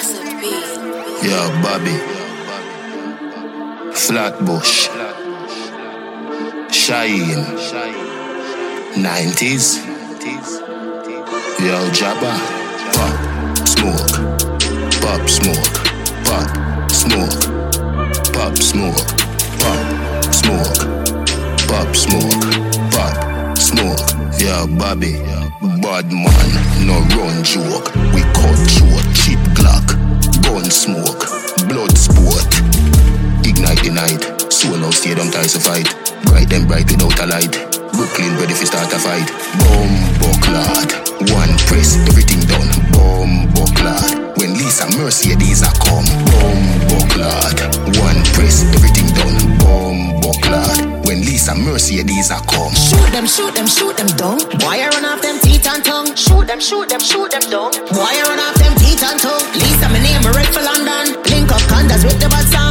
Recipe. 0.00 0.54
Yo, 1.28 1.40
Bobby. 1.62 1.96
Flatbush. 3.92 4.88
Shine. 6.72 7.44
90s. 8.96 9.66
Yo, 11.66 11.76
Jabba. 11.98 12.32
Pop, 12.96 13.68
smoke. 13.68 14.16
Pop, 15.02 15.28
smoke. 15.28 15.76
Pop, 16.24 16.90
smoke. 16.90 17.42
Pop, 18.32 18.56
smoke. 18.56 19.04
Pop, 19.60 20.32
smoke. 20.32 20.80
Pop, 21.68 21.94
smoke. 21.94 22.59
Smoke. 24.40 24.78
Bobby. 24.78 25.12
Bad 25.84 26.08
man, 26.08 26.50
no 26.88 26.96
run 27.12 27.44
joke. 27.44 27.92
We 28.16 28.24
cut 28.32 28.56
short, 28.72 29.04
cheap 29.12 29.36
Glock. 29.52 29.84
Gun 30.40 30.64
smoke, 30.64 31.28
blood 31.68 31.92
sport. 31.92 32.48
Ignite 33.44 33.84
the 33.84 33.92
night. 33.92 34.22
So 34.50 34.74
now 34.80 34.88
stadium 34.92 35.30
ties 35.30 35.52
to 35.52 35.60
fight. 35.60 35.92
Bright 36.24 36.48
them 36.48 36.66
bright 36.66 36.88
without 36.90 37.20
a 37.20 37.26
light. 37.26 37.52
Brooklyn 37.92 38.32
ready 38.40 38.54
for 38.54 38.64
start 38.64 38.88
a 38.94 38.98
fight. 38.98 39.28
Bomb 39.60 39.92
bucklad. 40.24 40.88
One 41.36 41.52
press, 41.68 42.00
everything 42.08 42.40
done. 42.48 42.72
Bomb 42.96 43.52
bucklad. 43.52 44.38
When 44.38 44.54
Lisa 44.54 44.88
Mercy 44.96 45.34
these 45.34 45.62
are 45.62 45.76
come. 45.84 46.08
Bomb 46.32 46.69
bucklad. 46.90 47.56
One 48.02 48.20
press, 48.34 48.66
everything 48.74 49.08
done. 49.14 49.38
Bomb 49.62 50.20
bucklad. 50.20 51.06
When 51.06 51.20
Lisa 51.22 51.54
Mercy 51.54 52.02
these 52.02 52.30
are 52.30 52.42
come. 52.46 52.74
Shoot 52.74 53.10
them, 53.12 53.26
shoot 53.26 53.54
them, 53.54 53.66
shoot 53.66 53.96
them 53.96 54.10
down. 54.18 54.38
Why 54.62 54.82
run 54.92 55.04
off 55.04 55.22
them 55.22 55.38
teeth 55.40 55.66
and 55.66 55.84
tongue? 55.84 56.14
Shoot 56.14 56.46
them, 56.46 56.60
shoot 56.60 56.88
them, 56.88 57.00
shoot 57.00 57.30
them 57.30 57.44
down. 57.50 57.70
Why 57.94 58.14
run 58.26 58.38
off 58.38 58.56
them 58.62 58.74
teeth 58.76 59.02
and 59.02 59.18
tongue? 59.18 59.46
Lisa, 59.54 59.88
my 59.88 59.98
name, 60.02 60.22
red 60.34 60.50
for 60.54 60.62
London. 60.62 61.18
Link 61.30 61.50
up 61.50 61.62
condas 61.70 62.04
with 62.04 62.18
the 62.20 62.28
bad 62.28 62.46
song. 62.50 62.69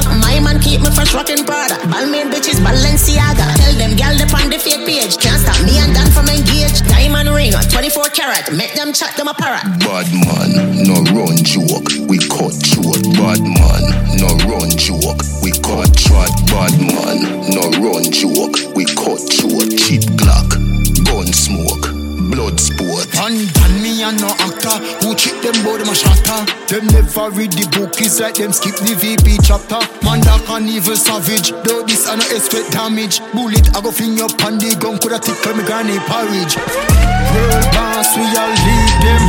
Keep 0.69 0.81
me 0.81 0.91
fresh 0.93 1.15
rocking 1.15 1.43
Prada. 1.49 1.81
Balmain 1.89 2.29
bitches, 2.29 2.61
Balenciaga. 2.61 3.41
Tell 3.57 3.73
them 3.73 3.97
gal 3.97 4.13
they 4.13 4.29
on 4.29 4.53
the 4.53 4.59
fake 4.61 4.85
page. 4.85 5.17
Can't 5.17 5.41
stop 5.41 5.57
me 5.65 5.81
and 5.81 5.97
Dan 5.97 6.05
from 6.13 6.29
engage. 6.29 6.85
Diamond 6.85 7.33
ring, 7.33 7.57
24 7.57 8.13
karat. 8.13 8.53
Make 8.53 8.77
them 8.77 8.93
chat 8.93 9.17
them 9.17 9.27
a 9.27 9.33
parrot. 9.33 9.65
Bad 9.81 10.05
man, 10.13 10.85
no 10.85 11.01
run 11.17 11.41
joke. 11.41 11.89
We 12.05 12.21
cut 12.21 12.53
short. 12.61 13.01
Bad 13.17 13.41
man, 13.41 13.81
no 14.21 14.29
run 14.45 14.69
joke. 14.77 15.25
We 15.41 15.57
cut 15.57 15.89
short. 15.97 16.29
Bad 16.53 16.77
man, 16.77 17.17
no 17.49 17.65
run 17.81 18.05
joke. 18.13 18.53
We 18.77 18.85
cut 18.93 19.25
short. 19.25 19.73
Cheap 19.73 20.05
Glock, 20.21 20.53
gun 21.01 21.33
smoke, 21.33 21.89
blood 22.27 22.59
sport. 22.59 23.07
And 23.23 23.47
done 23.53 23.77
me 23.81 24.03
and 24.03 24.19
no 24.19 24.27
actor. 24.43 24.75
Who 25.01 25.15
cheat 25.15 25.39
them 25.41 25.55
bout 25.63 25.79
them 25.79 25.89
a 25.89 25.95
shatter. 25.95 26.43
Them 26.67 26.87
never 26.91 27.31
read 27.31 27.53
the 27.53 27.65
book 27.71 27.95
It's 28.01 28.19
like 28.19 28.35
them 28.35 28.51
skip 28.51 28.75
the 28.83 28.95
VP 28.99 29.39
chapter. 29.43 29.79
Man 30.03 30.19
that 30.27 30.43
can 30.45 30.67
evil 30.67 30.95
savage. 30.95 31.55
Though 31.63 31.83
this 31.87 32.07
I 32.07 32.15
no 32.19 32.25
expect 32.35 32.75
damage. 32.75 33.23
Bullet 33.31 33.71
I 33.75 33.79
go 33.81 33.91
fling 33.91 34.19
up 34.19 34.35
on 34.43 34.59
the 34.59 34.75
gun 34.75 34.99
Coulda 34.99 35.19
tickle 35.19 35.55
me 35.55 35.63
granny 35.63 35.95
porridge. 36.09 36.59
World 36.59 37.67
boss 37.71 38.11
we 38.19 38.27
all 38.35 38.51
lead 38.51 38.91
them. 38.99 39.23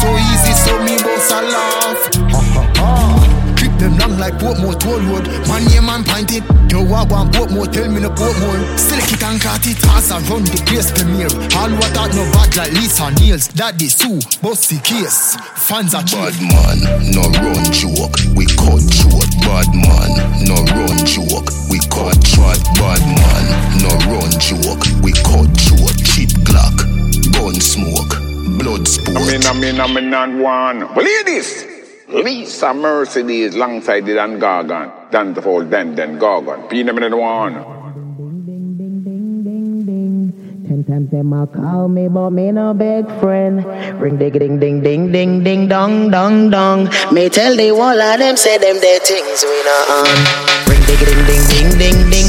So 0.00 0.08
easy 0.16 0.52
so 0.52 0.76
me 0.84 1.00
boss 1.00 1.32
a 1.32 1.40
laugh. 1.40 1.80
Grip 1.80 2.19
them 2.19 2.19
long 2.19 2.19
like 4.20 4.36
Portmore 4.36 4.78
toll 4.78 5.00
road 5.08 5.24
Man 5.48 5.64
name 5.72 5.86
man 5.86 6.04
pointed 6.04 6.44
Yo 6.70 6.84
I 6.84 7.08
want 7.08 7.32
Portmore 7.32 7.72
tell 7.72 7.88
me 7.90 8.00
no 8.00 8.10
Portmore 8.10 8.60
Select 8.76 9.12
it 9.16 9.22
and 9.24 9.40
cut 9.40 9.66
it 9.66 9.80
As 9.96 10.12
I 10.12 10.20
run 10.28 10.44
the 10.44 10.60
place 10.68 10.92
premiere 10.92 11.32
All 11.56 11.72
what 11.80 11.96
out 11.96 12.12
no 12.12 12.28
bad 12.36 12.54
like 12.56 12.72
Lisa 12.72 13.10
Niels 13.18 13.48
Daddy 13.48 13.88
Sue 13.88 14.20
Bossy 14.42 14.78
case 14.84 15.36
Fans 15.56 15.94
are 15.94 16.04
Bad 16.04 16.34
cheap 16.34 16.50
man, 16.50 16.78
no 17.14 17.22
run 17.40 17.64
joke. 17.72 18.16
We 18.34 18.46
cut 18.46 18.82
short. 18.90 19.30
Bad 19.46 19.70
man, 19.70 20.10
no 20.44 20.56
run 20.74 20.98
joke. 21.06 21.48
We 21.70 21.78
cut 21.88 22.18
short. 22.26 22.58
Bad 22.74 23.02
man, 23.06 23.44
no 23.78 23.92
run 24.10 24.30
joke. 24.40 24.82
We 25.02 25.12
cut 25.22 25.50
short. 25.54 25.94
Cheap 26.02 26.30
Glock, 26.42 26.76
gun 27.32 27.54
smoke, 27.60 28.18
blood 28.58 28.86
sport. 28.88 29.16
I 29.16 29.30
mean, 29.30 29.46
I 29.46 29.52
mean, 29.52 29.80
I 29.80 29.86
mean, 29.86 30.10
not 30.10 30.30
one. 30.30 30.94
Well, 30.94 31.04
ladies, 31.04 31.79
Lisa 32.12 32.74
Mercy 32.74 33.42
is 33.42 33.54
alongside 33.54 34.04
the 34.04 34.14
Dan 34.14 34.40
Gargan, 34.40 35.10
Dan 35.12 35.32
the 35.32 35.40
Fall, 35.40 35.62
Dan, 35.62 35.94
Dan 35.94 36.18
Gargan. 36.18 36.68
Peanut 36.68 37.14
one. 37.14 37.54
Sometimes 40.66 41.10
them 41.10 41.32
a 41.32 41.46
call 41.46 41.86
me, 41.88 42.08
but 42.08 42.30
me 42.30 42.50
no 42.50 42.74
big 42.74 43.06
friend. 43.20 43.64
Ring 44.00 44.18
ding 44.18 44.32
ding 44.32 44.58
ding 44.58 44.82
ding 44.82 45.12
ding 45.12 45.44
ding 45.44 45.68
dong 45.68 46.10
dong 46.10 46.50
dong. 46.50 46.88
Me 47.12 47.28
tell 47.28 47.54
the 47.54 47.70
wall 47.70 48.00
of 48.00 48.18
them 48.18 48.36
say 48.36 48.58
them 48.58 48.80
their 48.80 48.98
things 48.98 49.44
we 49.44 49.62
not 49.62 49.90
on. 49.90 50.16
Ring 50.66 50.82
ding 50.86 50.98
ding 50.98 51.26
ding 51.26 51.46
ding 51.46 51.78
ding 51.78 52.10
ding. 52.10 52.19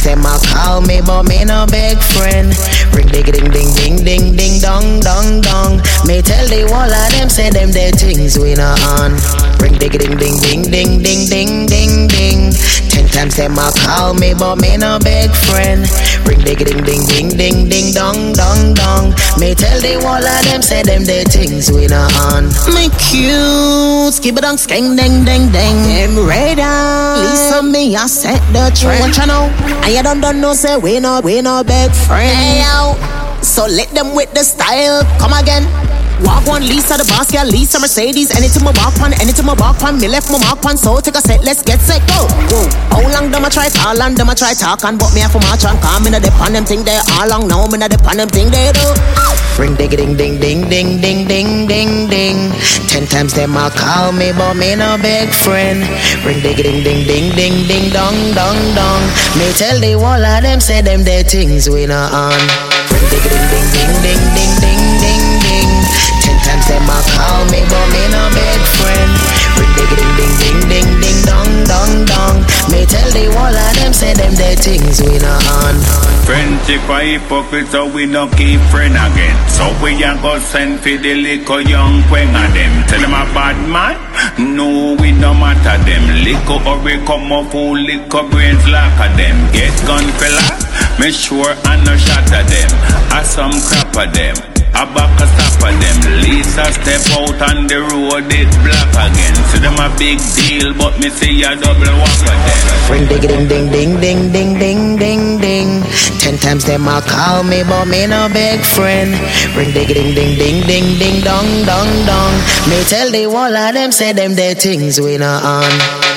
Times 0.00 0.22
them 0.22 0.40
call 0.48 0.80
me, 0.80 1.02
but 1.04 1.24
me 1.24 1.44
no 1.44 1.66
big 1.66 1.98
friend. 2.00 2.56
Ring 2.96 3.06
ding 3.08 3.24
ding 3.24 3.50
ding 3.50 3.74
ding 3.74 3.96
ding 4.02 4.36
ding 4.36 4.60
dong 4.60 5.00
dong 5.00 5.42
dong. 5.42 5.76
Me 6.06 6.22
tell 6.22 6.46
the 6.48 6.64
wall 6.70 6.88
of 6.88 7.12
them 7.12 7.28
say 7.28 7.50
them 7.50 7.70
their 7.70 7.90
things 7.92 8.38
we 8.38 8.54
not 8.54 8.80
on. 8.96 9.12
Ring 9.60 9.76
ding 9.76 9.92
ding 9.92 10.16
ding 10.16 10.40
ding 10.40 10.62
ding 10.62 11.02
ding 11.02 11.26
ding 11.28 11.66
ding 11.66 12.08
ding. 12.08 12.52
Ten 12.88 13.08
times 13.08 13.36
them 13.36 13.58
a 13.58 13.70
call 13.76 14.14
me, 14.14 14.32
but 14.32 14.56
me 14.56 14.78
no 14.78 14.98
big 15.04 15.30
friend. 15.52 15.84
Ring 16.24 16.40
ding 16.48 16.56
ding 16.56 16.80
ding 16.80 17.04
ding 17.04 17.28
ding 17.36 17.68
ding 17.68 17.92
dong 17.92 18.32
dong 18.32 18.72
dong. 18.72 19.12
Me 19.36 19.54
tell 19.54 19.80
the 19.84 20.00
wall 20.00 20.16
of 20.24 20.44
them 20.48 20.62
say 20.62 20.82
them 20.82 21.04
the 21.04 21.28
things 21.28 21.70
we 21.70 21.86
not 21.86 22.08
on. 22.32 22.48
Me 22.72 22.88
cute, 22.96 24.14
skip 24.14 24.38
it 24.38 24.44
on 24.44 24.56
skeng 24.56 24.96
ding 24.96 25.24
ding 25.28 25.52
ding. 25.52 25.76
Them 25.92 26.24
radar. 26.24 27.20
Lisa 27.20 27.62
me 27.62 27.94
I 27.96 28.06
set 28.06 28.40
the 28.56 28.72
trend. 28.72 29.04
What 29.04 29.16
you 29.18 29.26
know? 29.28 29.52
And 29.90 29.96
you 29.96 30.04
don't 30.04 30.20
don't 30.20 30.40
know 30.40 30.54
say 30.54 30.76
we 30.76 31.00
no 31.00 31.20
we 31.20 31.42
no 31.42 31.64
big 31.64 31.90
friend. 32.06 32.30
Hey 32.30 32.62
yo, 32.62 32.94
so 33.42 33.66
let 33.66 33.88
them 33.90 34.14
with 34.14 34.32
the 34.32 34.44
style. 34.44 35.02
Come 35.18 35.32
again. 35.32 35.66
Walk 36.24 36.46
one 36.46 36.62
Lisa 36.62 36.96
the 37.00 37.04
boss, 37.08 37.32
yeah, 37.32 37.44
Lisa 37.44 37.78
Mercedez. 37.78 38.30
Anything 38.36 38.64
my 38.64 38.72
walk 38.76 39.00
on, 39.00 39.12
anything 39.20 39.46
my 39.46 39.54
walk 39.54 39.82
on, 39.82 39.98
me 39.98 40.08
left 40.08 40.30
my 40.30 40.38
mark 40.38 40.64
on. 40.64 40.76
So 40.76 41.00
take 41.00 41.16
a 41.16 41.20
set, 41.20 41.42
let's 41.44 41.62
get 41.62 41.80
set, 41.80 42.04
go. 42.08 42.28
Whoa. 42.52 42.68
How 42.92 43.02
long 43.12 43.30
them 43.30 43.44
I 43.44 43.48
try 43.48 43.68
call 43.70 44.00
and 44.02 44.16
them 44.16 44.28
I 44.28 44.34
try 44.34 44.52
talk 44.52 44.84
on, 44.84 44.98
but 44.98 45.12
me 45.14 45.20
have 45.20 45.32
to 45.32 45.40
march 45.48 45.64
on. 45.64 45.80
Come 45.80 46.06
in 46.06 46.14
a 46.14 46.20
dip 46.20 46.36
on 46.40 46.52
them 46.52 46.64
thing 46.64 46.84
they 46.84 47.00
all 47.16 47.28
long 47.28 47.48
now, 47.48 47.66
me 47.66 47.80
a 47.80 47.88
dip 47.88 48.04
on 48.04 48.16
them 48.18 48.28
thing 48.28 48.50
they 48.50 48.72
do. 48.72 48.86
Ring 49.58 49.76
ding 49.76 49.90
ding 49.90 50.16
ding 50.16 50.40
ding 50.40 50.68
ding 50.68 51.00
ding 51.00 51.28
ding 51.28 51.66
ding 51.68 52.08
ding. 52.08 52.38
Ten 52.88 53.06
times 53.06 53.34
them 53.34 53.56
I 53.56 53.68
call 53.70 54.12
me, 54.12 54.32
but 54.32 54.54
me 54.54 54.76
no 54.76 54.96
big 55.00 55.28
friend. 55.28 55.84
Ring 56.24 56.40
ding 56.40 56.56
ding 56.56 56.84
ding 56.84 57.04
ding 57.04 57.28
ding 57.36 57.56
ding 57.68 57.92
dong 57.92 58.16
dong 58.32 58.60
dong. 58.74 59.02
Me 59.36 59.52
tell 59.56 59.78
the 59.80 59.96
wall 59.96 60.20
of 60.20 60.42
them 60.42 60.60
say 60.60 60.80
them 60.80 61.04
their 61.04 61.24
things 61.24 61.68
we 61.68 61.86
not 61.86 62.12
on. 62.12 62.40
Ring 62.88 63.06
ding 63.08 63.24
ding 63.24 63.68
ding 63.72 63.92
ding 64.00 64.34
ding. 64.34 64.39
A 66.70 67.02
call 67.16 67.44
me, 67.50 67.62
but 67.70 67.86
me 67.94 68.02
no 68.10 68.22
big 68.34 68.60
friend. 68.78 69.10
Ring 69.58 69.74
ding 69.76 70.12
ding 70.18 70.34
ding 70.38 70.60
ding 70.70 70.90
ding 71.02 71.20
dong 71.26 71.52
dong 71.66 71.92
dong. 72.06 72.36
Me 72.70 72.86
tell 72.86 73.10
the 73.10 73.26
wall 73.34 73.50
of 73.50 73.72
them 73.78 73.92
say 73.92 74.14
them 74.14 74.34
their 74.34 74.56
things 74.56 75.00
we 75.02 75.18
not 75.18 75.42
on. 75.46 75.74
Friendship 76.26 76.82
a 76.90 76.98
hypocrite, 77.02 77.68
so 77.68 77.86
we 77.90 78.06
no 78.06 78.28
keep 78.34 78.60
friend 78.70 78.94
again. 78.94 79.36
So 79.48 79.70
we 79.82 80.02
a 80.02 80.14
go 80.22 80.38
send 80.38 80.80
for 80.80 80.96
the 80.96 81.14
little 81.14 81.60
young 81.62 82.02
queen 82.10 82.34
of 82.34 82.50
them. 82.54 82.72
Tell 82.86 83.00
them 83.00 83.14
a 83.14 83.24
bad 83.34 83.58
man, 83.70 83.96
no 84.56 84.94
we 85.00 85.12
no 85.12 85.34
matter 85.34 85.78
them. 85.84 86.04
Liquor 86.24 86.58
or 86.68 86.78
we 86.82 86.98
come 87.06 87.32
up 87.32 87.50
full 87.52 87.78
liquor 87.78 88.26
brains 88.30 88.66
lack 88.66 88.94
of 88.98 89.16
them. 89.16 89.36
Get 89.52 89.74
gun 89.86 90.06
fella, 90.18 90.46
me 90.98 91.10
sure 91.10 91.54
I 91.66 91.82
no 91.84 91.96
shot 91.96 92.30
at 92.32 92.46
them. 92.46 92.70
I 93.14 93.22
some 93.22 93.54
crap 93.62 93.94
of 93.94 94.14
them. 94.14 94.49
I 94.80 94.88
back 94.96 95.12
a 95.20 95.26
stop 95.28 95.60
of 95.60 95.76
them. 95.76 95.98
Lisa 96.24 96.64
step 96.72 97.04
out 97.12 97.36
on 97.52 97.68
the 97.68 97.84
road, 97.84 98.24
it 98.32 98.48
black 98.64 98.88
again. 98.96 99.36
See 99.52 99.60
them 99.60 99.76
a 99.76 99.92
big 100.00 100.16
deal, 100.40 100.72
but 100.72 100.96
me 100.96 101.12
see 101.12 101.44
a 101.44 101.52
double 101.52 101.84
walk 102.00 102.16
them. 102.24 102.40
Ring 102.88 103.04
ding 103.04 103.20
ding 103.20 103.44
ding 103.44 103.68
ding 103.68 103.92
ding 104.00 104.32
ding 104.32 104.52
ding 104.56 104.96
ding 104.96 105.24
ding. 105.36 105.70
Ten 106.16 106.38
times 106.38 106.64
them 106.64 106.88
a 106.88 107.04
call 107.04 107.44
me, 107.44 107.60
but 107.62 107.92
me 107.92 108.06
no 108.06 108.32
big 108.32 108.64
friend. 108.72 109.12
Ring 109.52 109.68
ding 109.76 109.84
ding 109.84 110.14
ding 110.16 110.32
ding 110.40 110.58
ding 110.64 110.88
ding 110.96 111.20
dong 111.28 111.50
dong 111.68 111.92
dong. 112.08 112.34
Me 112.72 112.80
tell 112.88 113.10
the 113.12 113.26
wall 113.28 113.52
of 113.52 113.74
them 113.74 113.92
say 113.92 114.14
them 114.14 114.32
their 114.32 114.54
things 114.54 114.98
we 114.98 115.18
not 115.18 115.44
on. 115.44 115.72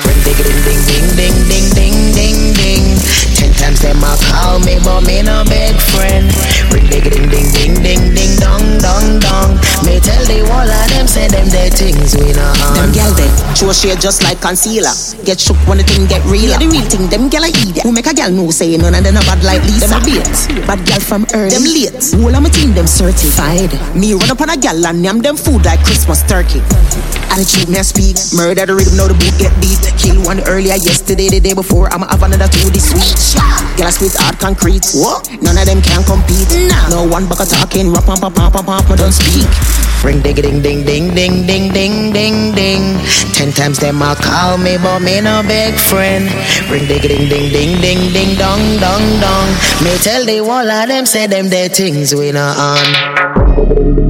Ring 0.07 0.23
ding 0.23 0.39
ding 0.39 0.81
ding 0.87 1.07
ding 1.19 1.37
ding. 1.51 1.52
Ten 3.63 3.71
times 3.71 3.79
them 3.79 4.03
a 4.03 4.11
call 4.27 4.59
me, 4.59 4.75
but 4.83 5.07
me 5.07 5.23
no 5.23 5.39
big 5.47 5.71
friend. 5.95 6.27
Ring 6.67 6.83
ding 6.91 7.07
ding 7.07 7.31
ding 7.31 7.47
ding 7.55 7.73
ding 7.79 8.03
ding 8.11 8.35
dong 8.35 8.59
dong 8.83 9.23
dong. 9.23 9.55
Me 9.87 10.03
tell 10.03 10.19
the 10.27 10.43
wall 10.51 10.67
of 10.67 10.85
them 10.91 11.07
say 11.07 11.31
them 11.31 11.47
their 11.47 11.71
things 11.71 12.11
we 12.19 12.35
not 12.35 12.59
on. 12.59 12.75
Them 12.75 12.91
gyal 12.91 13.15
they 13.15 13.31
show 13.55 13.71
shade 13.71 14.03
just 14.03 14.19
like 14.19 14.41
concealer. 14.43 14.91
Get 15.23 15.39
shook 15.39 15.55
when 15.63 15.79
the 15.79 15.87
thing 15.87 16.11
get 16.11 16.19
real. 16.27 16.51
Yeah, 16.51 16.59
the 16.59 16.67
real 16.67 16.83
thing, 16.91 17.07
them 17.07 17.31
gyal 17.31 17.47
a 17.47 17.55
idiot. 17.55 17.87
Who 17.87 17.95
make 17.95 18.03
a 18.03 18.11
gyal 18.11 18.35
no 18.35 18.51
say 18.51 18.75
none 18.75 18.99
and 18.99 19.05
then 19.05 19.15
a 19.15 19.23
bad 19.23 19.39
like 19.47 19.63
Lisa. 19.63 19.87
Them 19.87 19.95
a 19.95 19.99
bait. 20.03 20.67
Bad 20.67 20.83
gyal 20.83 20.99
from 20.99 21.23
earth. 21.31 21.55
Them 21.55 21.63
late. 21.63 22.03
All 22.19 22.35
of 22.35 22.43
my 22.43 22.51
team 22.51 22.75
them 22.75 22.87
certified. 22.87 23.71
Me 23.95 24.11
run 24.11 24.27
up 24.27 24.43
on 24.43 24.51
a 24.51 24.59
gyal 24.59 24.83
and 24.83 24.99
yam 25.07 25.23
them 25.23 25.39
food 25.39 25.63
like 25.63 25.79
Christmas 25.87 26.19
turkey. 26.27 26.59
Attitude 27.31 27.71
me 27.71 27.79
I 27.79 27.87
speak. 27.87 28.19
Murder 28.35 28.67
the 28.67 28.75
rhythm, 28.75 28.99
now 28.99 29.07
the 29.07 29.15
boot 29.15 29.33
get 29.39 29.55
beat. 29.63 29.79
Kill 29.95 30.19
one 30.27 30.43
earlier 30.51 30.75
yesterday, 30.75 31.31
the 31.31 31.39
day 31.39 31.55
before. 31.55 31.87
I'ma 31.95 32.11
have 32.11 32.21
another 32.27 32.51
two 32.51 32.67
this 32.69 32.91
week. 32.91 33.15
Gyal 33.77 33.87
a 33.87 33.91
spit 33.91 34.15
hard 34.17 34.39
concrete. 34.39 34.85
What? 34.93 35.29
None 35.41 35.57
of 35.57 35.65
them 35.65 35.81
can 35.81 36.03
compete. 36.03 36.49
Nah. 36.69 36.89
No 36.89 37.03
one 37.07 37.27
bucket 37.27 37.49
talking. 37.49 37.91
Rap, 37.91 38.05
pam, 38.05 38.17
pam, 38.17 38.33
pam, 38.33 38.51
pam, 38.51 38.97
don't 38.97 39.11
speak. 39.11 39.47
Ring 40.03 40.21
ding 40.21 40.35
ding 40.35 40.61
ding 40.61 40.83
ding 40.83 41.15
ding 41.15 41.47
ding 41.47 41.71
ding 41.71 42.11
ding 42.11 42.53
ding. 42.53 42.99
Ten 43.31 43.53
times 43.53 43.79
them 43.79 44.01
a 44.01 44.15
call 44.15 44.57
me, 44.57 44.75
but 44.77 44.99
me 44.99 45.21
no 45.21 45.41
big 45.47 45.73
friend. 45.75 46.27
Ring 46.69 46.85
ding 46.87 47.01
ding 47.01 47.29
ding 47.29 47.49
ding 47.49 47.81
ding 47.81 48.11
ding 48.11 48.35
dong 48.37 48.59
dong 48.83 49.05
dong. 49.21 49.47
Me 49.81 49.95
tell 50.03 50.25
the 50.25 50.41
wall 50.41 50.69
of 50.69 50.87
them 50.89 51.05
say 51.05 51.25
them 51.27 51.47
their 51.47 51.69
things 51.69 52.13
we 52.13 52.33
not 52.33 52.57
on. 52.57 54.02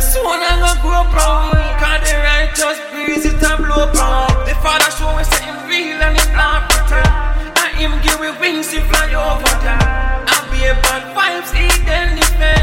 Soon 0.00 0.26
I'm 0.26 0.60
gonna 0.60 0.80
grow 0.82 1.04
proud. 1.08 1.56
Cause 1.80 2.00
the 2.04 2.16
righteous 2.20 2.78
breeze 2.92 3.24
it 3.24 3.40
a 3.42 3.56
blow 3.56 3.88
proud. 3.92 4.46
The 4.46 4.54
father 4.60 4.90
show 4.92 5.08
us 5.16 5.32
him 5.38 5.56
real 5.68 5.96
and 6.02 6.18
him 6.18 6.32
not 6.36 6.68
pretend. 6.68 7.56
And 7.56 7.72
him 7.80 7.92
give 8.02 8.20
we 8.20 8.30
wings 8.40 8.68
to 8.72 8.80
fly 8.82 9.08
over 9.14 9.54
them. 9.64 9.80
I'll 10.28 10.50
be 10.50 10.64
a 10.66 10.74
bad 10.84 11.16
vibes, 11.16 11.50
he 11.56 11.68
then 11.84 12.16
defend. 12.16 12.59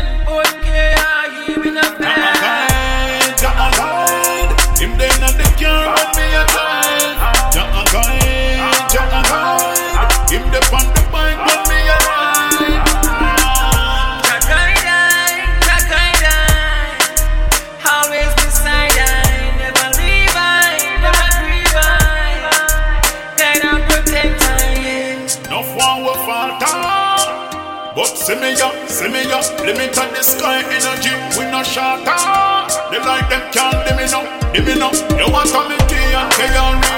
See 28.28 28.36
me 28.36 28.52
ya, 28.60 28.70
see 28.88 29.08
me 29.08 29.24
ya, 29.24 29.40
limited 29.64 30.12
the 30.12 30.22
sky 30.22 30.60
energy, 30.60 31.16
we 31.40 31.50
no 31.50 31.64
shut 31.64 32.06
up. 32.06 32.92
They 32.92 33.00
like 33.00 33.30
them 33.30 33.50
can't, 33.54 33.88
they 33.88 33.96
me 33.96 34.12
no, 34.12 34.20
they 34.52 34.60
me 34.60 34.78
no. 34.78 34.92
You 35.16 35.32
want 35.32 35.50
coming 35.50 35.78
to 35.78 35.96
and 35.96 36.34
carry 36.34 36.58
on. 36.58 36.97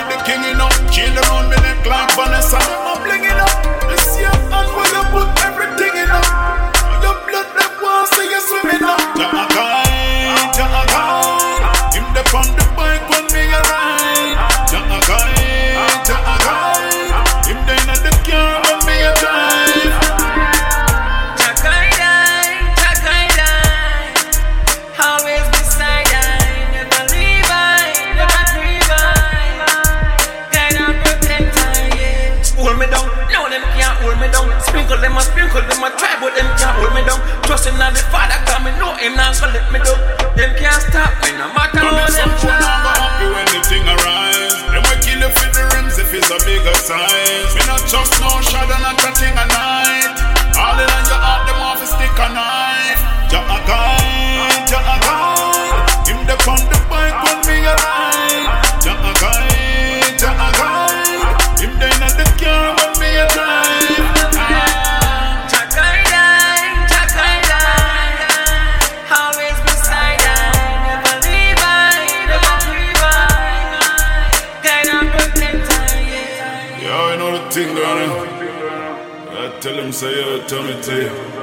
Say 80.00 80.16
yo, 80.16 80.42
tell 80.48 80.64
me 80.64 80.82
to 80.82 81.39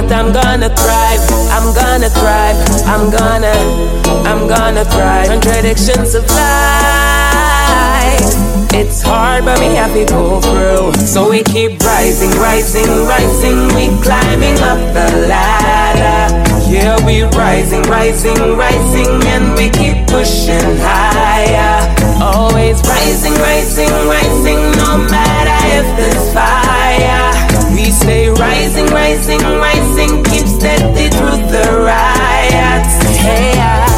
but 0.00 0.12
I'm 0.12 0.32
gonna 0.32 0.68
thrive. 0.70 1.20
I'm 1.50 1.74
gonna 1.74 2.08
thrive. 2.08 2.56
I'm 2.86 3.10
gonna, 3.10 3.52
I'm 4.24 4.48
gonna 4.48 4.84
thrive. 4.84 5.26
Contradictions 5.28 6.14
of 6.14 6.24
life. 6.30 7.60
It's 8.72 9.02
hard, 9.02 9.44
but 9.44 9.58
we 9.58 9.74
have 9.74 9.92
to 9.92 10.04
go 10.06 10.40
through. 10.40 10.94
So 11.06 11.28
we 11.28 11.42
keep 11.42 11.80
rising, 11.80 12.30
rising, 12.38 12.88
rising. 13.06 13.68
We 13.76 13.88
climbing 14.02 14.58
up 14.60 14.78
the 14.94 15.26
ladder. 15.28 16.50
Yeah, 16.70 17.04
we 17.04 17.22
rising, 17.36 17.82
rising, 17.82 18.38
rising, 18.56 19.22
and 19.26 19.54
we 19.54 19.68
keep 19.70 20.06
pushing 20.06 20.78
higher. 20.80 21.94
Always 22.22 22.80
rising, 22.88 23.34
rising, 23.34 23.90
rising, 24.08 24.60
no 24.78 24.98
matter 25.10 25.58
if 25.76 25.86
there's 25.96 26.32
fire. 26.32 27.49
We 27.74 27.90
say 27.90 28.28
rising, 28.30 28.86
rising, 28.86 29.40
rising, 29.40 30.24
keep 30.24 30.46
steady 30.46 31.08
through 31.10 31.40
the 31.50 31.64
riots. 31.84 32.94
Hey, 33.18 33.52
I 33.58 33.89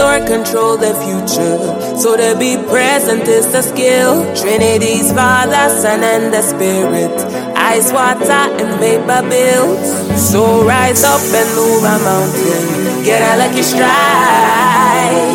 or 0.00 0.18
control 0.26 0.76
the 0.76 0.94
future. 1.04 1.58
So 1.98 2.16
to 2.16 2.38
be 2.38 2.56
present 2.56 3.26
is 3.28 3.50
the 3.52 3.62
skill. 3.62 4.24
Trinity's 4.34 5.12
Father, 5.12 5.68
Son, 5.80 6.02
and 6.02 6.32
the 6.32 6.42
Spirit. 6.42 7.16
Ice, 7.56 7.92
water, 7.92 8.44
and 8.60 8.78
vapor 8.80 9.22
built. 9.28 9.84
So 10.18 10.64
rise 10.64 11.04
up 11.04 11.20
and 11.20 11.48
move 11.54 11.84
a 11.84 11.98
mountain. 12.08 13.04
Get 13.04 13.20
a 13.22 13.36
lucky 13.42 13.62
strike. 13.62 15.34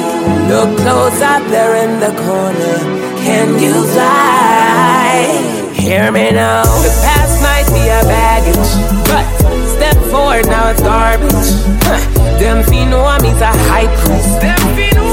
Look 0.50 0.78
close 0.80 1.22
out 1.22 1.46
there 1.50 1.76
in 1.84 2.00
the 2.00 2.14
corner. 2.26 2.78
Can 3.24 3.60
you 3.60 3.74
fly? 3.94 5.74
Hear 5.74 6.12
me 6.12 6.32
now. 6.32 6.64
The 6.64 6.94
past 7.04 7.42
might 7.42 7.68
be 7.74 7.86
a 7.88 8.02
baggage, 8.06 8.72
but 9.10 9.26
forward 10.10 10.46
now 10.48 10.70
it's 10.72 10.82
garbage. 10.82 11.54
Them 12.42 12.64
fino 12.66 13.06
me's 13.22 13.42
a 13.42 13.54
high 13.70 13.88
priest. 14.02 14.42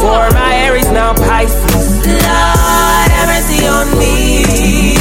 For 0.00 0.24
my 0.32 0.52
Aries 0.66 0.90
now 0.90 1.12
Pisces. 1.12 2.06
Lord, 2.06 3.08
have 3.12 3.28
mercy 3.28 3.66
on 3.68 3.86
me. 4.00 4.96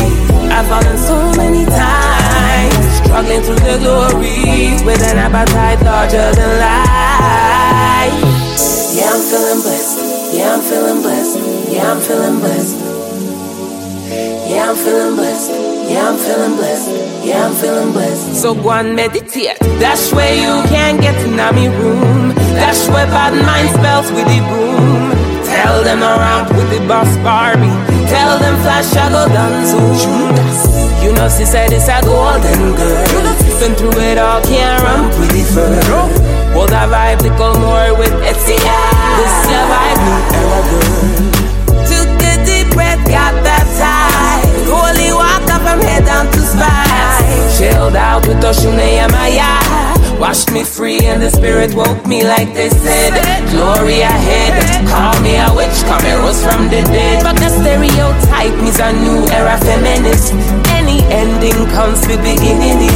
I've 0.52 0.68
fallen 0.68 0.98
so 0.98 1.18
many 1.36 1.66
times, 1.66 2.76
struggling 3.00 3.42
through 3.42 3.64
the 3.64 3.78
glory 3.80 4.84
with 4.86 5.02
an 5.04 5.18
appetite 5.18 5.82
larger 5.84 6.32
than 6.34 6.52
life. 6.60 8.16
Yeah, 8.96 9.12
I'm 9.12 9.22
feeling 9.22 9.62
blessed. 9.62 10.00
Yeah, 10.34 10.56
I'm 10.56 10.62
feeling 10.62 11.02
blessed. 11.02 11.40
Yeah, 11.72 11.92
I'm 11.92 12.00
feeling 12.02 12.40
blessed. 12.40 12.78
Yeah, 14.50 14.70
I'm 14.70 14.76
feeling 14.76 15.16
blessed. 15.16 15.52
Yeah, 15.92 16.10
I'm 16.10 16.18
feeling 16.18 16.56
blessed. 16.56 16.95
I'm 17.36 17.54
feeling 17.54 17.92
blessed. 17.92 18.42
So 18.42 18.54
go 18.56 18.72
and 18.72 18.96
meditate. 18.96 19.58
That's 19.80 20.12
where 20.14 20.36
you 20.36 20.64
can 20.70 21.00
get 21.02 21.16
in 21.26 21.36
my 21.36 21.52
room. 21.52 22.34
That's 22.56 22.88
where 22.88 23.08
bad 23.08 23.34
mind 23.34 23.70
spells 23.76 24.12
with 24.12 24.28
the 24.28 24.40
broom. 24.48 25.12
Tell 25.46 25.84
them 25.84 26.02
around 26.02 26.56
with 26.56 26.70
the 26.72 26.80
boss 26.88 27.12
Barbie. 27.24 27.72
Tell 28.08 28.40
them 28.40 28.56
flash 28.62 28.94
I 28.96 29.10
go 29.10 29.28
down. 29.34 29.52
You 31.04 31.14
know, 31.14 31.30
she 31.30 31.46
said 31.46 31.72
it's 31.72 31.88
a 31.88 32.02
golden 32.02 32.76
girl. 32.76 33.36
Been 33.60 33.74
through 33.76 34.00
it 34.02 34.18
all, 34.18 34.42
can't 34.42 34.82
run 34.84 35.12
pretty 35.14 35.44
fur. 35.44 35.70
Hold 36.54 36.70
that 36.70 36.90
vibe, 36.90 37.22
little 37.22 37.56
more 37.60 37.94
with 38.00 38.14
Etsy. 38.26 38.58
This 38.58 39.36
your 39.52 39.66
vibe, 39.70 40.00
new 40.06 40.22
era 40.34 40.62
girl. 40.70 41.36
Took 41.88 42.10
a 42.26 42.34
deep 42.48 42.68
breath, 42.74 43.04
got 43.08 43.34
baptized. 43.44 44.66
Holy 44.66 45.05
to 46.32 46.42
spine. 46.42 47.06
Chilled 47.58 47.96
out 47.96 48.28
with 48.28 48.44
Oshun 48.44 48.78
and 48.78 49.12
Maya. 49.12 49.96
Washed 50.20 50.52
me 50.52 50.64
free 50.64 51.00
and 51.04 51.22
the 51.22 51.30
spirit 51.30 51.74
woke 51.76 52.06
me 52.08 52.24
like 52.24 52.54
they 52.54 52.70
said. 52.70 53.12
Glory 53.52 54.00
ahead. 54.00 54.88
Call 54.88 55.20
me 55.22 55.36
a 55.36 55.52
witch, 55.52 55.76
come 55.84 56.04
and 56.06 56.20
rose 56.24 56.42
from 56.44 56.70
the 56.72 56.82
dead. 56.88 57.24
But 57.24 57.36
the 57.36 57.50
stereotype 57.50 58.56
is 58.64 58.80
a 58.80 58.94
new 58.94 59.28
era 59.36 59.58
feminist. 59.60 60.34
Any 60.72 61.04
ending 61.12 61.68
comes 61.76 62.08
with 62.08 62.24
beginnings. 62.24 62.88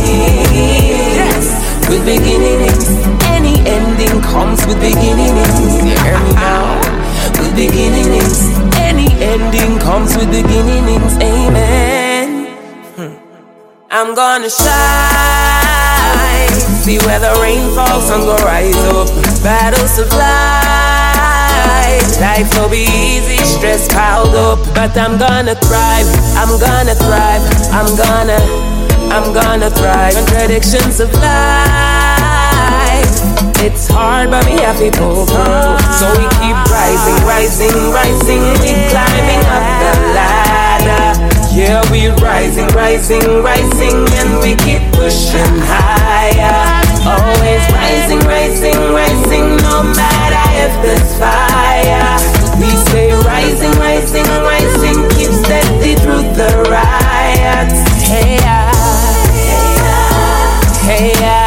With 1.91 2.05
beginnings. 2.05 2.87
Any 3.35 3.59
ending 3.67 4.21
comes 4.21 4.65
with 4.65 4.79
beginnings. 4.79 5.55
You 5.83 5.95
hear 5.99 6.19
me 6.23 6.33
now? 6.39 6.79
With 7.35 7.55
beginnings. 7.55 8.47
Any 8.79 9.11
ending 9.19 9.79
comes 9.79 10.15
with 10.15 10.31
beginnings. 10.31 11.13
Amen. 11.19 12.08
I'm 13.91 14.13
gonna 14.13 14.49
shine. 14.51 14.69
See 16.85 16.99
where 17.09 17.19
the 17.19 17.33
rain 17.41 17.73
falls, 17.73 18.05
sun 18.05 18.21
go 18.21 18.35
rise 18.45 18.77
up. 18.93 19.09
Battles 19.41 19.95
to 19.97 20.05
fly. 20.05 21.97
Life 22.21 22.53
will 22.53 22.69
be 22.69 22.85
easy, 22.85 23.41
stress 23.43 23.91
piled 23.91 24.35
up. 24.35 24.59
But 24.75 24.95
I'm 24.95 25.17
gonna 25.17 25.55
thrive. 25.55 26.05
I'm 26.37 26.59
gonna 26.61 26.93
thrive. 26.93 27.41
I'm 27.73 27.89
gonna, 27.97 28.37
I'm 29.09 29.33
gonna 29.33 29.71
thrive. 29.71 30.13
Contradictions 30.13 30.99
of 30.99 31.11
life. 31.15 33.09
It's 33.57 33.87
hard, 33.89 34.29
but 34.29 34.45
we 34.45 34.61
have 34.61 34.77
to 34.77 34.91
pull 35.01 35.25
through. 35.25 35.81
So 35.97 36.05
we 36.13 36.29
keep 36.37 36.57
rising, 36.69 37.25
rising, 37.25 37.73
rising. 37.89 38.53
We 38.61 38.69
climbing 38.93 39.41
up 39.49 39.65
the 39.81 40.13
ladder. 40.13 41.08
Yeah, 41.51 41.81
we're 41.89 42.13
rising, 42.15 42.67
rising, 42.75 43.25
rising, 43.41 43.97
and 44.21 44.39
we 44.39 44.55
keep 44.63 44.83
pushing 44.93 45.55
higher. 45.65 46.81
Always 47.03 47.63
rising, 47.73 48.19
rising, 48.27 48.77
rising, 48.93 49.57
no 49.57 49.83
matter 49.83 50.45
if 50.61 50.73
there's 50.85 51.17
fire. 51.17 52.15
We 52.59 52.69
stay 52.85 53.11
rising, 53.25 53.71
rising, 53.79 54.27
rising, 54.45 55.09
keep 55.17 55.31
steady 55.31 55.95
through 55.95 56.29
the 56.37 56.69
riots. 56.69 57.81
Hey, 58.07 58.35
yeah. 58.35 58.71
hey, 60.85 61.11
yeah. 61.19 61.35
Ah. 61.35 61.38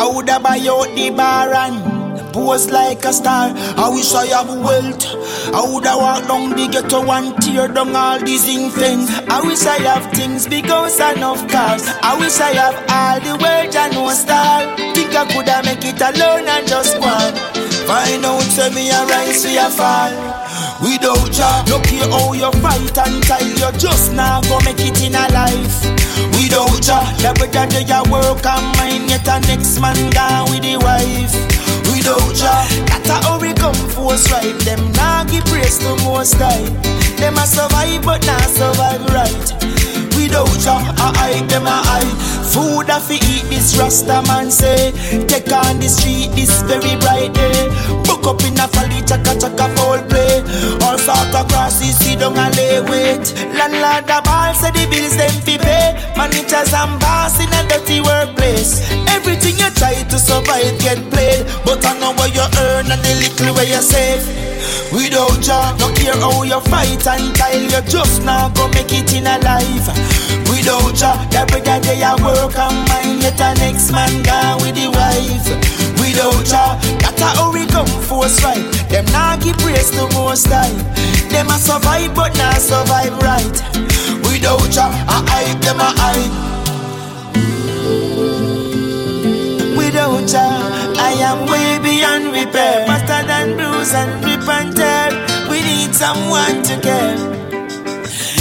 I 0.00 0.06
woulda 0.06 0.40
buy 0.40 0.56
out 0.64 0.88
the 0.96 1.10
bar 1.10 1.52
and 1.52 2.32
pose 2.32 2.70
like 2.70 3.04
a 3.04 3.12
star. 3.12 3.52
I 3.76 3.90
wish 3.90 4.14
I 4.14 4.26
have 4.32 4.48
wealth. 4.48 5.04
I 5.52 5.60
woulda 5.68 5.92
walk 5.94 6.26
down 6.26 6.56
the 6.56 6.68
ghetto 6.72 7.04
and 7.04 7.36
tear 7.42 7.68
down 7.68 7.94
all 7.94 8.18
these 8.18 8.46
fence. 8.74 9.10
I 9.28 9.42
wish 9.42 9.66
I 9.66 9.76
have 9.84 10.10
things 10.12 10.48
because 10.48 10.98
enough 10.98 11.46
cars. 11.52 11.84
I 12.00 12.16
wish 12.18 12.40
I 12.40 12.52
have 12.56 12.78
all 12.88 13.20
the 13.20 13.34
world 13.44 13.76
and 13.76 13.92
no 13.92 14.08
star. 14.16 14.74
Think 14.94 15.14
I 15.14 15.28
coulda 15.28 15.60
make 15.68 15.84
it 15.84 16.00
alone 16.00 16.48
and 16.48 16.66
just 16.66 16.98
one. 16.98 17.34
Find 17.84 18.24
out 18.24 18.40
say 18.40 18.70
me 18.72 18.88
a 18.88 19.04
rise 19.04 19.44
we 19.44 19.58
a 19.58 19.68
fall. 19.68 20.16
Without 20.80 21.28
ya, 21.36 21.62
no 21.68 21.78
care 21.84 22.08
how 22.08 22.32
you 22.32 22.50
fight 22.64 22.96
and 23.04 23.22
tell 23.24 23.44
you 23.44 23.78
just 23.78 24.14
now 24.14 24.40
go 24.48 24.58
make 24.64 24.80
it 24.80 24.96
in 25.04 25.14
a 25.14 25.28
life. 25.28 26.09
Without 26.36 26.86
ya, 26.86 27.00
every 27.24 27.48
day 27.48 27.84
you 27.86 28.02
work 28.10 28.44
and 28.44 28.66
mine 28.76 29.08
yet 29.08 29.26
a 29.28 29.40
next 29.46 29.80
man 29.80 29.96
gone 30.10 30.50
with 30.50 30.62
the 30.62 30.76
wife. 30.76 31.34
Without 31.92 32.36
ya, 32.36 32.66
that's 32.86 33.10
how 33.26 33.38
we 33.38 33.52
come 33.54 33.74
force 33.94 34.30
right. 34.30 34.56
Them 34.60 34.92
now 34.92 35.24
give 35.24 35.44
praise 35.46 35.78
to 35.78 35.96
most 36.04 36.34
high. 36.34 36.64
Them 37.20 37.36
a 37.36 37.46
survive 37.46 38.02
but 38.02 38.24
not 38.26 38.42
survive 38.48 39.04
right. 39.12 39.46
Without 40.16 40.58
ya, 40.64 40.76
I 40.96 41.12
hide 41.16 41.48
them 41.48 41.66
a 41.66 41.78
hide. 41.88 42.16
Food 42.50 42.90
I 42.90 42.98
fi 42.98 43.14
eat 43.14 43.44
this 43.48 43.76
Rasta 43.78 44.22
man 44.26 44.50
say. 44.50 44.92
Take 45.26 45.52
on 45.52 45.78
the 45.78 45.88
street 45.88 46.30
this 46.34 46.62
very 46.62 46.96
bright 46.98 47.32
day. 47.34 47.70
Book 48.20 48.36
up 48.36 48.42
in 48.44 48.58
a 48.60 48.68
folly 48.68 49.00
chaka 49.02 49.32
chaka 49.38 49.66
foul 49.76 50.00
play. 50.08 50.44
All 50.84 50.98
sort 50.98 51.32
of 51.32 51.48
crosses 51.48 51.96
sit 51.96 52.20
down 52.20 52.36
and 52.36 52.54
lay 52.56 52.80
wait. 52.80 53.24
Landlord 53.56 54.04
the 54.04 54.20
ball 54.24 54.52
say 54.52 54.70
the 54.72 54.84
bills 54.92 55.16
them 55.16 55.32
fi 55.40 55.56
pay. 55.56 55.96
Managers 56.16 56.72
and 56.74 57.00
boss 57.00 57.40
in 57.40 57.48
a 57.48 57.60
dirty 57.68 58.00
workplace. 58.00 58.84
Everything 59.08 59.56
you 59.56 59.70
try 59.72 59.94
to 60.04 60.18
survive 60.18 60.76
get 60.80 61.00
played. 61.10 61.46
But 61.64 61.84
I 61.86 61.98
know 61.98 62.12
what 62.12 62.34
you 62.34 62.44
earn 62.44 62.92
and 62.92 63.00
the 63.00 63.14
little 63.16 63.54
where 63.54 63.64
you 63.64 63.80
save. 63.80 64.20
Without 64.92 65.40
ya, 65.46 65.72
no 65.78 65.88
care 65.94 66.12
how 66.18 66.42
you 66.42 66.60
fight 66.68 67.06
and 67.06 67.34
tile, 67.36 67.62
you 67.62 67.80
just 67.88 68.22
now 68.24 68.50
go 68.50 68.68
make 68.68 68.92
it 68.92 69.12
in 69.14 69.24
a 69.26 69.38
life. 69.40 69.88
Without 70.50 70.98
ya, 71.00 71.16
every 71.32 71.62
day 71.62 71.96
you 71.96 72.14
work 72.20 72.52
and 72.58 72.78
mine, 72.88 73.22
yet 73.22 73.40
a 73.40 73.54
next 73.62 73.92
man 73.92 74.22
gone 74.22 74.60
with 74.60 74.74
the 74.74 74.90
wife. 74.92 75.79
Without 76.10 76.50
ya, 76.50 76.74
that's 76.98 77.22
how 77.22 77.52
we 77.52 77.64
come 77.66 77.86
force 77.86 78.42
right. 78.42 78.58
Them 78.90 79.04
now 79.14 79.36
give 79.36 79.56
praise 79.58 79.92
to 79.92 80.08
most 80.18 80.48
high. 80.50 80.74
Them 81.30 81.46
a 81.46 81.54
survive 81.54 82.12
but 82.16 82.36
not 82.36 82.58
survive 82.58 83.14
right. 83.22 83.56
Without 84.26 84.74
ya, 84.74 84.90
I 85.06 85.22
hype 85.30 85.60
them 85.62 85.78
a 85.78 85.90
hype. 86.02 86.34
Without 89.78 90.26
ya, 90.26 90.46
I 90.98 91.14
am 91.22 91.46
way 91.46 91.78
beyond 91.78 92.34
repair. 92.34 92.86
Faster 92.90 93.22
than 93.28 93.56
bruise 93.56 93.94
and 93.94 94.24
rip 94.24 94.48
and 94.48 94.74
tear. 94.74 95.14
We 95.48 95.62
need 95.62 95.94
someone 95.94 96.64
to 96.64 96.74
care. 96.82 97.14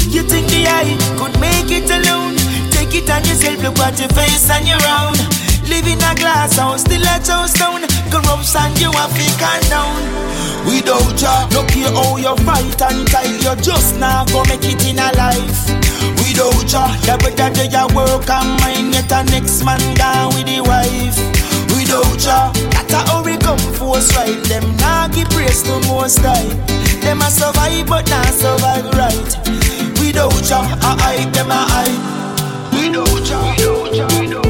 You 0.10 0.24
think 0.24 0.50
the 0.50 0.66
eye 0.66 0.98
could 1.20 1.40
make 1.40 1.70
it 1.70 1.86
alone? 1.86 2.36
Take 2.72 2.96
it 2.96 3.10
on 3.12 3.24
yourself, 3.26 3.62
look 3.62 3.78
at 3.78 4.00
your 4.00 4.10
face 4.10 4.50
and 4.50 4.68
your 4.68 4.82
own. 4.90 5.39
Live 5.70 5.86
in 5.86 6.02
a 6.02 6.16
glass 6.16 6.58
house, 6.58 6.82
still 6.82 7.06
a 7.06 7.20
toast 7.22 7.58
down. 7.58 7.86
Corruption, 8.10 8.74
you 8.82 8.90
to 8.90 9.26
calm 9.38 9.62
down. 9.70 10.02
Without 10.66 11.14
ya, 11.22 11.48
care 11.50 11.66
care 11.70 11.94
how 11.94 12.18
you 12.18 12.36
fight 12.42 12.82
and 12.82 13.08
tight, 13.08 13.38
you 13.38 13.56
just 13.62 13.96
now 13.98 14.26
go 14.26 14.44
make 14.50 14.66
it 14.66 14.82
in 14.90 14.98
a 14.98 15.10
life. 15.14 15.70
Without 16.18 16.66
ya, 16.66 16.90
the 17.06 17.16
better 17.22 17.54
do 17.54 17.70
ya 17.70 17.86
work 17.94 18.30
and 18.30 18.50
mind, 18.62 18.94
yet 18.94 19.12
a 19.12 19.24
next 19.30 19.64
man 19.64 19.80
down 19.96 20.34
with 20.34 20.48
the 20.50 20.60
wife. 20.66 21.18
Without 21.78 22.18
ya, 22.18 22.52
that's 22.74 22.94
how 22.94 23.24
we 23.24 23.38
come 23.38 23.60
force 23.78 24.10
right. 24.18 24.42
Them 24.50 24.76
now 24.78 25.08
give 25.08 25.30
praise 25.30 25.62
to 25.64 25.80
most 25.88 26.20
high. 26.20 26.50
Them 27.02 27.22
a 27.22 27.30
survive 27.30 27.86
but 27.88 28.10
not 28.10 28.34
survive 28.34 28.90
right. 28.98 29.32
Without 30.02 30.50
ya, 30.50 30.66
I 30.82 30.98
hide 30.98 31.34
them 31.34 31.52
a 31.52 31.62
hide. 31.70 32.00
Without 32.74 33.30
ya, 33.30 33.40
without 33.54 33.94
ya, 33.96 34.06
without 34.20 34.46
ya, 34.46 34.49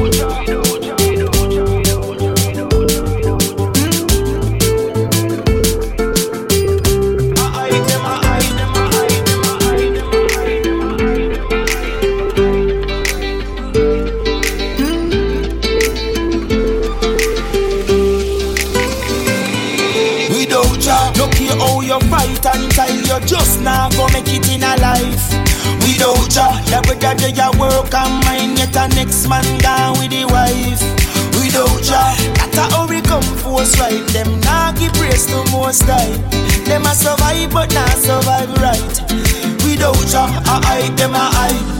you 23.10 23.26
just 23.26 23.60
now 23.60 23.90
go 23.90 24.06
make 24.14 24.30
it 24.30 24.46
in 24.48 24.62
a 24.62 24.76
life. 24.78 25.26
Without 25.82 26.30
ya, 26.30 26.46
the 26.70 26.78
better 26.86 27.14
do 27.18 27.28
ya 27.34 27.50
work 27.58 27.92
and 27.92 28.24
mind, 28.24 28.58
yet 28.58 28.76
a 28.76 28.86
next 28.94 29.26
man 29.26 29.44
down 29.58 29.98
with 29.98 30.10
the 30.10 30.24
wife. 30.30 30.82
Without 31.34 31.82
ya, 31.82 32.14
that's 32.54 32.72
how 32.72 32.86
we 32.86 33.00
come 33.00 33.22
force 33.42 33.78
right. 33.80 34.06
Them 34.14 34.40
now 34.40 34.72
give 34.72 34.92
praise 34.94 35.26
to 35.26 35.42
most 35.50 35.82
high. 35.82 36.14
Them 36.64 36.86
a 36.86 36.94
survive 36.94 37.50
but 37.50 37.74
not 37.74 37.98
survive 37.98 38.52
right. 38.62 38.94
Without 39.66 39.98
ya, 40.12 40.30
I 40.46 40.60
hide 40.62 40.96
them 40.96 41.14
a 41.14 41.26
hide. 41.34 41.79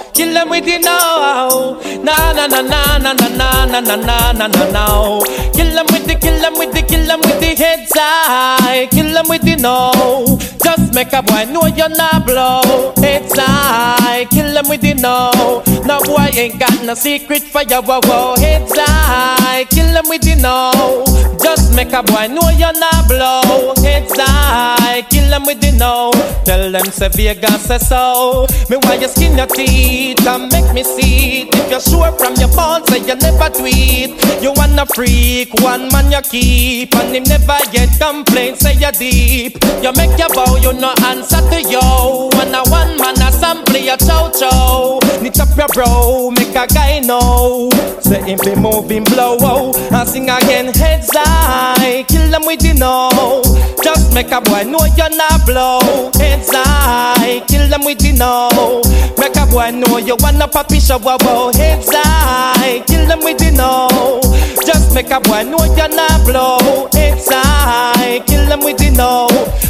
Kill 0.13 0.33
them 0.33 0.49
with 0.49 0.65
the 0.65 0.77
now. 0.79 1.79
Na 2.03 2.33
na 2.33 2.47
na 2.47 2.61
na 2.61 2.97
na 2.97 3.13
na 3.13 3.27
na 3.29 3.65
na 3.65 3.79
na 3.79 3.95
na 3.95 4.31
na 4.33 4.47
na 4.47 4.71
na. 4.71 5.19
Kill 5.53 5.71
them 5.73 5.85
with 5.91 6.05
the 6.05 6.15
kill 6.19 6.39
them 6.41 6.53
with 6.57 6.73
the 6.73 6.81
kill 6.81 7.05
them 7.07 7.19
with 7.21 7.39
the 7.39 7.55
heads 7.55 7.91
high. 7.95 8.87
Kill 8.91 9.13
them 9.13 9.25
with 9.29 9.41
the 9.41 9.55
no. 9.55 10.37
Just 10.63 10.93
make 10.93 11.13
a 11.13 11.21
boy 11.23 11.45
know 11.51 11.65
you're 11.65 11.89
not 11.89 12.25
blow. 12.25 12.93
Heads 12.97 13.33
high. 13.35 14.25
Kill 14.31 14.53
them 14.53 14.67
with 14.69 14.81
the 14.81 14.93
no. 14.95 15.63
No 15.85 15.99
boy 16.01 16.29
ain't 16.35 16.59
got 16.59 16.83
no 16.83 16.93
secret 16.93 17.41
for 17.43 17.63
your 17.63 17.81
wow 17.81 18.01
wow. 18.03 18.35
Heads 18.37 18.71
high. 18.75 19.65
Kill 19.69 19.91
them 19.93 20.05
with 20.09 20.21
the 20.21 20.35
no. 20.35 21.05
Just 21.41 21.73
make 21.75 21.93
a 21.93 22.03
boy 22.03 22.27
know 22.27 22.49
you're 22.57 22.77
not 22.77 23.07
blow. 23.07 23.73
Heads 23.81 24.13
high. 24.15 25.01
Kill 25.09 25.29
them 25.29 25.45
with 25.45 25.61
the 25.61 25.71
no. 25.71 26.11
Tell 26.45 26.71
them 26.71 26.85
say 26.85 27.09
Vegas 27.09 27.61
say 27.63 27.77
so. 27.79 28.45
Me 28.69 28.77
why 28.77 28.95
you 28.95 29.07
skin 29.07 29.37
your 29.37 29.47
teeth 29.47 30.00
and 30.09 30.51
make 30.51 30.73
me 30.73 30.83
see 30.83 31.41
it. 31.41 31.53
If 31.53 31.69
you're 31.69 31.79
sure 31.79 32.11
from 32.17 32.35
your 32.35 32.49
bones 32.49 32.87
say 32.89 32.99
you 32.99 33.15
never 33.15 33.49
tweet. 33.49 34.17
You 34.41 34.51
wanna 34.55 34.85
freak, 34.87 35.53
one 35.61 35.87
man 35.91 36.11
you 36.11 36.21
keep, 36.21 36.95
and 36.95 37.15
him 37.15 37.23
never 37.23 37.57
get 37.71 37.89
complaints, 37.99 38.61
Say 38.61 38.73
you 38.73 38.91
deep. 38.91 39.57
You 39.81 39.91
make 39.93 40.17
your 40.17 40.29
bow, 40.29 40.55
you 40.57 40.73
no 40.73 40.93
answer 41.05 41.41
to 41.41 41.61
yo. 41.61 42.29
One 42.33 42.53
a 42.55 42.63
one 42.69 42.97
man 42.97 43.21
a 43.21 43.31
sample 43.31 43.77
your 43.77 43.97
chow 43.97 44.29
chow. 44.31 44.99
Knit 45.21 45.39
up 45.39 45.55
your 45.57 45.67
bro, 45.69 46.31
make 46.31 46.55
a 46.55 46.65
guy 46.67 46.99
know. 46.99 47.69
Say 48.01 48.21
him 48.23 48.39
be 48.43 48.55
moving 48.55 49.03
blow, 49.03 49.37
oh. 49.41 49.73
and 49.91 50.09
sing 50.09 50.29
again 50.29 50.73
heads 50.73 51.09
high. 51.13 52.03
Kill 52.07 52.29
them 52.29 52.45
with 52.45 52.59
the 52.59 52.73
know. 52.73 53.41
Just 53.83 54.13
make 54.13 54.31
a 54.31 54.41
boy 54.41 54.63
know 54.63 54.85
you're 54.97 55.15
not 55.15 55.45
blow. 55.45 56.11
Heads 56.15 56.49
high, 56.51 57.43
kill 57.47 57.67
them 57.69 57.85
with 57.85 57.99
the 57.99 58.13
know. 58.13 58.81
Make 59.17 59.35
a 59.37 59.40
boy 59.51 59.71
know 59.71 59.97
you 59.97 60.15
wanna 60.19 60.47
poppy 60.47 60.79
show, 60.79 60.97
wow. 60.97 61.51
Heads 61.53 61.89
high, 61.91 62.83
kill 62.87 63.05
them 63.05 63.19
with 63.19 63.37
the 63.37 63.51
know. 63.51 64.19
Just 64.65 64.95
make 64.95 65.11
a 65.11 65.19
boy 65.19 65.43
know 65.43 65.63
you're 65.75 65.89
not 65.89 66.25
blow. 66.25 66.87
Heads 66.93 67.27
high, 67.29 68.23
kill 68.25 68.47
them 68.47 68.61
with 68.61 68.77
the 68.77 68.89
know. 68.91 69.27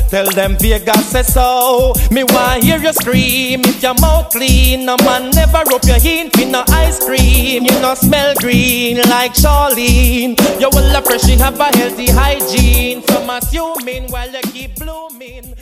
Tell 0.09 0.29
them 0.31 0.57
Vegas 0.59 1.05
say 1.07 1.23
so. 1.23 1.93
Me 2.11 2.23
want 2.23 2.63
hear 2.63 2.77
you 2.77 2.93
scream 2.93 3.61
if 3.63 3.81
your 3.81 3.95
mouth 3.95 4.29
clean. 4.29 4.85
No 4.85 4.97
man 4.97 5.31
never 5.31 5.63
rub 5.71 5.83
your 5.85 5.99
hint 5.99 6.37
in 6.37 6.51
no 6.51 6.63
ice 6.67 7.03
cream. 7.03 7.63
You 7.63 7.79
no 7.81 7.95
smell 7.95 8.35
green 8.35 8.97
like 9.09 9.33
Charlene. 9.33 10.35
You 10.59 10.69
will 10.73 10.95
appreciate 10.95 11.39
have 11.39 11.59
a 11.59 11.75
healthy 11.77 12.07
hygiene. 12.11 13.01
Some 13.03 13.29
assuming 13.29 14.11
while 14.11 14.29
you 14.29 14.41
keep 14.51 14.75
blooming 14.75 15.55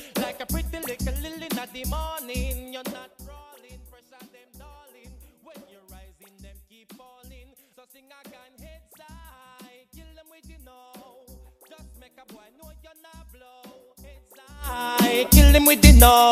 High, 14.69 15.25
kill 15.31 15.51
them 15.51 15.65
with 15.65 15.81
the 15.81 15.93
no. 15.93 16.31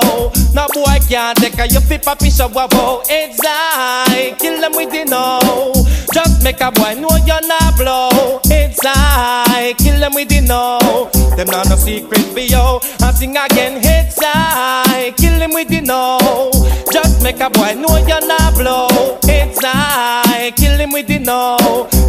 No 0.53 0.67
boy 0.71 0.99
can't 1.09 1.35
take 1.39 1.57
a 1.57 1.67
you 1.67 1.79
fit 1.79 2.03
papi 2.03 2.29
wow. 2.53 3.01
Heads 3.09 3.39
high, 3.43 4.35
kill 4.37 4.61
them 4.61 4.73
with 4.75 4.91
the 4.91 5.05
no. 5.05 5.73
Just 6.13 6.43
make 6.43 6.61
a 6.61 6.71
boy 6.71 6.93
know 7.01 7.09
you're 7.25 7.47
not 7.47 7.75
blow. 7.77 8.39
Heads 8.47 8.77
high, 8.83 9.73
kill 9.79 9.99
them 9.99 10.13
with 10.13 10.29
the 10.29 10.41
no. 10.41 11.09
Them 11.35 11.47
not 11.47 11.67
no 11.67 11.75
secret 11.77 12.25
for 12.33 12.39
you. 12.39 12.79
I 13.01 13.11
sing 13.11 13.35
again, 13.35 13.81
heads 13.81 14.19
high, 14.19 15.13
kill 15.17 15.39
them 15.39 15.53
with 15.53 15.69
the 15.69 15.81
no. 15.81 16.19
Just 16.91 17.23
make 17.23 17.39
a 17.39 17.49
boy 17.49 17.73
know 17.73 17.97
you're 18.05 18.27
not 18.27 18.53
blow. 18.53 19.17
Heads 19.23 19.57
high, 19.61 20.51
kill 20.55 20.77
him 20.77 20.91
with 20.91 21.07
the 21.07 21.17
no. 21.17 21.57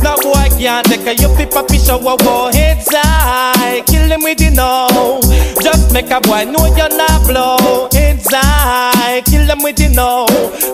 No 0.02 0.16
boy 0.20 0.48
can't 0.58 0.86
take 0.86 1.06
a 1.06 1.14
you 1.14 1.34
fit 1.36 1.50
papi 1.50 1.78
wow. 2.02 2.52
Heads 2.52 2.88
high, 2.90 3.82
kill 3.86 4.12
him 4.12 4.22
with 4.22 4.38
the 4.38 4.50
no. 4.50 5.20
Just 5.60 5.92
make 5.92 6.10
a 6.10 6.17
boy 6.20 6.44
know 6.44 6.66
you're 6.76 6.88
not 6.96 7.26
blow. 7.26 7.88
Heads 7.92 8.26
high, 8.30 9.22
kill 9.26 9.46
them 9.46 9.62
with 9.62 9.76
the 9.76 9.88
know. 9.88 10.26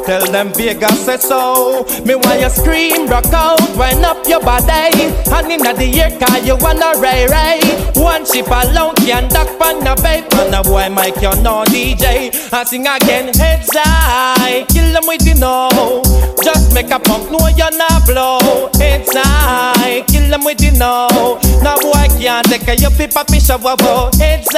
Tell 0.06 0.24
them 0.30 0.52
Vegas 0.54 1.04
say 1.04 1.16
so. 1.16 1.84
Me 2.04 2.14
want 2.14 2.40
you 2.40 2.50
scream, 2.50 3.06
rock 3.06 3.32
out, 3.32 3.60
wind 3.76 4.04
up 4.04 4.26
your 4.28 4.40
body. 4.40 4.92
And 5.32 5.50
inna 5.50 5.72
the 5.74 5.88
air 6.00 6.10
car 6.18 6.38
you 6.40 6.56
wanna 6.56 6.92
ray 7.00 7.26
ray. 7.26 7.60
One 7.96 8.24
ship 8.26 8.46
alone 8.46 8.94
can 8.96 9.28
duck 9.28 9.48
on 9.60 9.80
the 9.80 9.94
bait. 10.02 10.24
And 10.34 10.54
a 10.54 10.62
boy 10.62 10.88
Mike 10.90 11.20
you're 11.20 11.36
no 11.42 11.64
DJ. 11.64 12.30
I 12.52 12.64
sing 12.64 12.86
again, 12.86 13.32
heads 13.34 13.70
high, 13.72 14.64
kill 14.68 14.92
them 14.92 15.06
with 15.06 15.24
the 15.24 15.34
know. 15.40 16.02
Just 16.42 16.74
make 16.74 16.90
a 16.90 16.98
punk 16.98 17.30
know 17.30 17.48
you're 17.48 17.76
not 17.76 18.06
blow. 18.06 18.70
Heads 18.78 19.10
high, 19.12 20.04
kill 20.06 20.28
them 20.28 20.44
with 20.44 20.58
the 20.58 20.70
know. 20.78 21.40
Now 21.62 21.76
boy 21.78 22.06
can't 22.20 22.46
take 22.48 22.68
a 22.68 22.76
you 22.76 22.90
fi 22.90 23.06
papi 23.06 23.40
shower. 23.40 23.76
wow. 23.80 24.10
Heads 24.18 24.48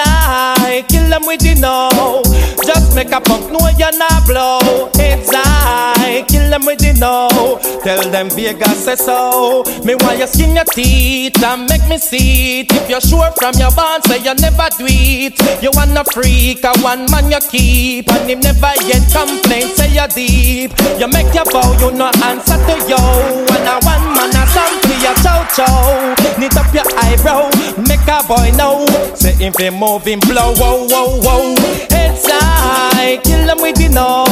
high, 0.77 0.83
kill 0.89 1.09
them 1.09 1.23
with 1.27 1.41
the 1.41 1.55
no. 1.61 2.23
Just 2.65 2.95
make 2.95 3.13
a 3.13 3.21
punk 3.21 3.51
know 3.53 3.69
you're 3.79 3.97
not 3.97 4.27
blow. 4.27 4.91
It's 4.95 5.31
high, 5.33 6.25
kill 6.29 6.51
them 6.51 6.65
with 6.67 6.79
the 6.79 6.93
no. 6.99 7.59
Tell 7.83 8.03
them 8.11 8.31
Vegas 8.31 8.85
say 8.85 8.97
so. 8.97 9.63
Me 9.85 9.95
want 9.95 10.19
you 10.19 10.27
skin 10.27 10.55
your 10.55 10.65
teeth 10.65 11.43
and 11.43 11.69
make 11.69 11.87
me 11.89 11.99
see 11.99 12.61
it. 12.61 12.73
If 12.73 12.91
you're 12.91 13.01
sure 13.01 13.31
from 13.37 13.55
your 13.57 13.71
bond, 13.73 14.05
say 14.05 14.19
you 14.19 14.35
never 14.35 14.69
do 14.77 14.87
it. 14.89 15.39
You 15.63 15.71
wanna 15.75 16.05
freak, 16.13 16.65
a 16.65 16.73
one 16.81 17.07
man 17.11 17.31
you 17.31 17.41
keep, 17.51 18.11
and 18.13 18.31
him 18.31 18.41
never 18.41 18.73
yet 18.85 19.05
complain. 19.13 19.69
Say 19.75 19.95
you're 19.95 20.09
deep. 20.09 20.73
You 20.99 21.09
make 21.09 21.33
your 21.35 21.47
bow, 21.47 21.73
you 21.81 21.93
no 21.93 22.11
answer 22.25 22.59
to 22.59 22.77
yo. 22.89 23.01
And 23.55 23.69
a 23.69 23.77
one 23.87 24.07
man 24.15 24.35
a 24.35 24.45
sample 24.51 24.86
your 25.03 25.15
chow 25.23 25.45
chow. 25.55 26.15
Knit 26.39 26.57
up 26.57 26.73
your 26.75 26.85
eyebrow, 26.99 27.49
make 27.89 28.07
a 28.09 28.23
boy 28.27 28.51
know. 28.57 28.85
Say 29.15 29.33
him 29.33 29.53
fi 29.53 29.71
moving 29.71 30.21
blow, 30.21 30.55
whoa 30.55 30.87
whoa 30.89 31.21
whoa. 31.21 31.55
Heads 31.91 32.27
high, 32.29 33.19
kill 33.25 33.49
him 33.49 33.61
with 33.61 33.77
the 33.77 33.89
no. 33.89 34.25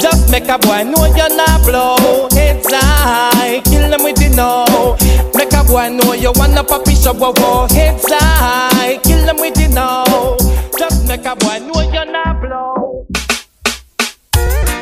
Just 0.00 0.30
make 0.30 0.48
a 0.48 0.58
boy 0.58 0.84
know 0.84 1.06
you're 1.16 1.34
not 1.34 1.64
blow. 1.64 2.28
It's 2.32 2.66
high, 2.72 3.60
kill 3.64 3.92
him 3.92 4.02
with 4.02 4.16
the 4.16 4.28
no. 4.34 4.96
Make 5.34 5.52
a 5.52 5.62
boy 5.64 5.88
know 5.90 6.12
you 6.12 6.32
wanna 6.34 6.64
papi 6.64 6.94
show, 7.02 7.14
whoa 7.14 7.32
whoa. 7.36 7.66
Heads 7.68 8.04
high, 8.08 8.98
kill 9.02 9.28
him 9.28 9.36
with 9.36 9.54
the 9.54 9.68
no. 9.68 10.36
Just 10.78 11.06
make 11.08 11.24
a 11.24 11.36
boy 11.36 11.58
know 11.60 11.80
you're 11.92 12.04
not 12.04 12.40
blow. 12.40 13.06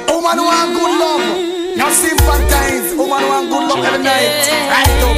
Woman 0.09 0.39
want 0.45 0.75
good 0.75 0.93
love. 1.01 1.77
Now 1.77 1.91
sympathize. 1.91 2.86
Of 3.13 3.83
the 3.83 3.99
night. 3.99 4.49
Right 4.71 5.03
up. 5.05 5.17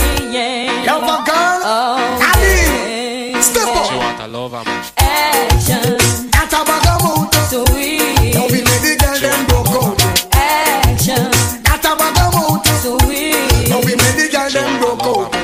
Yo, 0.86 1.00
my 1.00 1.24
girl. 1.24 1.60
Ali. 1.64 3.42
Step 3.42 3.68
up. 3.68 3.86
She 3.86 3.96
want 3.96 4.20
a 4.20 4.26
lover, 4.28 4.62
man. 4.64 4.84
Action. 4.98 5.96
That 6.32 6.52
a 6.52 6.60
bag 6.68 6.86
of 6.92 6.98
mood. 7.04 7.28
Sweet. 7.48 8.34
Now 8.34 8.46
we 8.46 8.60
make 8.62 8.82
the 8.84 8.96
girl 9.00 9.18
them 9.20 9.46
broke 9.46 9.72
out. 9.78 9.96
Action. 10.34 11.30
That 11.64 11.84
a 11.84 11.92
bag 11.96 12.18
of 12.24 12.30
mood. 12.36 12.60
Sweet. 12.82 13.68
Now 13.70 13.80
we 13.80 13.94
make 13.96 14.16
the 14.16 14.28
girl 14.32 14.50
them 14.50 14.72
broke 14.80 15.02
out. 15.02 15.34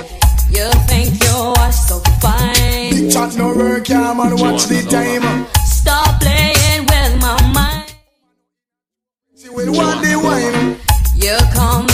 You 0.51 0.69
think 0.89 1.23
you 1.23 1.37
are 1.59 1.73
so 1.73 2.01
fine. 2.21 2.91
Big 2.91 3.11
chat 3.11 3.37
no 3.37 3.55
work, 3.55 3.89
yeah, 3.89 4.13
man. 4.13 4.37
Watch 4.37 4.67
the 4.67 4.83
time. 4.89 5.47
Stop 5.65 6.21
playing 6.21 6.87
with 6.87 7.21
my 7.21 7.37
mind. 7.53 7.95
She 9.37 9.49
will 9.49 9.73
want 9.73 10.03
the 10.03 10.17
wine. 10.17 10.79
You 11.17 11.39
call 11.55 11.83
me 11.83 11.85
on 11.85 11.87
the 11.87 11.94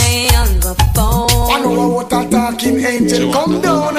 phone. 1.75 1.91
know 1.91 1.99
a 1.99 2.29
talking 2.29 2.79
angel 2.79 3.31
come 3.31 3.61
down. 3.61 3.97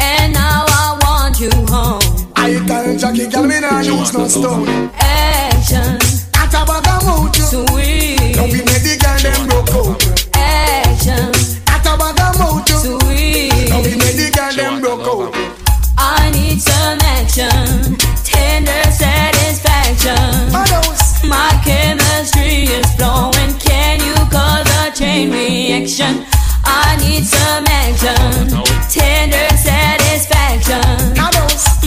And 0.00 0.32
now 0.32 0.64
I 0.66 0.98
want 1.02 1.40
you 1.40 1.50
home. 1.68 2.00
I 2.36 2.64
tell 2.66 2.96
Jackie, 2.96 3.26
girl, 3.28 3.44
me 3.44 3.60
nah 3.60 3.80
use 3.80 4.12
no 4.12 4.26
stone. 4.28 4.90
Action. 4.98 5.98
That 6.32 6.54
a 6.54 6.64
bag 6.66 6.88
of 6.88 7.04
mood. 7.06 7.34
Sweet. 7.36 8.36
Now 8.36 8.46
we 8.46 8.60
make 8.64 8.82
the 8.82 8.96
girl 9.00 9.18
them 9.18 9.46
broke 9.48 9.74
out. 9.76 10.02
Action. 10.34 11.32
That 11.66 11.86
a 11.86 11.96
bag 11.98 12.20
of 12.20 12.32
mood. 12.40 12.68
Sweet. 12.68 13.68
Now 13.70 13.82
we 13.82 13.92
make 13.96 14.16
the 14.16 14.30
girl 14.34 14.52
them 14.54 14.80
broke 14.80 15.06
out. 15.06 15.34
I 15.98 16.30
need 16.32 16.60
some 16.60 16.98
action. 17.02 17.96
Tender 18.24 18.84
satisfaction. 18.90 20.50
My 21.28 21.52
chemistry 21.64 22.64
is 22.72 22.94
flowing. 22.96 23.52
Can 23.58 24.00
you 24.00 24.14
cause 24.30 24.66
a 24.80 24.96
chain 24.96 25.30
reaction? 25.30 26.24
I 26.80 26.96
need 26.96 27.24
some 27.24 27.64
action. 27.68 28.48
Tender 28.88 29.48
satisfaction. 29.56 30.80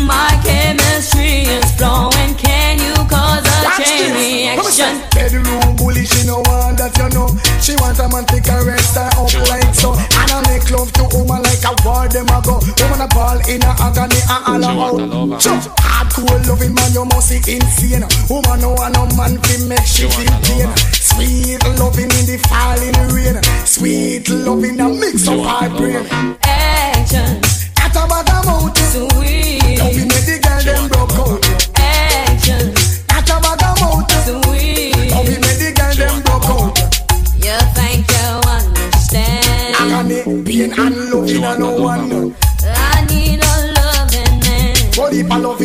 My 0.06 0.30
chemistry 0.46 1.50
is 1.50 1.72
flowing. 1.74 2.36
Can 2.36 2.78
you 2.78 2.94
cause 3.10 3.42
a 3.42 3.84
chain 3.84 4.14
reaction? 4.14 5.02
Bedroom 5.12 5.76
bully, 5.76 6.06
she 6.06 6.26
no 6.28 6.38
want 6.46 6.78
that 6.78 6.94
you 6.98 7.10
know. 7.10 7.28
She 7.60 7.74
want 7.82 7.98
a 8.00 8.08
man 8.10 8.26
to 8.26 8.42
caress 8.42 8.96
her 8.96 9.10
up 9.18 9.34
like 9.50 9.74
so. 9.74 10.13
And 10.34 10.48
I 10.48 10.58
make 10.58 10.72
love 10.72 10.92
to 10.94 11.04
woman 11.14 11.44
like 11.46 11.62
a 11.62 11.74
war 11.86 12.08
them 12.10 12.26
a 12.26 12.42
go. 12.42 12.58
Woman 12.58 13.02
a 13.06 13.08
ball 13.14 13.38
in 13.46 13.62
a 13.62 13.72
agony 13.78 14.18
and 14.26 14.66
all 14.66 15.30
out. 15.30 15.42
Sure. 15.42 15.62
Hardcore 15.78 16.42
loving 16.48 16.74
man, 16.74 16.92
you 16.92 17.06
must 17.06 17.30
be 17.30 17.38
insane. 17.54 18.02
Woman 18.30 18.62
no 18.62 18.74
want 18.74 18.96
no 18.98 19.06
man 19.14 19.38
to 19.38 19.54
make 19.70 19.86
she 19.86 20.10
feel 20.10 20.34
pain. 20.42 20.74
Sweet 20.90 21.62
loving 21.78 22.10
in 22.18 22.26
the 22.26 22.42
falling 22.50 22.98
rain. 23.14 23.38
Sweet 23.66 24.28
loving 24.30 24.80
a 24.80 24.90
mix 24.90 25.28
of 25.28 25.40
hard 25.46 25.78
brain. 25.78 26.08
Action. 26.42 27.38
At 27.78 27.94
a 27.94 28.08
bag 28.10 28.30
of 28.34 28.46
mouth. 28.46 28.78
Sweet. 28.90 29.78
Now 29.78 29.90
we 29.94 30.02
make 30.02 30.26
the 30.26 30.42
girl 30.42 30.62
them 30.66 30.90
broke 30.90 31.14
out. 31.14 31.43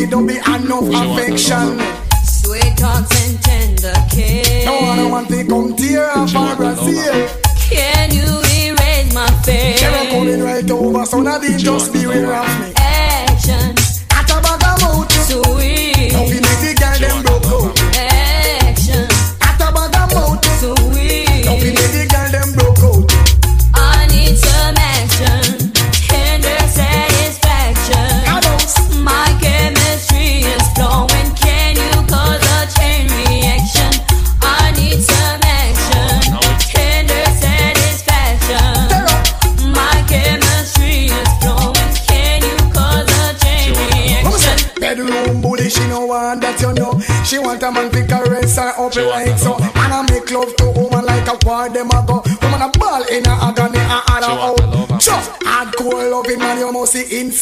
Don't 0.09 0.25
be 0.25 0.37
enough 0.37 0.89
affection. 0.89 1.79
Sweet 2.23 2.77
talks 2.77 3.11
and 3.27 3.41
tender 3.43 3.93
kiss. 4.09 4.65
No 4.65 4.81
one 4.81 5.11
want 5.11 5.27
to 5.29 5.45
come 5.45 5.75
tear 5.75 6.09
off 6.11 6.35
our 6.35 6.55
Brazil. 6.55 7.29
Can 7.69 8.11
you 8.11 8.41
erase 8.51 9.13
my 9.13 9.27
fear? 9.43 9.77
They're 9.77 10.09
coming 10.11 10.41
right 10.41 10.69
over, 10.71 11.05
so 11.05 11.21
now 11.21 11.37
they 11.37 11.55
just 11.57 11.93
beware 11.93 12.33
of 12.35 12.58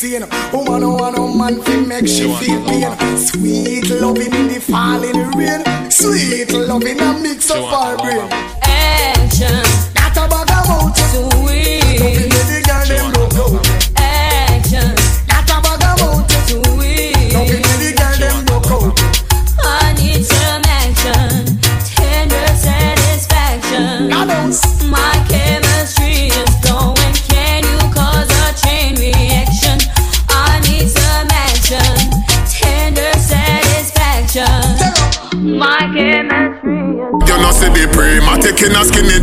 insane. 0.04 0.28
Woman 0.52 0.82
no 0.82 0.92
want 0.92 1.18
no 1.18 1.28
man 1.28 1.58
make 1.88 2.08
she 2.08 2.24
feel 2.36 2.64
pain. 2.66 3.18
Sweet 3.18 3.67
prematic 38.78 39.17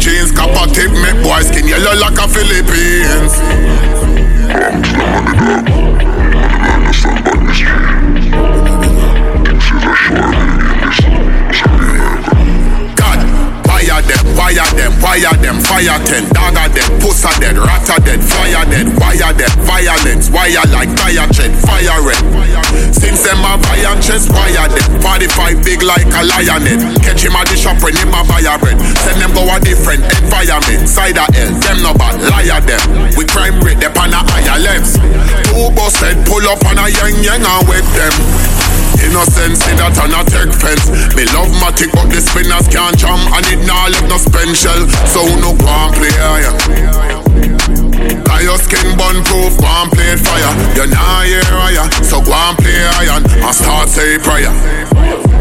wire 15.14 15.38
them, 15.38 15.58
fire 15.62 15.98
ten. 16.04 16.26
Dagger 16.34 16.68
them, 16.74 16.90
pussa 16.98 17.30
dead, 17.38 17.56
rata 17.56 18.00
dead, 18.02 18.18
fire 18.18 18.66
dead 18.66 18.90
Wire 18.98 19.32
them, 19.34 19.52
violence, 19.62 20.30
wire 20.30 20.66
like 20.74 20.90
tire 20.96 21.26
tread, 21.30 21.54
fire 21.62 22.02
red. 22.02 22.18
Since 22.90 23.22
them 23.22 23.38
a 23.46 23.54
iron 23.78 24.02
chest, 24.02 24.30
wire 24.30 24.66
them 24.66 25.00
45 25.00 25.64
big 25.64 25.82
like 25.82 26.10
a 26.10 26.22
lioness 26.26 26.82
Catch 26.98 27.22
him 27.22 27.36
at 27.38 27.46
the 27.46 27.56
shop 27.56 27.78
when 27.82 27.94
him 27.94 28.10
a 28.10 28.22
a 28.26 28.58
bread. 28.58 28.78
Send 29.06 29.22
them 29.22 29.32
go 29.32 29.46
a 29.46 29.60
different 29.60 30.02
environment. 30.18 30.88
Side 30.88 31.18
of 31.18 31.30
hell, 31.30 31.52
them 31.62 31.78
no 31.82 31.94
bad, 31.94 32.18
liar 32.18 32.60
them. 32.66 32.82
We 33.14 33.24
crime 33.26 33.60
rate, 33.62 33.78
them 33.78 33.94
on 33.94 34.10
a 34.10 34.18
higher 34.18 34.58
levels. 34.58 34.98
Two 35.46 35.70
busted, 35.78 36.18
pull 36.26 36.42
up 36.50 36.64
on 36.66 36.78
a 36.78 36.90
yang 36.90 37.22
yang 37.22 37.44
and 37.44 37.68
wet 37.68 37.86
them 37.94 38.53
Innocent, 39.02 39.58
see 39.58 39.74
that 39.80 39.96
on 39.98 40.14
a 40.14 40.22
tech 40.26 40.50
fence. 40.54 40.86
Me 41.18 41.26
love 41.34 41.50
matic, 41.58 41.90
but 41.94 42.06
the 42.12 42.20
spinners 42.20 42.68
can't 42.70 42.94
jam 42.94 43.18
and 43.34 43.46
it 43.50 43.60
nah 43.66 43.90
let 43.90 44.06
no 44.06 44.16
spend 44.16 44.54
shell. 44.54 44.86
So 45.10 45.26
no 45.42 45.56
and 45.56 45.92
play 45.94 46.14
iron. 46.22 46.54
Cause 48.24 48.42
your 48.42 48.58
skin 48.58 48.96
bun 48.96 49.22
proof, 49.24 49.58
go 49.58 49.66
and 49.66 49.90
play 49.90 50.14
fire. 50.16 50.52
You 50.78 50.86
nah 50.86 51.26
hear 51.26 51.44
higher, 51.50 51.86
so 52.04 52.22
go 52.22 52.32
and 52.34 52.56
play 52.58 52.78
iron 53.02 53.22
and 53.26 53.54
start 53.54 53.88
say 53.88 54.18
prayer. 54.18 55.33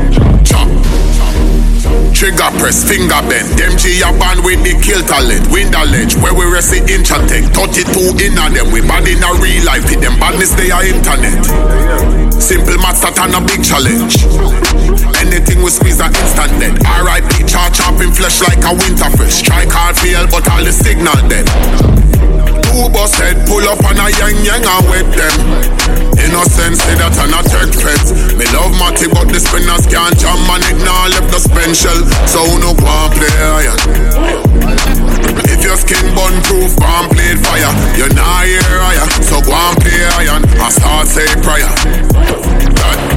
Trigger 2.24 2.56
press, 2.56 2.88
finger 2.88 3.20
bend. 3.28 3.52
Them 3.60 3.76
G 3.76 4.00
a 4.00 4.08
band 4.16 4.48
with 4.48 4.64
the 4.64 4.80
kill 4.80 5.04
talent. 5.04 5.44
Window 5.52 5.84
ledge, 5.84 6.16
where 6.24 6.32
we 6.32 6.48
rest 6.48 6.72
the 6.72 6.80
inch 6.88 7.12
and 7.12 7.28
take. 7.28 7.52
32 7.52 8.16
in 8.24 8.40
on 8.40 8.56
them. 8.56 8.72
We 8.72 8.80
bad 8.80 9.04
in 9.12 9.20
a 9.20 9.28
real 9.44 9.60
life. 9.68 9.84
Hit 9.92 10.00
them 10.00 10.16
badness, 10.24 10.56
they 10.56 10.72
are 10.72 10.88
internet. 10.88 11.44
Simple 12.40 12.80
maths 12.80 13.04
that 13.04 13.20
on 13.20 13.36
a 13.36 13.44
big 13.44 13.60
challenge. 13.60 14.24
Anything 15.20 15.68
we 15.68 15.70
squeeze 15.70 16.00
a 16.00 16.08
instant 16.08 16.56
dead. 16.64 16.80
R.I.P. 16.88 17.44
char 17.44 17.68
chopping 17.76 18.16
flesh 18.16 18.40
like 18.40 18.64
a 18.64 18.72
winter 18.72 19.12
fish. 19.20 19.44
Try 19.44 19.68
hard 19.68 20.00
feel, 20.00 20.24
but 20.32 20.48
all 20.48 20.64
the 20.64 20.72
signal 20.72 21.20
dead. 21.28 22.03
Two 22.70 22.90
bus 22.90 23.14
head 23.20 23.38
pull 23.46 23.64
up 23.70 23.80
and 23.86 24.00
I 24.00 24.10
yang 24.18 24.38
yang 24.42 24.66
and 24.66 24.86
with 24.90 25.10
them. 25.14 25.36
Innocent 26.18 26.78
say 26.82 26.96
that 26.98 27.14
I 27.20 27.30
not 27.30 27.46
check 27.46 27.70
feds. 27.70 28.14
Me 28.34 28.46
love 28.56 28.74
Matty 28.82 29.08
but 29.12 29.30
the 29.30 29.40
spinners 29.40 29.86
can't 29.86 30.18
jam 30.18 30.42
and 30.50 30.64
it 30.66 30.80
now 30.82 31.10
left 31.12 31.30
the 31.30 31.40
special. 31.40 32.00
So 32.26 32.42
no 32.58 32.74
go 32.74 32.88
and 32.88 33.12
play 33.14 33.36
iron. 33.62 33.80
If 35.46 35.62
your 35.62 35.78
skin 35.78 36.16
bun 36.16 36.34
proof, 36.44 36.74
go 36.80 36.86
and 36.86 37.10
play 37.14 37.38
fire. 37.38 37.74
You're 37.98 38.14
not 38.14 38.46
here 38.46 38.80
iron, 38.82 39.10
so 39.22 39.42
go 39.42 39.54
and 39.54 39.78
play 39.78 40.02
iron. 40.26 40.44
I 40.58 40.70
start 40.70 41.08
say 41.08 41.30
prayer. 41.46 41.70
That 42.74 43.13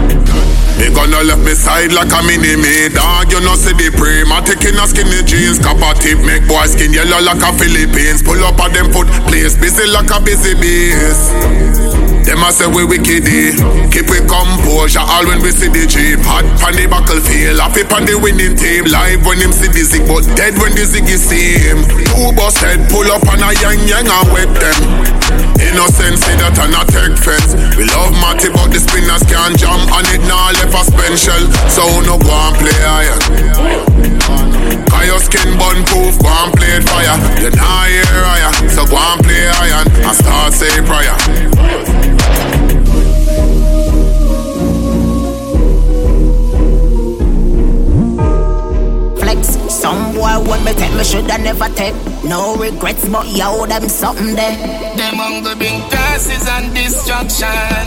ride 0.95 1.93
like 1.93 2.13
a 2.13 2.23
mini 2.27 2.57
me 2.57 2.89
dog. 2.89 3.31
You 3.33 3.41
know 3.41 3.55
see 3.55 3.73
the 3.73 3.91
pre. 3.91 4.25
My 4.25 4.41
taking 4.41 4.79
a 4.79 4.87
skinny 4.87 5.23
jeans, 5.23 5.59
copper 5.59 5.95
tip 6.01 6.19
make 6.25 6.47
boy 6.49 6.67
skin 6.67 6.93
yellow 6.93 7.21
like 7.23 7.43
a 7.43 7.53
Philippines. 7.59 8.23
Pull 8.23 8.43
up 8.45 8.61
at 8.61 8.73
them 8.73 8.93
foot 8.93 9.09
place, 9.27 9.57
busy 9.57 9.87
like 9.91 10.11
a 10.11 10.21
busy 10.21 10.55
bees. 10.55 12.16
Them 12.27 12.43
a 12.43 12.51
say 12.51 12.67
we 12.67 12.83
wicked 12.83 13.23
eh. 13.23 13.55
Keep 13.95 14.11
we 14.11 14.19
composure 14.27 14.99
all 14.99 15.23
when 15.31 15.39
we 15.47 15.55
see 15.55 15.71
the 15.71 15.87
jeep 15.87 16.19
Hot 16.27 16.43
pan 16.59 16.75
the 16.75 16.91
battlefield, 16.91 17.63
happy 17.63 17.87
pan 17.87 18.03
the 18.03 18.19
winning 18.19 18.59
team. 18.59 18.91
Live 18.91 19.23
when 19.23 19.39
him 19.39 19.55
see 19.55 19.71
the 19.71 19.87
zig, 19.87 20.11
but 20.11 20.27
dead 20.35 20.59
when 20.59 20.75
the 20.75 20.83
ziggy 20.83 21.15
see 21.15 21.55
him 21.55 21.87
Who 22.19 22.35
bust 22.35 22.59
head, 22.59 22.83
pull 22.91 23.07
up 23.15 23.23
on 23.31 23.47
a 23.47 23.55
yang 23.63 23.79
yang 23.87 24.11
and 24.11 24.27
wet 24.35 24.51
them. 24.59 24.79
Innocent 25.63 26.19
say 26.19 26.35
that 26.43 26.59
I 26.59 26.67
not 26.67 26.91
take 26.91 27.15
fence. 27.15 27.55
We 27.79 27.87
love 27.87 28.11
Matty 28.19 28.51
but 28.51 28.75
the 28.75 28.83
spinners 28.83 29.23
can't 29.31 29.55
jump 29.55 29.87
on 29.95 30.05
it 30.11 30.23
now 30.27 30.51
left 30.51 30.75
a 30.75 30.83
special 30.83 31.43
So 31.71 31.87
no 32.03 32.19
go 32.19 32.35
and 32.35 32.55
play 32.59 32.81
iron 32.83 33.23
Cause 34.91 35.07
your 35.07 35.21
skin 35.21 35.55
bun 35.59 35.83
proof, 35.87 36.19
go 36.19 36.31
and 36.31 36.53
play 36.55 36.81
fire. 36.83 37.19
You 37.43 37.51
not 37.55 37.76
play 39.85 40.03
iron 40.03 40.07
And 40.07 40.17
start 40.17 40.53
say 40.53 40.81
prayer 40.85 41.17
Some 49.69 50.15
boy 50.15 50.41
want 50.43 50.65
me 50.65 50.73
take, 50.73 50.93
me 50.95 51.05
shoulda 51.05 51.39
never 51.39 51.69
take. 51.69 51.95
No 52.25 52.57
regrets, 52.57 53.09
but 53.09 53.29
yo, 53.29 53.67
them 53.67 53.89
something 53.89 54.35
there. 54.35 54.57
Them 54.97 55.15
hunger 55.15 55.55
bring 55.55 55.81
curses 55.89 56.49
and 56.49 56.75
destruction. 56.75 57.87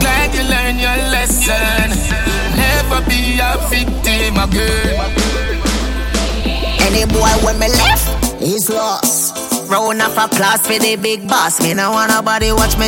Glad 0.00 0.32
you 0.34 0.44
learn 0.48 0.78
your 0.78 0.96
lesson. 1.12 1.90
Never 2.56 3.04
be 3.10 3.38
a 3.38 3.58
victim 3.68 4.38
again. 4.38 4.96
Any 6.80 7.04
boy 7.12 7.32
when 7.44 7.58
me 7.58 7.68
left, 7.68 8.40
he's 8.40 8.70
lost. 8.70 9.25
Round 9.68 10.00
of 10.00 10.16
applause 10.16 10.62
for 10.62 10.78
the 10.78 10.94
big 10.94 11.26
boss. 11.26 11.60
Me 11.60 11.74
no 11.74 11.90
want 11.90 12.10
nobody 12.10 12.52
watch 12.52 12.78
me, 12.78 12.86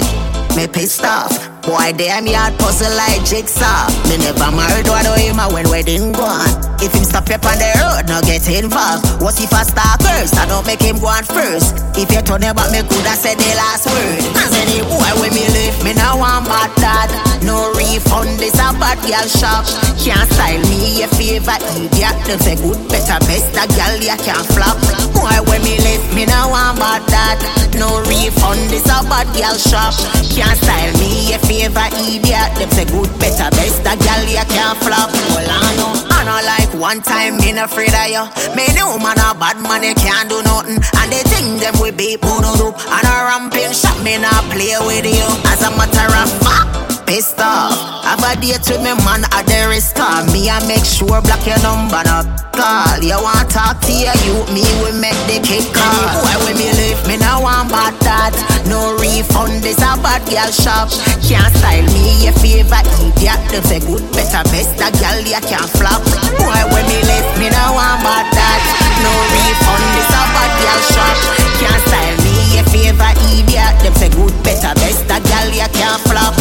me 0.55 0.69
pissed 0.69 1.03
off. 1.03 1.35
Boy, 1.67 1.93
damn 1.97 2.27
yard 2.27 2.57
puzzle 2.59 2.95
like 2.95 3.25
jigsaw. 3.27 3.91
Me 4.07 4.17
never 4.17 4.55
married 4.55 4.87
one 4.87 5.05
of 5.05 5.19
him 5.19 5.43
when 5.53 5.69
wedding 5.69 6.12
gone. 6.12 6.47
If 6.79 6.95
him 6.95 7.03
stop 7.03 7.29
up 7.31 7.45
on 7.45 7.59
the 7.59 7.71
road, 7.83 8.07
no 8.07 8.23
get 8.23 8.47
involved. 8.47 9.21
What 9.21 9.41
if 9.43 9.53
I 9.53 9.64
start 9.64 10.03
first? 10.03 10.38
I 10.38 10.47
don't 10.47 10.67
make 10.67 10.81
him 10.81 10.99
go 10.99 11.09
on 11.09 11.25
first. 11.25 11.75
If 11.99 12.14
you 12.14 12.23
turn 12.23 12.47
about 12.47 12.71
me, 12.71 12.81
coulda 12.87 13.19
said 13.19 13.38
the 13.38 13.51
last 13.59 13.91
word. 13.91 14.23
Cause 14.38 14.55
any 14.55 14.79
boy 14.87 15.11
when 15.19 15.35
me 15.35 15.51
live, 15.51 15.83
me 15.83 15.95
now 15.95 16.17
want 16.17 16.47
bad 16.47 16.71
dad. 16.79 17.28
No 17.42 17.70
refund, 17.74 18.38
this 18.38 18.55
a 18.59 18.74
bad 18.77 18.98
girl 19.07 19.27
shop. 19.29 19.64
Can't 20.03 20.27
style 20.33 20.61
me 20.70 21.03
a 21.03 21.09
favor 21.09 21.59
idiot. 21.79 22.16
Them 22.27 22.38
say 22.40 22.57
good, 22.57 22.79
better, 22.88 23.18
best 23.27 23.55
a 23.55 23.64
girl 23.79 23.96
ya 24.03 24.16
can't 24.18 24.46
flop. 24.53 24.79
Boy 25.14 25.38
when 25.46 25.62
me 25.62 25.79
live, 25.79 26.03
me 26.14 26.27
now 26.27 26.51
want 26.51 26.79
bad 26.79 27.03
dad. 27.07 27.38
No 27.79 28.03
refund, 28.11 28.59
this 28.70 28.87
a 28.90 29.07
bad 29.07 29.29
girl 29.38 29.55
shop. 29.55 29.94
Can't 30.35 30.59
style 30.59 30.92
me 30.98 31.35
a 31.35 31.38
favor 31.38 31.88
idiot. 32.11 32.51
Them 32.59 32.70
say 32.74 32.87
good, 32.90 33.11
better, 33.22 33.51
best 33.55 33.87
a 33.87 33.94
girl 33.94 34.24
ya 34.27 34.44
can't 34.51 34.79
flop. 34.83 35.11
Well 35.35 35.46
I 35.46 35.77
know, 35.79 35.94
I 36.11 36.42
like 36.42 36.72
one 36.81 37.03
time 37.03 37.38
me 37.38 37.53
not 37.53 37.70
afraid 37.70 37.94
of 37.94 38.09
you. 38.11 38.24
Me 38.55 38.66
know 38.74 38.98
man 38.98 39.18
a 39.18 39.33
bad 39.38 39.62
man, 39.62 39.81
they 39.81 39.94
can't 39.94 40.29
do 40.29 40.42
nothing. 40.42 40.83
And 40.98 41.09
they 41.12 41.22
think 41.31 41.61
them 41.62 41.79
we 41.81 41.90
be 41.90 42.16
put 42.18 42.44
up. 42.44 42.74
And 42.90 43.07
a 43.07 43.14
ramping 43.31 43.72
shot, 43.72 44.03
me 44.03 44.18
not 44.18 44.42
play 44.51 44.74
with 44.83 45.07
you. 45.07 45.29
As 45.46 45.62
a 45.62 45.70
matter 45.70 46.09
of 46.18 46.31
fact 46.42 46.97
pissed 47.09 47.40
off. 47.40 48.05
Have 48.05 48.21
a 48.21 48.37
date 48.37 48.61
with 48.68 48.85
me 48.85 48.92
man 49.09 49.25
at 49.33 49.49
the 49.49 49.64
risk 49.73 49.97
Me 50.33 50.53
I 50.53 50.61
make 50.68 50.85
sure 50.85 51.21
block 51.25 51.40
your 51.49 51.57
number 51.64 52.05
not 52.05 52.29
call. 52.53 53.01
You 53.01 53.16
want 53.16 53.49
talk 53.49 53.81
to 53.88 53.92
your 53.92 54.12
you, 54.29 54.37
me 54.53 54.66
we 54.85 54.92
make 55.01 55.16
the 55.25 55.40
kick 55.40 55.64
call. 55.73 56.05
Why 56.21 56.37
when 56.44 56.61
me 56.61 56.68
live, 56.77 57.01
me 57.09 57.16
now 57.16 57.40
want 57.40 57.73
bad 57.73 57.97
that. 58.05 58.37
No 58.68 58.92
refund, 59.01 59.64
this 59.64 59.81
a 59.81 59.97
bad 60.05 60.21
girl 60.29 60.53
shop. 60.53 60.92
Can't 61.25 61.49
style 61.57 61.88
me 61.97 62.29
a 62.29 62.33
favor 62.37 62.85
idiot. 63.01 63.40
Them 63.49 63.64
say 63.64 63.81
good, 63.81 64.05
better, 64.12 64.44
best 64.53 64.77
a 64.77 64.92
girl 65.01 65.18
you 65.25 65.40
can't 65.49 65.71
flop. 65.81 66.05
Why 66.44 66.66
when 66.68 66.85
me 66.92 67.01
live, 67.09 67.29
me 67.40 67.49
now 67.49 67.73
want 67.73 68.05
bad 68.05 68.29
that. 68.37 68.61
No 69.01 69.12
refund, 69.33 69.87
this 69.97 70.12
a 70.12 70.23
bad 70.37 70.53
girl 70.61 70.81
shop. 70.92 71.16
Can't 71.57 71.83
style 71.88 72.18
me 72.21 72.61
a 72.61 72.62
favor 72.68 73.12
idiot. 73.33 73.75
Them 73.81 73.94
say 73.97 74.11
good, 74.12 74.35
better, 74.44 74.75
best 74.77 75.09
a 75.09 75.18
girl 75.25 75.49
you 75.57 75.68
can't 75.73 76.03
flop. 76.05 76.37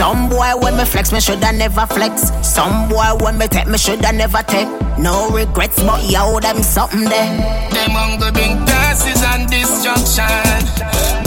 Some 0.00 0.30
boy 0.30 0.52
when 0.56 0.78
me 0.78 0.86
flex, 0.86 1.12
me 1.12 1.20
shoulda 1.20 1.52
never 1.52 1.84
flex. 1.84 2.32
Some 2.40 2.88
boy 2.88 3.04
when 3.20 3.36
me 3.36 3.46
take, 3.48 3.66
me 3.66 3.76
shoulda 3.76 4.10
never 4.12 4.42
take. 4.44 4.66
No 4.96 5.28
regrets, 5.28 5.76
but 5.82 6.02
yo, 6.10 6.40
them 6.40 6.62
something 6.62 7.04
there. 7.04 7.36
Them 7.68 7.90
hunger 7.90 8.32
bring 8.32 8.56
curses 8.64 9.22
and 9.22 9.46
destruction. 9.46 10.24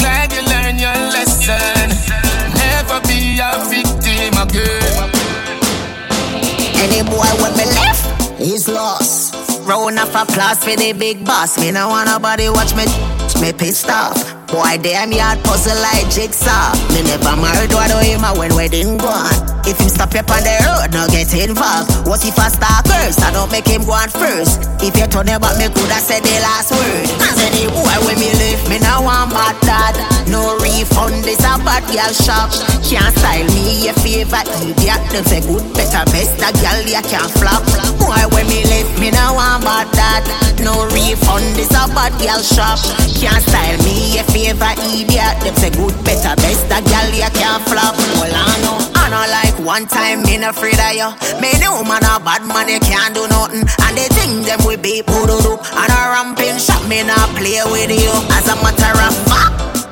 Glad 0.02 0.34
you 0.34 0.42
learn 0.50 0.80
your 0.82 1.00
lesson. 1.14 1.94
Never 2.58 3.00
be 3.06 3.38
a 3.38 3.62
victim 3.70 4.42
again. 4.42 4.93
Round 9.66 9.98
of 9.98 10.14
applause 10.14 10.60
for 10.60 10.76
the 10.76 10.92
big 10.92 11.24
boss. 11.24 11.58
Me 11.58 11.72
no 11.72 11.88
want 11.88 12.10
nobody 12.10 12.50
watch 12.50 12.76
me, 12.76 12.84
me 13.40 13.54
pissed 13.54 13.90
off. 13.90 14.20
Boy, 14.52 14.76
damn 14.84 15.12
yard 15.12 15.40
puzzle 15.44 15.80
like 15.80 16.12
jigsaw. 16.12 16.76
Me 16.92 17.02
never 17.08 17.36
married 17.40 17.72
one 17.72 17.90
of 17.90 18.04
him 18.04 18.22
when 18.38 18.54
wedding 18.56 18.98
gone. 18.98 19.32
If 19.64 19.80
him 19.80 19.88
stop 19.88 20.14
up 20.16 20.30
on 20.30 20.44
the 20.44 20.56
road, 20.68 20.92
no 20.92 21.08
get 21.08 21.32
involved. 21.34 22.06
What 22.06 22.26
if 22.28 22.38
I 22.38 22.50
start 22.50 22.88
first? 22.88 23.24
I 23.24 23.32
don't 23.32 23.52
make 23.52 23.66
him 23.66 23.86
go 23.86 23.94
on 23.94 24.10
first. 24.10 24.68
If 24.84 25.00
you 25.00 25.08
turn 25.08 25.32
about 25.32 25.56
me, 25.58 25.72
coulda 25.72 25.98
said 26.04 26.24
the 26.24 26.36
last 26.44 26.72
word. 26.76 27.08
Cause 27.24 27.40
any 27.40 27.72
boy 27.72 27.96
when 28.04 28.20
me 28.20 28.36
live, 28.36 28.68
me 28.68 28.80
now 28.80 29.02
want 29.02 29.32
bad 29.32 29.56
dad. 29.64 30.13
No 30.28 30.56
refund, 30.60 31.24
this 31.24 31.40
a 31.44 31.60
bad 31.62 31.84
girl 31.92 32.14
shop. 32.14 32.50
Can't 32.88 33.12
style 33.18 33.48
me 33.56 33.90
a 33.90 33.94
favor 34.00 34.44
idiot. 34.64 35.02
Them 35.12 35.24
say 35.26 35.42
good, 35.42 35.64
better, 35.74 36.04
best 36.12 36.40
a 36.40 36.50
girl 36.64 36.80
you 36.88 37.02
can't 37.04 37.32
flop. 37.40 37.64
Boy 38.00 38.24
when 38.32 38.48
me 38.48 38.64
live, 38.66 38.88
me 39.00 39.12
now 39.12 39.36
want 39.36 39.64
bad 39.64 39.88
dad. 39.92 40.24
No 40.64 40.86
refund, 40.96 41.46
this 41.60 41.72
a 41.76 41.88
bad 41.92 42.16
girl 42.22 42.42
shop. 42.42 42.80
Can't 43.20 43.44
style 43.44 43.78
me 43.84 44.20
a 44.20 44.24
favor 44.32 44.74
idiot. 44.96 45.36
Them 45.44 45.56
say 45.60 45.72
good, 45.76 45.96
better, 46.04 46.36
best 46.40 46.72
a 46.72 46.80
girl 46.82 47.10
you 47.12 47.30
can't 47.36 47.62
flop. 47.68 47.96
Well 48.20 48.32
I 48.32 48.56
know, 48.64 48.80
I 48.96 49.28
like 49.30 49.58
one 49.66 49.88
time 49.88 50.24
me 50.24 50.38
not 50.38 50.56
afraid 50.56 50.80
of 50.80 50.94
you. 50.96 51.10
Me 51.42 51.52
know 51.60 51.84
man 51.84 52.04
a 52.04 52.18
bad 52.24 52.48
man, 52.48 52.68
they 52.68 52.80
can't 52.80 53.14
do 53.14 53.28
nothing. 53.28 53.68
And 53.86 53.94
they 53.98 54.08
think 54.16 54.46
them 54.46 54.60
we 54.66 54.78
be 54.78 55.04
up. 55.04 55.10
And 55.10 55.92
a 55.92 56.00
ramping 56.16 56.58
shot, 56.58 56.88
me 56.88 57.04
not 57.04 57.30
play 57.36 57.62
with 57.70 57.92
you. 57.92 58.14
As 58.32 58.48
a 58.48 58.56
matter 58.64 58.94
of 59.04 59.16
fact 59.28 59.43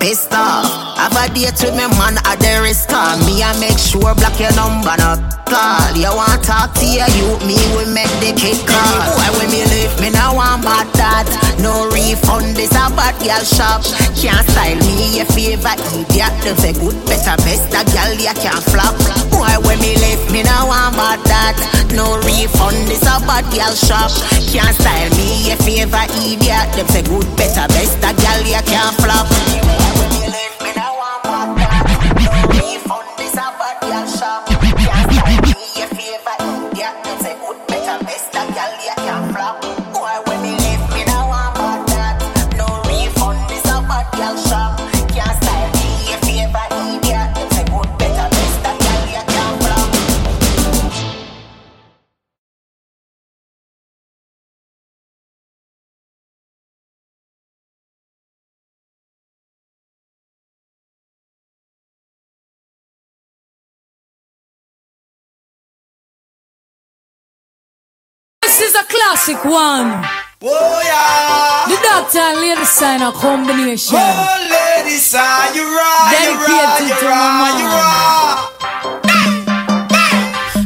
pissed 0.02 0.34
off. 0.34 0.98
Have 0.98 1.14
a 1.14 1.32
date 1.34 1.62
with 1.62 1.78
me 1.78 1.86
man 2.02 2.18
at 2.26 2.42
the 2.42 2.60
risk 2.66 2.90
Me 3.30 3.46
I 3.46 3.54
make 3.62 3.78
sure 3.78 4.14
block 4.18 4.36
your 4.42 4.52
number 4.58 4.98
not 4.98 5.46
call. 5.46 5.94
You 5.96 6.10
want 6.10 6.44
talk 6.44 6.74
to 6.82 6.86
your 6.86 7.08
you, 7.14 7.38
me 7.46 7.56
we 7.78 7.86
make 7.94 8.12
the 8.18 8.34
kick 8.34 8.66
call. 8.66 8.98
Why 9.16 9.30
when 9.38 9.50
me 9.54 9.64
leave, 9.70 9.94
me 10.02 10.10
now 10.10 10.36
want 10.36 10.64
bad 10.64 10.90
that. 10.98 11.51
No 11.60 11.90
refund, 11.90 12.56
this 12.56 12.72
a 12.72 12.88
bad 12.96 13.20
girl 13.20 13.44
shop. 13.44 13.84
Can't 14.16 14.48
style 14.48 14.80
me 14.88 15.20
a 15.20 15.26
favor 15.26 15.76
idiot. 15.98 16.34
Them 16.44 16.56
say 16.58 16.74
good, 16.74 16.96
better, 17.06 17.36
best 17.44 17.74
a 17.74 17.82
girl 17.92 18.14
you 18.16 18.34
can't 18.40 18.64
flop. 18.72 18.96
Why 19.36 19.58
when 19.58 19.80
me 19.80 19.96
live, 19.98 20.24
me 20.32 20.44
now 20.44 20.68
want 20.68 20.96
bad 20.96 21.20
that. 21.26 21.58
No 21.94 22.18
refund, 22.24 22.88
this 22.88 23.04
a 23.04 23.20
bad 23.26 23.46
girl 23.52 23.74
shop. 23.76 24.12
Can't 24.50 24.76
style 24.78 25.12
me 25.18 25.52
a 25.52 25.56
favor 25.58 26.06
idiot. 26.24 26.72
Them 26.78 26.88
say 26.88 27.04
good, 27.04 27.28
better, 27.36 27.68
best 27.74 28.00
a 28.00 28.12
girl 28.16 28.42
you 28.48 28.62
can't 28.64 28.96
flop. 29.02 30.21
A 68.82 68.86
classic 68.86 69.44
one. 69.46 69.90
Oh 70.42 70.82
yeah. 70.90 71.68
The 71.70 71.78
doctor 71.86 72.20
and 72.20 72.40
lady 72.42 72.66
sign 72.66 73.02
a 73.02 73.12
combination. 73.12 73.98
Oh 73.98 74.38
ladies, 74.50 75.14
are 75.14 75.54
you 75.54 75.66
right? 75.78 76.10
Dedicated 76.18 76.98
to 77.00 77.06
my 77.42 77.52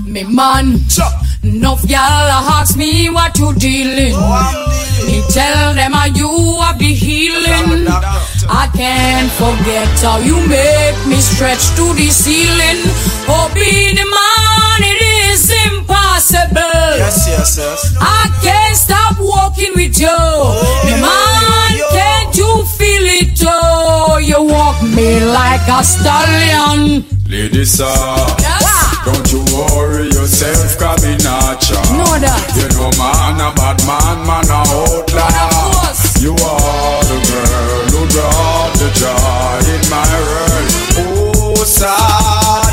mom. 0.06 0.14
me 0.14 0.24
man. 0.24 0.68
Enough 1.44 1.84
y'all 1.86 2.50
ask 2.58 2.76
me 2.78 3.10
what 3.10 3.38
you 3.38 3.54
dealing. 3.56 4.16
Me 5.08 5.22
tell 5.30 5.74
them 5.76 5.92
how 5.92 6.06
you 6.08 6.32
have 6.62 6.80
the 6.80 6.94
healing. 7.04 7.88
I 8.48 8.68
can't 8.74 9.32
forget 9.32 9.90
how 10.02 10.18
you 10.20 10.38
make 10.48 10.98
me 11.08 11.18
stretch 11.22 11.76
to 11.78 11.94
the 11.94 12.10
ceiling. 12.10 12.82
Oh, 13.28 13.52
be 13.54 13.94
the 13.94 14.06
man, 14.14 14.65
impossible. 16.26 16.98
Yes, 16.98 17.28
yes, 17.28 17.58
yes. 17.58 17.96
I 18.00 18.30
can't 18.42 18.76
stop 18.76 19.18
walking 19.20 19.74
with 19.76 20.00
you. 20.00 20.18
Me 20.86 21.00
man, 21.02 21.78
can't 21.92 22.36
you 22.36 22.66
feel 22.78 23.06
it? 23.22 23.40
Oh, 23.46 24.18
you 24.18 24.42
walk 24.42 24.82
me 24.82 25.24
like 25.26 25.68
a 25.68 25.84
stallion. 25.84 27.06
Ladies, 27.30 27.82
uh, 27.82 27.92
don't 29.06 29.32
you 29.32 29.44
worry 29.54 30.06
yourself, 30.06 30.78
cause 30.80 31.04
me 31.04 31.18
not 31.24 31.62
ya. 31.70 31.82
Know 31.94 32.18
that. 32.22 32.42
You 32.58 32.70
know 32.78 32.90
man 32.98 33.42
a 33.42 33.50
bad 33.54 33.78
man, 33.86 34.26
man 34.26 34.50
a 34.50 34.62
outlaw. 34.66 35.94
You 36.22 36.32
are 36.32 37.04
the 37.06 37.18
girl 37.28 37.86
who 37.92 38.02
brought 38.10 38.74
the 38.82 38.90
joy 38.98 39.62
in 39.74 39.84
my 39.90 40.06
world. 40.26 40.70
Oh, 40.98 41.64
sir, 41.66 41.86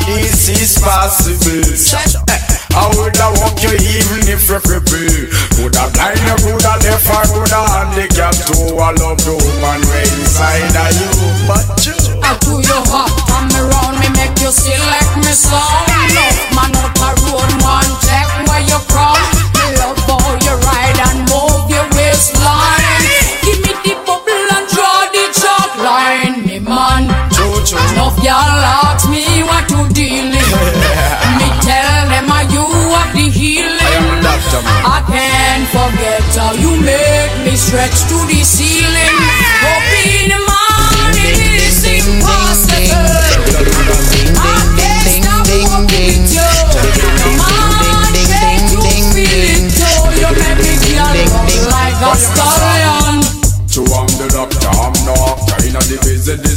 this 0.06 0.48
is 0.48 0.78
possible. 0.78 1.76
I 2.74 2.88
woulda 2.96 3.28
walk 3.40 3.60
you 3.62 3.74
even 3.76 4.24
if 4.32 4.48
you 4.48 4.58
cripple 4.64 5.28
Woulda 5.60 5.92
blind 5.92 6.20
you, 6.24 6.36
woulda 6.48 6.72
deaf, 6.80 7.04
I 7.10 7.20
woulda 7.32 7.60
handicap 7.68 8.34
too 8.48 8.76
I 8.80 8.92
love 8.96 9.20
the 9.20 9.36
woman 9.36 9.80
way 9.92 10.08
inside 10.16 10.72
of 10.72 10.90
you 10.96 11.10
But 11.44 11.68
you 11.84 11.94
I 12.24 12.38
do 12.40 12.54
you 12.64 12.80
hot, 12.88 13.12
come 13.28 13.50
around 13.60 13.98
me, 14.00 14.08
make 14.16 14.38
you 14.40 14.48
select 14.54 15.12
me 15.20 15.34
song. 15.34 15.84
Enough 15.90 16.38
man 16.54 16.72
out 16.80 16.96
a 17.02 17.10
road, 17.28 17.50
man, 17.60 17.88
check 18.00 18.30
where 18.46 18.62
you 18.62 18.78
from. 18.88 19.18
Me 19.58 19.74
love 19.76 19.98
how 20.06 20.22
you 20.38 20.54
ride 20.64 20.98
and 21.12 21.26
move 21.28 21.66
your 21.66 21.84
waistline. 21.98 23.04
Give 23.42 23.58
me 23.68 23.74
the 23.84 23.92
bubble 24.06 24.48
and 24.54 24.64
draw 24.70 25.02
the 25.10 25.24
chalk 25.34 25.72
line, 25.82 26.46
me 26.46 26.62
man. 26.62 27.10
Enough 27.72 28.16
y'all 28.22 28.62
ask 28.86 29.08
how 36.52 36.60
you 36.60 36.76
make 36.80 37.44
me 37.44 37.56
stretch 37.56 38.04
to 38.08 38.16
the 38.28 38.42
ceiling. 38.44 39.16
Oh, 39.64 39.80
being 39.90 40.32
a 40.32 40.38
man, 40.38 41.14
it 41.16 41.38
is 41.64 41.80
impossible. 41.84 43.08
I 44.36 44.60
can't 44.76 45.08
stop 45.16 45.46
walking 45.48 46.28
you. 46.28 46.50
Man, 47.40 48.12
can't 48.28 48.68
you 48.72 48.80
feel 49.12 49.42
it? 49.48 49.72
Oh, 49.96 50.12
you 50.12 50.28
make 50.36 50.58
me 50.58 50.72
feel 50.84 51.70
like 51.70 51.96
a 52.00 52.16
stallion. 52.16 52.71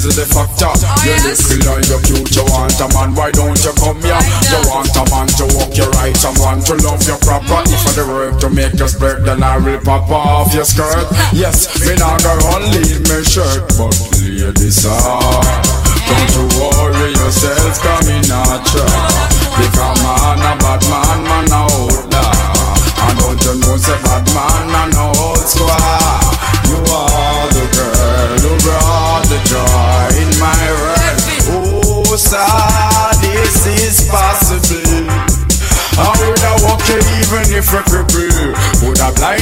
Is 0.05 0.15
the 0.21 0.25
factor. 0.29 0.69
Oh, 0.69 1.01
you 1.01 1.17
live 1.25 1.41
killer, 1.41 1.81
your 1.89 2.01
future 2.05 2.45
want 2.53 2.77
a 2.77 2.87
man. 2.93 3.17
Why 3.17 3.33
don't 3.33 3.57
you 3.57 3.73
come 3.73 3.97
here? 4.05 4.21
You 4.53 4.61
want 4.69 4.93
a 4.93 5.03
man 5.09 5.27
to 5.41 5.45
walk 5.57 5.73
your 5.73 5.89
right 5.97 6.15
Someone 6.15 6.61
to 6.69 6.73
love 6.85 7.01
you 7.09 7.17
proper. 7.25 7.65
If 7.65 7.81
I 7.89 7.91
the 7.97 8.05
work 8.05 8.39
to 8.41 8.49
make 8.49 8.77
you 8.77 8.87
spread 8.87 9.25
Then 9.25 9.41
I 9.41 9.57
will 9.57 9.81
pop 9.81 10.09
off 10.09 10.53
your 10.53 10.65
skirt. 10.65 11.09
Yes, 11.33 11.67
me 11.81 11.95
not 11.97 12.21
go 12.21 12.33
on 12.53 12.69
leave 12.71 13.01
me 13.09 13.23
shirt 13.25 13.65
But 13.77 13.97
ladies 14.21 14.85
are. 14.85 15.41
Don't 16.05 16.29
you 16.37 16.45
worry 16.61 17.11
yourself, 17.17 17.81
cause 17.81 18.05
me 18.05 18.21
not 18.29 18.61
sure 18.69 18.85
Because 19.57 19.97
man 20.05 20.37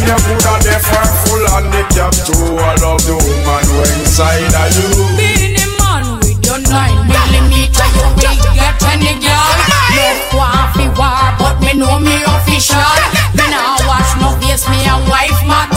Blind 0.03 0.19
you, 0.19 0.35
woulda 0.35 0.63
deaf 0.63 0.83
or 0.91 1.07
full 1.23 1.45
handicap 1.47 2.11
too 2.27 2.57
I 2.59 2.75
love 2.83 3.03
the 3.07 3.15
woman 3.15 3.63
who 3.71 3.79
inside 3.99 4.51
of 4.51 4.75
you 4.75 4.89
Being 5.15 5.55
a 5.55 5.67
man 5.79 6.19
with 6.19 6.43
your 6.43 6.59
nine 6.59 7.07
millimeter, 7.07 7.87
you 7.95 8.11
will 8.11 8.43
get 8.51 8.83
any 8.91 9.15
girl. 9.23 9.55
No 9.95 10.07
coffee 10.31 10.91
war, 10.99 11.31
but 11.39 11.55
me 11.61 11.73
know 11.79 11.99
me 11.99 12.19
official. 12.27 12.83
Me 13.35 13.45
now 13.47 13.79
watch 13.87 14.11
no 14.19 14.35
face, 14.43 14.67
me 14.67 14.83
a 14.91 14.99
wife 15.07 15.39
material. 15.47 15.72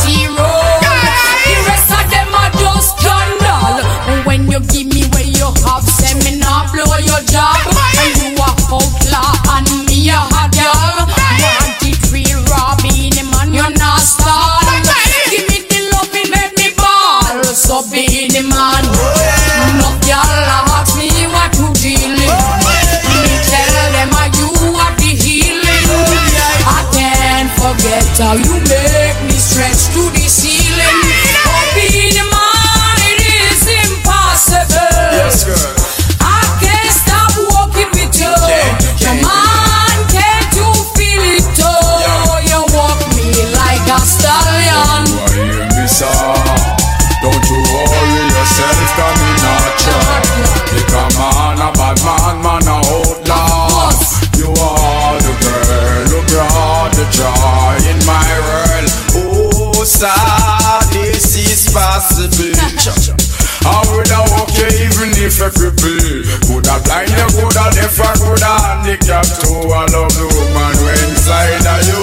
You, 67.74 67.88
coulda 67.88 67.96
deaf, 67.96 67.98
coulda 68.20 68.52
handicap 68.62 69.26
I 69.72 69.86
love 69.90 70.12
the 70.14 70.26
woman 70.30 70.72
who 70.78 70.86
inside 71.10 71.66
of 71.66 71.80
you 71.88 72.00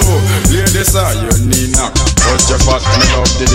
Ladies, 0.52 0.94
are 0.94 1.14
you 1.14 1.34
your 2.50 2.60
me 2.60 3.06
love 3.14 3.30
the 3.38 3.46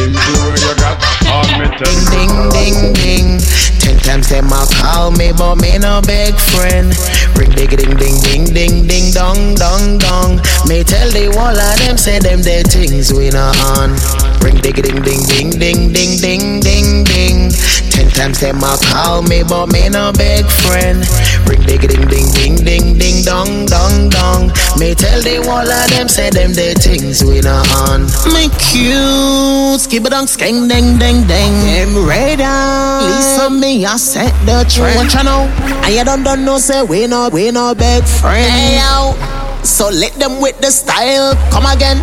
you 0.58 0.74
got 0.80 0.98
All 1.30 1.46
me 1.60 1.68
Ding, 2.10 2.50
ding, 2.50 2.94
ding. 2.94 3.40
Ten 3.80 3.98
times 4.00 4.30
them 4.30 4.48
a 4.48 4.66
call 4.82 5.12
me, 5.12 5.32
but 5.32 5.56
me 5.56 5.78
no 5.78 6.02
big 6.02 6.36
friend. 6.36 6.94
Ring 7.38 7.52
ding, 7.52 7.70
ding, 7.70 7.96
ding, 7.98 8.18
ding, 8.22 8.46
ding, 8.54 8.88
ding, 8.88 9.12
dong, 9.14 9.56
dong, 9.56 9.98
dong. 9.98 10.38
Me 10.68 10.84
tell 10.84 11.10
the 11.12 11.32
wall 11.36 11.58
of 11.58 11.80
them 11.80 11.98
say 11.98 12.20
them 12.20 12.42
the 12.42 12.64
things 12.68 13.14
we 13.14 13.30
not 13.30 13.58
on. 13.78 14.29
Ring 14.42 14.56
ding, 14.62 14.74
ding, 14.74 15.02
ding, 15.04 15.24
ding, 15.28 15.50
ding, 15.52 15.94
ding, 15.94 16.18
ding, 16.18 16.60
ding, 16.60 17.04
ding. 17.04 17.52
Ten 17.92 18.10
times 18.12 18.40
them 18.40 18.64
a 18.64 18.78
call 18.82 19.22
me, 19.22 19.44
but 19.44 19.68
me 19.68 19.90
no 19.90 20.12
big 20.14 20.46
friend. 20.46 21.04
Ring 21.48 21.62
ding, 21.68 21.82
ding, 21.82 22.08
ding, 22.08 22.32
ding, 22.32 22.56
ding, 22.64 22.98
ding, 22.98 23.24
dong, 23.24 23.66
dong, 23.66 24.10
dong. 24.10 24.52
Me 24.80 24.96
tell 24.96 25.22
the 25.22 25.44
wall 25.46 25.68
of 25.68 25.90
them 25.92 26.08
say 26.08 26.30
them 26.30 26.54
the 26.54 26.74
things 26.80 27.24
we 27.24 27.42
not 27.42 27.68
on. 27.90 28.08
Me 28.34 28.48
cute, 28.58 29.82
skip 29.82 30.06
it 30.06 30.14
on, 30.14 30.26
skeng, 30.26 30.70
ding, 30.70 30.98
ding, 30.98 31.28
ding. 31.28 31.54
Them 31.68 32.08
radar. 32.08 33.04
Lisa 33.04 33.50
me, 33.50 33.86
I 33.86 33.98
set 33.98 34.34
the 34.46 34.64
trend. 34.70 34.96
What 34.96 35.14
you 35.14 35.24
know? 35.24 35.50
And 35.84 35.94
you 35.94 36.04
don't, 36.04 36.24
don't 36.24 36.46
know, 36.46 36.58
say 36.60 36.84
we 36.84 37.08
no, 37.08 37.30
we 37.30 37.52
no 37.52 37.76
big 37.76 38.04
friend. 38.06 38.52
Hey, 38.52 38.80
yo. 38.80 39.16
So 39.64 39.90
let 39.90 40.14
them 40.14 40.40
with 40.40 40.60
the 40.62 40.72
style. 40.72 41.36
Come 41.52 41.66
again. 41.66 42.00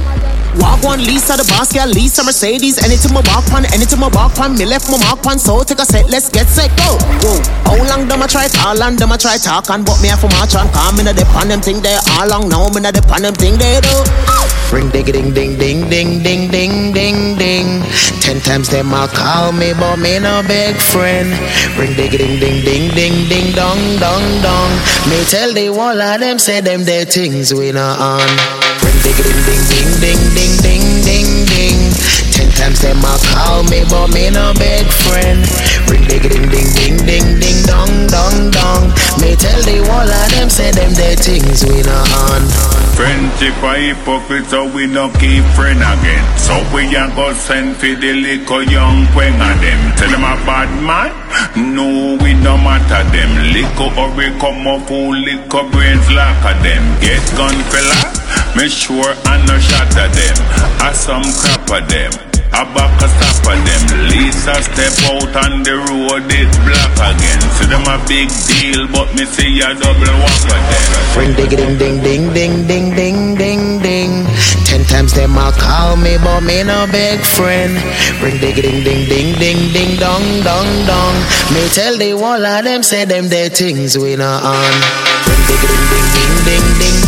Walk 0.59 0.83
one 0.83 1.01
Lisa, 1.05 1.37
the 1.37 1.45
boss, 1.53 1.75
yeah, 1.75 1.85
Lisa 1.85 2.23
Mercedez. 2.23 2.81
Anything 2.81 3.13
my 3.13 3.21
walk 3.29 3.45
on, 3.53 3.65
anything 3.73 4.01
my 4.01 4.09
walk 4.09 4.39
on, 4.41 4.57
me 4.57 4.65
left 4.65 4.89
my 4.91 4.97
mark 4.99 5.25
on. 5.27 5.39
So 5.39 5.63
take 5.63 5.81
a 5.81 5.85
set, 5.85 6.09
let's 6.09 6.29
get 6.29 6.49
set, 6.49 6.73
go. 6.77 6.97
Whoa. 7.21 7.41
How 7.69 7.77
long 7.85 8.09
them 8.09 8.23
I 8.23 8.27
try 8.27 8.49
call 8.49 8.81
and 8.83 8.99
them 8.99 9.13
I 9.13 9.17
try 9.17 9.37
talk 9.37 9.69
on, 9.69 9.85
but 9.85 10.01
me 10.01 10.09
have 10.09 10.21
to 10.25 10.29
march 10.33 10.55
on. 10.57 10.69
Come 10.73 11.01
in 11.01 11.09
a 11.09 11.13
dip 11.13 11.29
on 11.37 11.49
them 11.49 11.61
thing 11.61 11.83
they 11.83 11.99
all 12.17 12.29
long 12.29 12.49
now, 12.49 12.69
me 12.73 12.81
not 12.81 12.95
dip 12.95 13.09
on 13.13 13.23
them 13.23 13.35
thing 13.35 13.59
they 13.59 13.81
do. 13.85 13.97
Ring 14.73 14.91
ding 14.91 15.05
ding 15.05 15.33
ding 15.33 15.59
ding 15.59 15.89
ding 15.89 16.23
ding 16.23 16.51
ding 16.51 16.93
ding 16.93 17.39
ding. 17.39 17.83
Ten 18.21 18.41
times 18.41 18.69
them 18.69 18.93
a 18.93 19.07
call 19.07 19.53
me, 19.53 19.73
but 19.75 19.97
me 19.97 20.19
no 20.19 20.43
big 20.49 20.75
friend. 20.77 21.31
Ring 21.79 21.95
ding 21.95 22.11
ding 22.11 22.41
ding 22.41 22.65
ding 22.65 22.91
ding 22.97 23.29
ding 23.29 23.55
dong 23.55 23.79
dong 24.01 24.27
dong. 24.43 24.73
Me 25.09 25.23
tell 25.29 25.53
the 25.53 25.71
wall 25.71 26.01
of 26.01 26.21
them 26.21 26.39
say 26.39 26.61
them 26.61 26.85
their 26.85 27.05
things 27.05 27.55
we 27.55 27.73
not 27.73 28.01
on. 28.01 28.66
Ding 29.07 29.23
ding 29.23 29.39
ding 29.47 29.63
ding 29.71 29.93
ding 30.03 30.23
ding 30.35 30.55
ding 30.67 30.87
ding 31.07 31.31
ding. 31.47 31.79
Ten 32.35 32.51
times 32.59 32.83
them 32.83 32.99
a 33.07 33.15
call 33.31 33.63
me, 33.71 33.87
but 33.87 34.11
me 34.11 34.31
no 34.35 34.51
big 34.59 34.83
friend. 35.07 35.47
Ring 35.87 36.03
ding 36.11 36.27
ding 36.27 36.51
ding 36.51 36.71
ding 36.75 36.97
ding 37.07 37.29
ding 37.39 37.61
dong 37.71 38.11
dong 38.11 38.51
dong. 38.51 38.91
Me 39.23 39.39
tell 39.39 39.63
the 39.63 39.79
wall 39.87 40.11
of 40.11 40.27
them 40.35 40.51
say 40.51 40.73
them 40.73 40.91
their 40.99 41.15
things 41.15 41.63
we 41.63 41.87
not 41.87 42.11
on. 42.19 42.43
Friendship 42.99 43.55
a 43.63 43.95
hypocrite, 43.95 44.47
so 44.47 44.67
we 44.75 44.89
no 44.89 45.07
keep 45.23 45.45
friend 45.55 45.79
again. 45.79 46.25
So 46.35 46.59
we 46.75 46.91
a 46.97 47.07
go 47.15 47.33
send 47.33 47.77
for 47.77 47.95
the 47.95 48.11
little 48.11 48.65
young 48.65 49.07
queen 49.15 49.39
of 49.39 49.55
them. 49.63 49.81
Tell 49.95 50.11
them 50.11 50.27
a 50.27 50.35
bad 50.43 50.67
man, 50.83 51.15
no 51.77 52.19
we 52.19 52.35
no 52.35 52.59
matter 52.59 53.07
them. 53.15 53.31
Liquor 53.55 53.95
or 53.95 54.11
we 54.19 54.35
come 54.43 54.67
up 54.67 54.89
full 54.89 55.15
liquor 55.15 55.63
brains 55.71 56.11
like 56.11 56.43
them. 56.67 56.83
Get 56.99 57.23
gun 57.37 57.55
fella, 57.71 58.01
me 58.57 58.69
sure 58.69 59.13
I 59.29 59.37
no 59.45 59.57
shot 59.61 59.93
at 60.01 60.11
them. 60.17 60.37
I 60.81 60.93
some 60.93 61.25
crap 61.45 61.69
at 61.71 61.89
them. 61.93 62.13
I 62.57 62.65
back 62.73 62.89
a 63.05 63.09
stop 63.13 63.53
of 63.53 63.59
them. 63.69 63.83
Lisa 64.09 64.57
step 64.65 64.97
out 65.13 65.35
on 65.45 65.61
the 65.61 65.77
road, 65.77 66.25
it 66.33 66.49
black 66.65 66.97
again. 66.97 67.41
See 67.61 67.69
them 67.69 67.85
a 67.85 68.01
big 68.09 68.33
deal, 68.49 68.89
but 68.89 69.13
me 69.13 69.29
see 69.29 69.61
a 69.61 69.77
double 69.77 70.09
whop 70.09 70.41
of 70.49 70.63
them. 70.73 70.89
Ring 71.21 71.33
ding 71.37 71.53
ding 71.53 71.77
ding 71.77 71.97
ding 72.01 72.25
ding 72.33 72.57
ding 72.67 72.89
ding 72.97 73.21
ding 73.37 73.63
ding. 73.85 74.13
Ten 74.65 74.83
times 74.89 75.13
them 75.13 75.37
a 75.37 75.53
call 75.53 75.97
me, 76.01 76.17
but 76.17 76.41
me 76.41 76.65
no 76.65 76.89
big 76.89 77.21
friend. 77.21 77.77
Ring 78.25 78.41
ding 78.41 78.57
ding 78.57 78.81
ding 78.85 79.05
ding 79.05 79.31
ding 79.37 79.61
ding 79.77 79.93
dong 80.01 80.25
dong 80.41 80.71
dong. 80.89 81.17
Me 81.53 81.69
tell 81.77 81.97
the 81.99 82.15
wall 82.15 82.41
of 82.41 82.65
them 82.65 82.83
say 82.83 83.05
them 83.05 83.29
their 83.29 83.51
things 83.51 83.99
we 83.99 84.17
not 84.17 84.41
on. 84.43 84.73
Ring 85.29 85.45
ding 85.45 85.61
ding 85.61 85.85
ding 85.93 86.35
ding 86.49 86.67
ding 86.81 86.99
ding. 87.05 87.06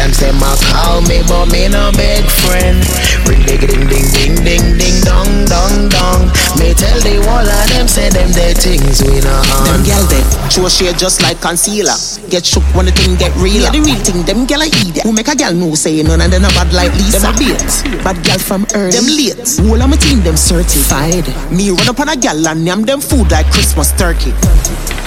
Them 0.00 0.40
a 0.42 0.56
call 0.72 1.00
me, 1.02 1.20
but 1.28 1.52
me 1.52 1.68
no 1.68 1.92
big 1.92 2.24
friend. 2.24 2.80
Ring 3.28 3.44
ding 3.44 3.60
ding 3.60 3.84
ding 3.88 4.08
ding 4.12 4.34
ding 4.44 4.66
ding 4.76 4.96
dong 5.04 5.44
dong 5.44 5.88
dong. 5.88 6.28
Me 6.56 6.72
tell 6.72 6.96
the 7.00 7.20
wall 7.28 7.44
of 7.44 7.68
them 7.68 7.88
say 7.88 8.08
them 8.08 8.32
their 8.32 8.52
things 8.54 9.02
we 9.04 9.20
not 9.20 9.44
on. 9.48 9.64
Them 9.64 9.84
gal 9.84 10.04
they 10.08 10.24
show 10.48 10.68
shade 10.68 10.96
just 10.98 11.20
like 11.20 11.40
concealer. 11.40 11.96
Get 12.28 12.44
shook 12.44 12.64
when 12.74 12.86
the 12.86 12.92
thing 12.92 13.16
get 13.16 13.34
real. 13.36 13.64
Yeah, 13.64 13.72
the 13.72 13.80
real 13.80 14.00
thing, 14.00 14.24
them 14.24 14.46
gal 14.46 14.62
a 14.62 14.66
idiot. 14.66 15.04
Who 15.04 15.12
make 15.12 15.28
a 15.28 15.36
gal 15.36 15.52
know 15.52 15.74
say 15.74 16.02
none 16.02 16.20
and 16.20 16.32
then 16.32 16.44
a 16.44 16.52
bad 16.56 16.72
like 16.72 16.92
Lisa. 16.96 17.20
Them 17.20 17.34
a 17.34 17.38
bait, 17.38 18.04
bad 18.04 18.24
gal 18.24 18.38
from 18.38 18.66
early. 18.74 18.92
Them 18.92 19.04
late, 19.04 19.40
whole 19.60 19.80
of 19.80 19.88
my 19.88 19.96
team 19.96 20.20
them 20.20 20.36
certified. 20.36 21.28
Me 21.52 21.70
run 21.70 21.88
up 21.88 22.00
on 22.00 22.08
a 22.08 22.16
gal 22.16 22.40
and 22.48 22.64
name 22.64 22.82
them 22.82 23.00
food 23.00 23.30
like 23.30 23.52
Christmas 23.52 23.92
turkey. 23.92 24.32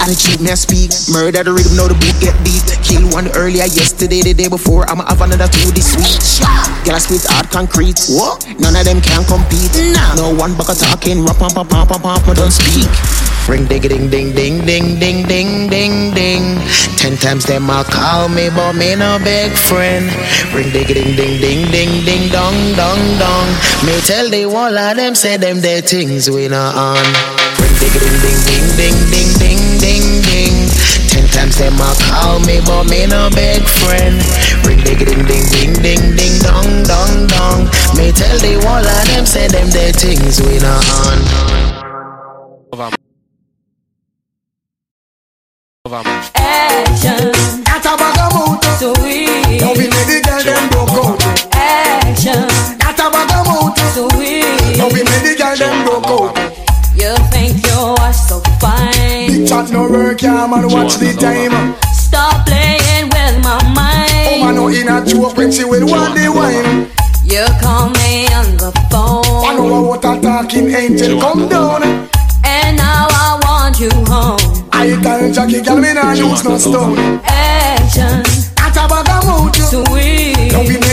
Attitude 0.04 0.40
me 0.40 0.50
I 0.50 0.54
speak, 0.54 0.92
murder 1.08 1.42
the 1.42 1.52
rhythm, 1.52 1.76
now 1.76 1.88
the 1.88 1.96
boot 1.96 2.12
get 2.20 2.36
beat. 2.44 2.66
Kill 2.84 3.08
one 3.08 3.32
earlier 3.32 3.64
yesterday, 3.64 4.20
the 4.20 4.34
day 4.34 4.48
before. 4.48 4.83
I'ma 4.88 5.04
have 5.08 5.20
another 5.20 5.48
two 5.48 5.70
this 5.72 5.96
week. 5.96 6.20
Gal 6.84 6.96
I 6.96 6.98
spit 6.98 7.24
hard 7.28 7.50
concrete. 7.50 8.00
What? 8.08 8.44
None 8.58 8.76
of 8.76 8.84
them 8.84 9.00
can 9.00 9.24
compete. 9.24 9.72
Nah. 9.92 10.14
No 10.14 10.34
one 10.34 10.56
bucket 10.56 10.78
talking, 10.78 11.24
rap 11.24 11.38
pam 11.38 11.50
pam 11.50 11.66
pam 11.66 11.86
pam, 11.86 12.20
but 12.26 12.36
don't 12.36 12.52
speak. 12.52 12.90
Ring 13.48 13.66
ding 13.66 13.82
ding 13.82 14.08
ding 14.08 14.32
ding 14.34 14.64
ding 14.64 14.98
ding 14.98 15.28
ding 15.28 15.68
ding 15.68 16.14
ding. 16.14 16.44
Ten 16.96 17.16
times 17.16 17.44
them 17.44 17.68
a 17.68 17.84
call 17.84 18.28
me, 18.28 18.48
but 18.48 18.72
me 18.72 18.94
no 18.96 19.18
big 19.22 19.52
friend. 19.52 20.08
Ring 20.54 20.72
ding 20.72 20.86
ding 20.86 21.16
ding 21.16 21.40
ding 21.40 21.70
ding 21.70 22.04
ding 22.04 22.32
dong 22.32 22.56
dong 22.72 23.02
dong. 23.18 23.48
Me 23.84 24.00
tell 24.08 24.30
the 24.30 24.46
wall 24.46 24.72
of 24.72 24.96
them 24.96 25.14
say 25.14 25.36
them 25.36 25.60
their 25.60 25.82
things 25.82 26.30
we 26.30 26.48
not 26.48 26.74
on. 26.74 27.04
Ring 27.60 27.76
ding 27.80 27.92
ding 28.00 28.40
ding 28.48 28.68
ding 28.80 28.98
ding 29.12 29.30
ding 29.38 29.62
ding 29.78 30.22
ding 30.24 31.03
ding. 31.34 31.50
Ten 31.50 31.50
times 31.50 31.58
them 31.58 31.74
a 31.80 31.94
call 32.10 32.40
me, 32.40 32.60
but 32.64 32.84
me 32.84 33.06
no 33.06 33.28
big 33.30 33.62
friend. 33.62 34.22
Ring 34.66 34.78
ding 34.82 34.98
ding 34.98 35.26
ding 35.26 35.46
ding 35.50 35.72
ding 35.82 36.16
ding 36.16 36.38
dong 36.40 36.82
dong 36.84 37.26
dong. 37.26 37.64
Me 37.96 38.12
tell 38.12 38.38
the 38.38 38.56
wall 38.64 38.84
of 38.84 39.06
them 39.08 39.26
say 39.26 39.48
them 39.48 39.70
their 39.70 39.92
things 39.92 40.40
we 40.40 40.58
not 40.58 40.84
on. 40.90 41.18
Action. 46.36 47.30
At 47.66 47.84
a 47.84 47.96
bagamoot. 47.96 48.64
Sweet. 48.78 49.60
Now 49.60 49.72
we 49.72 49.86
made 49.86 50.08
the 50.08 50.22
girl 50.24 50.42
them 50.42 50.68
broke 50.70 50.90
out. 50.90 51.22
Action. 51.54 52.48
At 52.80 52.98
a 52.98 53.10
bagamoot. 53.10 53.76
Sweet. 53.92 54.78
Now 54.78 54.88
we 54.88 55.04
made 55.04 55.22
the 55.22 55.34
girl 55.36 55.56
them 55.56 55.84
broke 55.84 56.06
out. 56.06 56.43
Fine. 59.66 59.72
No 59.72 59.90
work, 59.90 60.22
yeah 60.22 60.46
man. 60.46 60.68
Watch 60.68 60.96
the 60.96 61.12
time. 61.14 61.74
Stop 61.92 62.46
playing 62.46 63.08
with 63.08 63.42
my 63.42 63.62
mind. 63.74 64.28
Oh 64.28 64.44
man, 64.44 64.54
no 64.54 64.68
in 64.68 64.88
a 64.88 65.04
joke 65.04 65.36
when 65.36 65.50
she 65.52 65.64
will 65.64 65.86
want 65.86 66.14
the 66.14 66.28
wine. 66.28 66.90
You 67.24 67.46
call 67.60 67.90
me 67.90 68.26
on 68.34 68.56
the 68.56 68.72
phone. 68.90 69.24
I 69.44 69.54
know 69.56 69.82
what 69.82 70.04
a 70.04 70.20
talking 70.20 70.70
angel 70.70 71.20
come 71.20 71.48
down. 71.48 71.82
And 72.44 72.76
now 72.76 73.06
I 73.10 73.40
want 73.42 73.80
you 73.80 73.90
home. 74.06 74.68
I 74.72 75.00
tell 75.02 75.32
Jackie, 75.32 75.62
girl, 75.62 75.78
me 75.78 75.94
nah 75.94 76.12
use 76.12 76.44
no 76.44 76.58
stone. 76.58 77.20
Action. 77.24 78.22
At 78.58 78.76
a 78.76 78.86
bagamoot. 78.88 79.56
Sweet. 79.56 80.83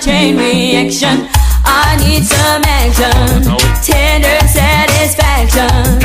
Chain 0.00 0.36
reaction? 0.36 1.28
I 1.64 1.96
need 2.00 2.24
some 2.24 2.62
action. 2.64 3.44
Tender 3.84 4.40
satisfaction. 4.48 6.00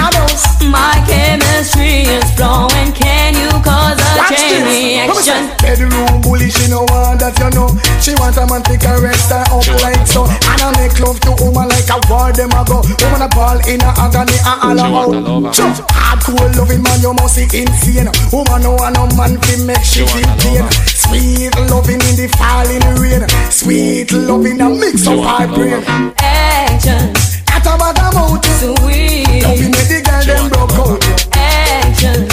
My 0.70 1.02
chemistry 1.08 2.04
is 2.04 2.30
flowing. 2.36 2.92
Can 2.92 3.36
you 3.36 3.50
cause 3.64 4.00
a 4.02 4.05
Watch 4.26 4.42
chain 4.42 4.66
this. 4.66 5.06
reaction? 5.06 5.54
Bedroom 5.62 6.22
bully, 6.26 6.50
she 6.50 6.66
no 6.66 6.82
want 6.90 7.22
that 7.22 7.38
you 7.38 7.50
know. 7.54 7.70
She 8.02 8.18
want 8.18 8.34
a 8.42 8.46
man 8.50 8.66
to 8.66 8.74
caress 8.74 9.30
her 9.30 9.46
up 9.54 9.66
like 9.86 10.02
so. 10.10 10.26
And 10.26 10.62
I 10.66 10.74
make 10.82 10.98
love 10.98 11.22
to 11.30 11.32
woman 11.38 11.70
like 11.70 11.86
a 11.94 12.02
war 12.10 12.34
them 12.34 12.50
a 12.58 12.66
go. 12.66 12.82
Woman 12.82 13.22
a 13.22 13.30
ball 13.30 13.62
in 13.70 13.82
a 13.86 13.92
agony 14.02 14.34
and 14.42 14.82
all 14.82 15.46
out. 15.46 15.54
Jump. 15.54 15.78
Hardcore 15.94 16.50
loving 16.58 16.82
man, 16.82 17.02
you 17.06 17.14
must 17.14 17.38
be 17.38 17.46
insane. 17.54 18.10
Woman 18.34 18.66
no 18.66 18.74
want 18.74 18.98
no 18.98 19.06
man 19.14 19.38
fi 19.46 19.62
make 19.62 19.86
she 19.86 20.02
feel 20.10 20.32
pain. 20.42 20.66
Sweet 20.90 21.54
loving 21.70 22.02
in 22.10 22.16
the 22.18 22.26
falling 22.34 22.82
rain. 22.98 23.22
Sweet 23.54 24.10
loving 24.10 24.58
a 24.58 24.70
mix 24.74 25.06
of 25.06 25.22
high 25.22 25.46
brain. 25.46 25.86
Action. 26.18 27.14
At 27.54 27.62
a 27.62 27.78
bagamout. 27.78 28.42
Sweet. 28.58 29.46
Now 29.46 29.54
we 29.54 29.70
make 29.70 29.86
the 29.86 30.02
girl 30.02 30.24
them 30.26 30.50
broke 30.50 30.74
out. 30.82 30.98
Action. 31.38 32.26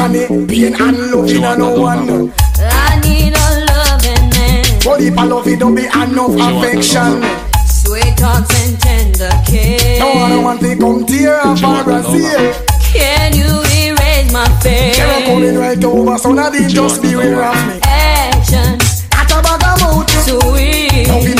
Agony, 0.00 0.46
pain 0.46 0.74
and 0.80 1.10
loving 1.12 1.44
and 1.44 1.58
no 1.58 1.78
one. 1.78 2.32
I 2.58 3.00
need 3.04 3.34
a 3.36 3.48
loving 3.68 4.30
man. 4.32 4.64
But 4.82 5.00
if 5.02 5.18
I 5.18 5.24
love 5.24 5.46
it, 5.46 5.58
don't 5.60 5.74
be 5.74 5.84
enough 5.84 6.32
affection. 6.40 7.20
Sweet 7.68 8.16
talks 8.16 8.48
and 8.64 8.80
tender 8.80 9.30
kiss. 9.46 10.00
No 10.00 10.14
one 10.14 10.42
want 10.42 10.60
to 10.60 10.76
come 10.76 11.04
tear 11.04 11.40
up 11.40 11.62
or 11.62 11.84
Brazil. 11.84 12.54
Can 12.80 13.34
you 13.34 13.60
erase 13.76 14.32
my 14.32 14.48
face? 14.62 14.96
They're 14.96 15.26
coming 15.26 15.56
right 15.58 15.84
over, 15.84 16.16
so 16.16 16.32
now 16.32 16.48
they 16.48 16.66
just 16.66 17.02
beware 17.02 17.44
of 17.44 17.54
me. 17.68 17.80
Action. 17.84 18.80
At 19.12 19.30
a 19.30 19.42
bagamout. 19.44 20.08
Sweet. 20.24 21.08
Now 21.08 21.20
we 21.20 21.34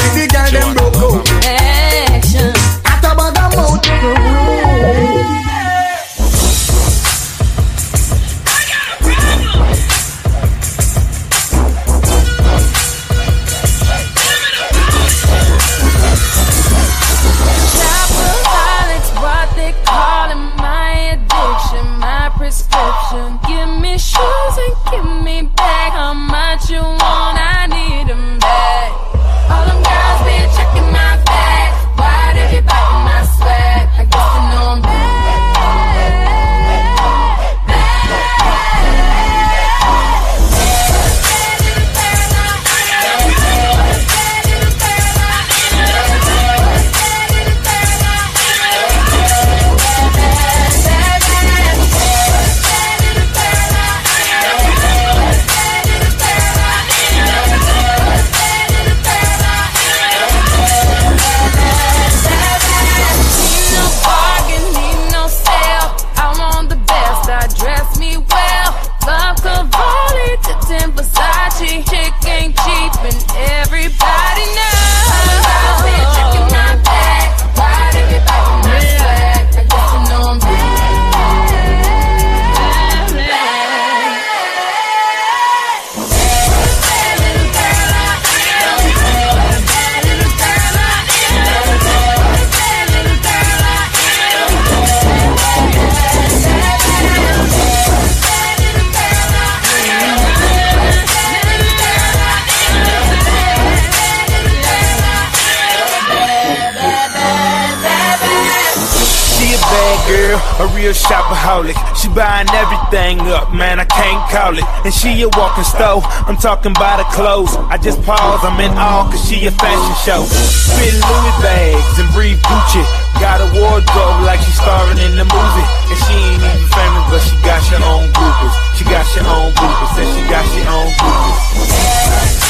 talking 116.60 116.76
about 116.76 117.00
her 117.00 117.10
clothes. 117.16 117.56
I 117.72 117.78
just 117.78 118.02
pause, 118.02 118.40
I'm 118.44 118.60
in 118.60 118.76
awe, 118.76 119.08
cause 119.08 119.24
she 119.24 119.46
a 119.46 119.50
fashion 119.50 119.96
show. 120.04 120.20
Spit 120.28 120.92
Louis 120.92 121.36
bags 121.40 121.96
and 121.96 122.08
breathe 122.12 122.36
Gucci. 122.44 122.84
Got 123.16 123.40
a 123.40 123.48
wardrobe 123.56 124.20
like 124.28 124.40
she 124.40 124.52
starring 124.52 124.98
in 124.98 125.16
the 125.16 125.24
movie. 125.24 125.66
And 125.88 125.98
she 126.04 126.12
ain't 126.12 126.44
even 126.44 126.68
famous, 126.68 127.04
but 127.08 127.20
she 127.24 127.36
got 127.40 127.64
her 127.72 127.80
own 127.80 128.12
groupers. 128.12 128.54
She 128.76 128.84
got 128.84 129.08
her 129.08 129.24
own 129.24 129.52
groupers, 129.56 130.04
and 130.04 130.08
she 130.12 130.20
got 130.28 130.44
her 130.44 130.68
own 130.68 130.92
groupers. 131.00 132.49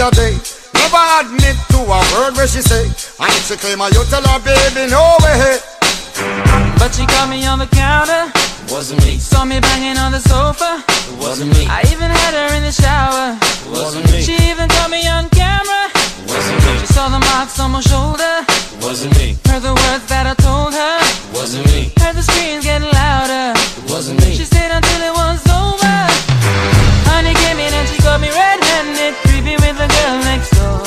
A 0.00 0.10
day. 0.10 0.38
Never 0.74 1.02
admit 1.20 1.56
to 1.74 1.78
a 1.82 1.98
word 2.14 2.36
where 2.38 2.46
she 2.46 2.62
say. 2.62 2.86
And 2.86 3.30
if 3.34 3.50
she 3.50 3.56
claim 3.56 3.78
her, 3.80 3.90
you 3.90 4.04
tell 4.06 4.22
her, 4.22 4.38
baby, 4.40 4.90
no 4.90 5.16
way. 5.22 5.58
But 6.78 6.94
she 6.94 7.04
caught 7.06 7.28
me 7.28 7.46
on 7.46 7.58
the 7.58 7.66
counter. 7.66 8.30
Wasn't 8.70 9.00
me. 9.04 9.18
Saw 9.18 9.44
me 9.44 9.60
banging 9.60 9.98
on 9.98 10.12
the 10.12 10.20
sofa. 10.20 10.84
Wasn't 11.18 11.50
me. 11.50 11.66
I 11.66 11.82
even 11.90 12.10
had 12.10 12.32
her 12.34 12.54
in 12.56 12.62
the 12.62 12.72
shower. 12.72 13.38
Wasn't 13.70 14.06
me. 14.12 14.22
She 14.22 14.36
even 14.50 14.68
caught 14.68 14.90
me 14.90 15.06
on 15.08 15.28
camera. 15.30 15.90
Wasn't 16.28 16.60
me. 16.64 16.78
She 16.80 16.86
saw 16.86 17.08
the 17.08 17.18
marks 17.18 17.58
on 17.58 17.72
my 17.72 17.80
shoulder. 17.80 18.44
Wasn't 18.80 19.12
me. 19.18 19.36
Heard 19.46 19.62
the 19.62 19.74
words 19.74 20.06
that 20.06 20.26
I 20.26 20.34
told 20.38 20.74
her. 20.74 20.96
Wasn't 21.34 21.66
me. 21.66 21.90
Heard 21.98 22.14
the 22.14 22.22
screams 22.22 22.64
getting 22.64 22.90
louder. 22.92 23.58
Wasn't 23.88 24.20
me. 24.20 24.36
She 24.36 24.44
the 29.78 29.86
girl 29.86 30.18
next 30.26 30.50
door. 30.58 30.82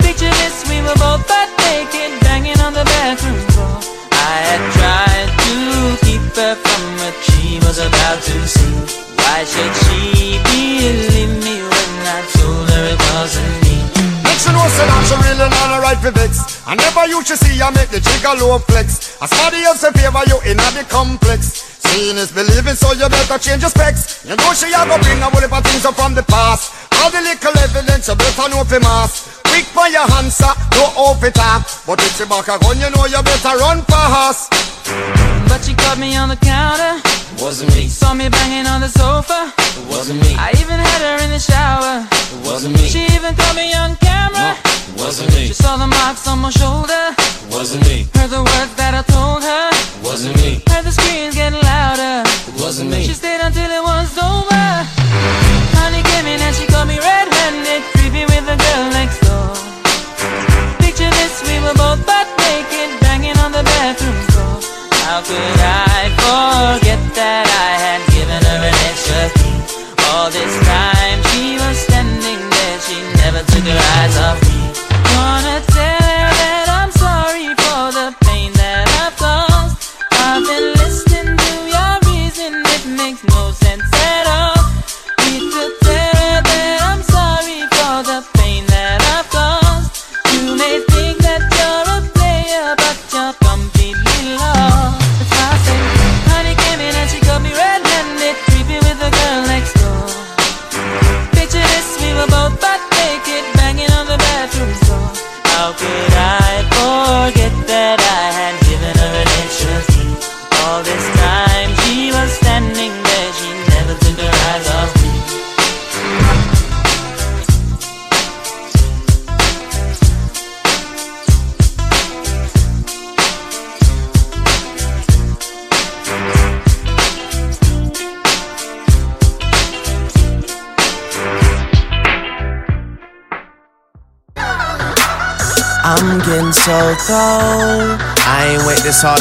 Picture 0.00 0.32
this, 0.40 0.64
we 0.72 0.80
were 0.80 0.96
both 0.96 1.20
butt 1.28 1.52
naked, 1.68 2.16
banging 2.24 2.56
on 2.64 2.72
the 2.72 2.84
bathroom 2.96 3.36
floor. 3.52 3.76
I 4.08 4.36
had 4.48 4.62
tried 4.72 5.30
to 5.44 5.56
keep 6.00 6.24
her 6.32 6.56
from 6.56 6.84
what 6.96 7.14
she 7.28 7.60
was 7.60 7.76
about 7.76 8.24
to 8.24 8.36
see. 8.48 8.72
Why 9.20 9.44
should 9.44 9.74
she 9.84 10.40
believe 10.48 11.34
me 11.44 11.60
when 11.60 11.92
I 12.08 12.24
told 12.40 12.72
her 12.72 12.84
it 12.88 13.00
wasn't 13.12 13.52
me? 13.68 13.76
Make 14.24 14.40
she 14.40 14.48
know 14.48 14.64
say 14.72 14.88
that 14.88 15.04
she 15.04 15.16
really 15.28 15.48
not 15.52 15.84
right 15.84 16.00
for 16.00 16.10
vex. 16.10 16.64
I 16.64 16.72
never 16.72 17.04
used 17.06 17.28
to 17.28 17.36
see 17.36 17.60
her 17.60 17.70
make 17.70 17.92
the 17.92 18.00
jigger 18.00 18.32
low 18.40 18.58
flex. 18.64 19.20
As 19.20 19.28
somebody 19.28 19.60
else 19.68 19.84
in 19.84 19.92
favor 19.92 20.24
you 20.24 20.40
in 20.48 20.56
the 20.56 20.86
complex. 20.88 21.67
Seeing 21.88 22.16
is 22.16 22.30
believing, 22.30 22.76
so 22.76 22.92
you 22.92 23.08
better 23.08 23.38
change 23.38 23.62
your 23.62 23.70
specs. 23.70 24.24
You 24.24 24.36
know 24.36 24.52
she 24.52 24.68
a 24.70 24.84
go 24.84 25.00
bring 25.00 25.18
a 25.24 25.28
whole 25.32 25.40
heap 25.40 25.52
of 25.52 25.64
things 25.64 25.84
up 25.84 25.96
from 25.96 26.14
the 26.14 26.22
past. 26.22 26.72
All 27.00 27.10
the 27.10 27.20
little 27.20 27.56
evidence 27.64 28.08
you 28.08 28.14
better 28.14 28.48
know 28.52 28.62
for 28.64 28.80
mass. 28.80 29.40
Quick 29.48 29.64
for 29.72 29.88
your 29.88 30.04
answer, 30.20 30.52
no 30.76 30.84
off 31.00 31.24
it 31.24 31.38
up. 31.40 31.64
But 31.86 32.00
if 32.04 32.16
she 32.20 32.24
back 32.28 32.48
a 32.52 32.60
gun, 32.60 32.76
you 32.76 32.90
know 32.92 33.06
you 33.08 33.22
better 33.24 33.56
run 33.56 33.80
fast. 33.88 34.52
But 35.48 35.64
she 35.64 35.74
caught 35.74 35.98
me 35.98 36.14
on 36.16 36.28
the 36.28 36.36
counter. 36.36 37.00
Wasn't 37.40 37.72
me. 37.74 37.88
Saw 37.88 38.12
me 38.14 38.28
banging 38.28 38.66
on 38.66 38.80
the 38.80 38.88
sofa. 38.88 39.52
Wasn't 39.88 40.20
me. 40.20 40.36
I 40.36 40.52
even 40.60 40.78
had 40.78 41.00
her 41.00 41.24
in 41.24 41.30
the 41.30 41.40
shower. 41.40 42.04
Wasn't 42.44 42.74
me. 42.74 42.84
She 42.84 43.06
even 43.16 43.34
caught 43.34 43.56
me 43.56 43.72
on 43.74 43.96
camera. 43.96 44.58
Wasn't 44.98 45.30
me. 45.34 45.48
She 45.48 45.54
saw 45.54 45.76
the 45.76 45.86
marks 45.86 46.26
on 46.26 46.40
my 46.40 46.50
shoulder. 46.50 47.14
Wasn't 47.50 47.82
me. 47.88 48.06
Heard 48.14 48.30
the 48.30 48.42
words 48.42 48.74
that 48.76 48.92
I 48.92 49.02
told 49.06 49.42
her. 49.42 49.70
Wasn't 50.02 50.36
me. 50.36 50.60
Heard 50.68 50.84
the 50.84 50.92
screams 50.92 51.34
getting 51.34 51.62
louder. 51.62 51.67
Wasn't 52.68 52.90
me. 52.90 53.02
She 53.02 53.14
stayed 53.14 53.40
until 53.40 53.70
it 53.70 53.82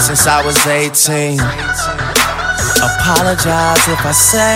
since 0.08 0.24
I 0.26 0.39
was 0.39 0.55
18. 0.64 1.36
Apologize 2.80 3.84
if 3.91 3.99
I 4.08 4.16
say 4.16 4.55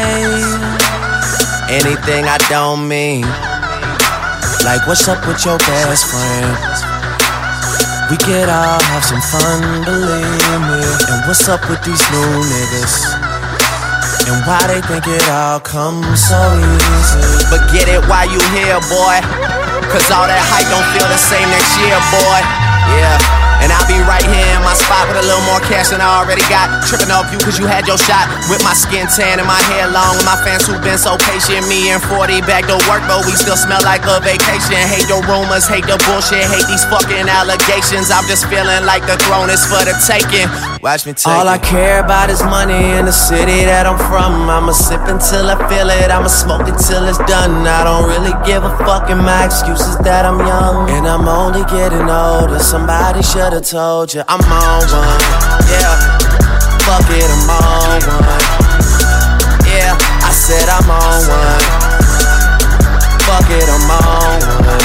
anything 1.68 2.24
I 2.24 2.39
don't 2.47 2.88
mean. 2.88 3.28
Like, 4.64 4.88
what's 4.88 5.12
up 5.12 5.20
with 5.28 5.43
your 5.43 5.60
best 5.60 6.08
friend? 6.08 6.56
We 8.08 8.16
could 8.16 8.47
all 8.47 8.80
have 8.95 9.04
some 9.04 9.20
fun, 9.20 9.84
believe 9.84 10.64
me. 10.72 10.88
And 11.12 11.20
what's 11.28 11.43
up 11.52 11.68
with 11.68 11.84
these 11.84 11.99
new 12.16 12.32
niggas? 12.47 13.12
And 14.32 14.39
why 14.47 14.64
they 14.72 14.80
think 14.88 15.04
it 15.04 15.28
all 15.28 15.60
comes 15.60 16.16
so 16.32 16.39
easy? 16.64 17.28
But 17.52 17.68
get 17.76 17.91
it 17.91 17.99
while 18.08 18.24
you 18.24 18.39
here, 18.56 18.80
boy. 18.88 19.20
Cause 19.91 20.08
all 20.16 20.32
that 20.32 20.39
hype 20.47 20.72
don't 20.72 20.88
feel 20.95 21.12
the 21.12 21.20
same 21.20 21.52
next 21.52 21.76
year, 21.76 21.99
boy. 22.08 22.39
Yeah. 22.95 23.41
And 23.62 23.70
I'll 23.70 23.86
be 23.86 24.01
right 24.09 24.26
here 24.26 24.49
in 24.57 24.62
my 24.66 24.74
spot 24.74 25.05
with 25.07 25.22
a 25.22 25.26
little 25.26 25.45
more 25.45 25.62
cash 25.70 25.93
than 25.93 26.01
I 26.01 26.09
already 26.22 26.43
got. 26.49 26.82
Tripping 26.89 27.14
off 27.14 27.30
you 27.30 27.38
cause 27.38 27.62
you 27.62 27.70
had 27.70 27.86
your 27.86 28.01
shot. 28.01 28.26
With 28.49 28.66
my 28.66 28.74
skin 28.74 29.05
tan 29.05 29.38
and 29.38 29.45
my 29.47 29.62
hair 29.70 29.86
long. 29.88 30.18
With 30.18 30.26
my 30.26 30.38
fans 30.41 30.66
who've 30.66 30.82
been 30.82 30.97
so 30.97 31.16
patient. 31.18 31.70
Me 31.70 31.93
and 31.93 32.01
40 32.01 32.41
back 32.49 32.66
to 32.68 32.78
work, 32.89 33.05
but 33.05 33.22
we 33.30 33.38
still 33.38 33.57
smell 33.57 33.82
like 33.86 34.01
a 34.09 34.18
vacation. 34.20 34.82
Hate 34.89 35.05
the 35.05 35.22
rumors, 35.30 35.70
hate 35.70 35.86
the 35.86 36.01
bullshit, 36.09 36.43
hate 36.49 36.66
these 36.66 36.84
fucking 36.89 37.30
allegations. 37.30 38.09
I'm 38.09 38.26
just 38.26 38.49
feeling 38.49 38.84
like 38.84 39.05
the 39.05 39.16
throne 39.30 39.53
is 39.53 39.62
for 39.70 39.82
the 39.86 39.93
taking. 40.03 40.49
Watch 40.82 41.05
me 41.05 41.14
take 41.14 41.30
All. 41.30 41.45
I 41.47 41.62
care 41.62 42.01
about 42.01 42.34
is 42.34 42.41
money 42.41 42.97
in 42.97 43.05
the 43.05 43.14
city 43.14 43.70
that 43.70 43.86
I'm 43.86 44.01
from. 44.09 44.49
I'ma 44.49 44.74
sip 44.74 45.05
until 45.05 45.53
I 45.53 45.57
feel 45.70 45.89
it, 45.93 46.09
I'ma 46.09 46.28
smoke 46.28 46.66
it 46.66 46.78
till 46.82 47.05
it's 47.05 47.22
done. 47.30 47.68
I 47.68 47.84
don't 47.86 48.09
really 48.09 48.34
give 48.41 48.64
a 48.64 48.74
fuck, 48.82 49.09
and 49.14 49.22
my 49.22 49.45
excuse 49.45 49.82
is 49.86 49.97
that 49.99 50.26
I'm 50.26 50.39
young. 50.39 50.89
And 50.89 51.05
I'm 51.05 51.28
only 51.28 51.62
getting 51.70 52.09
older. 52.09 52.57
Somebody 52.57 53.22
should've 53.52 53.68
told 53.68 54.14
you 54.14 54.24
I'm 54.30 54.39
on 54.47 54.80
one. 54.88 55.20
Yeah, 55.68 55.99
fuck 56.88 57.04
it, 57.12 57.28
I'm 57.28 57.52
on 57.52 57.99
one. 57.99 58.39
Yeah, 59.68 59.91
I 60.24 60.32
said 60.32 60.72
I'm 60.72 60.88
on 60.88 61.20
one. 61.28 61.60
Fuck 63.28 63.52
it, 63.52 63.68
I'm 63.68 63.91
on 63.91 64.39
one. 64.56 64.80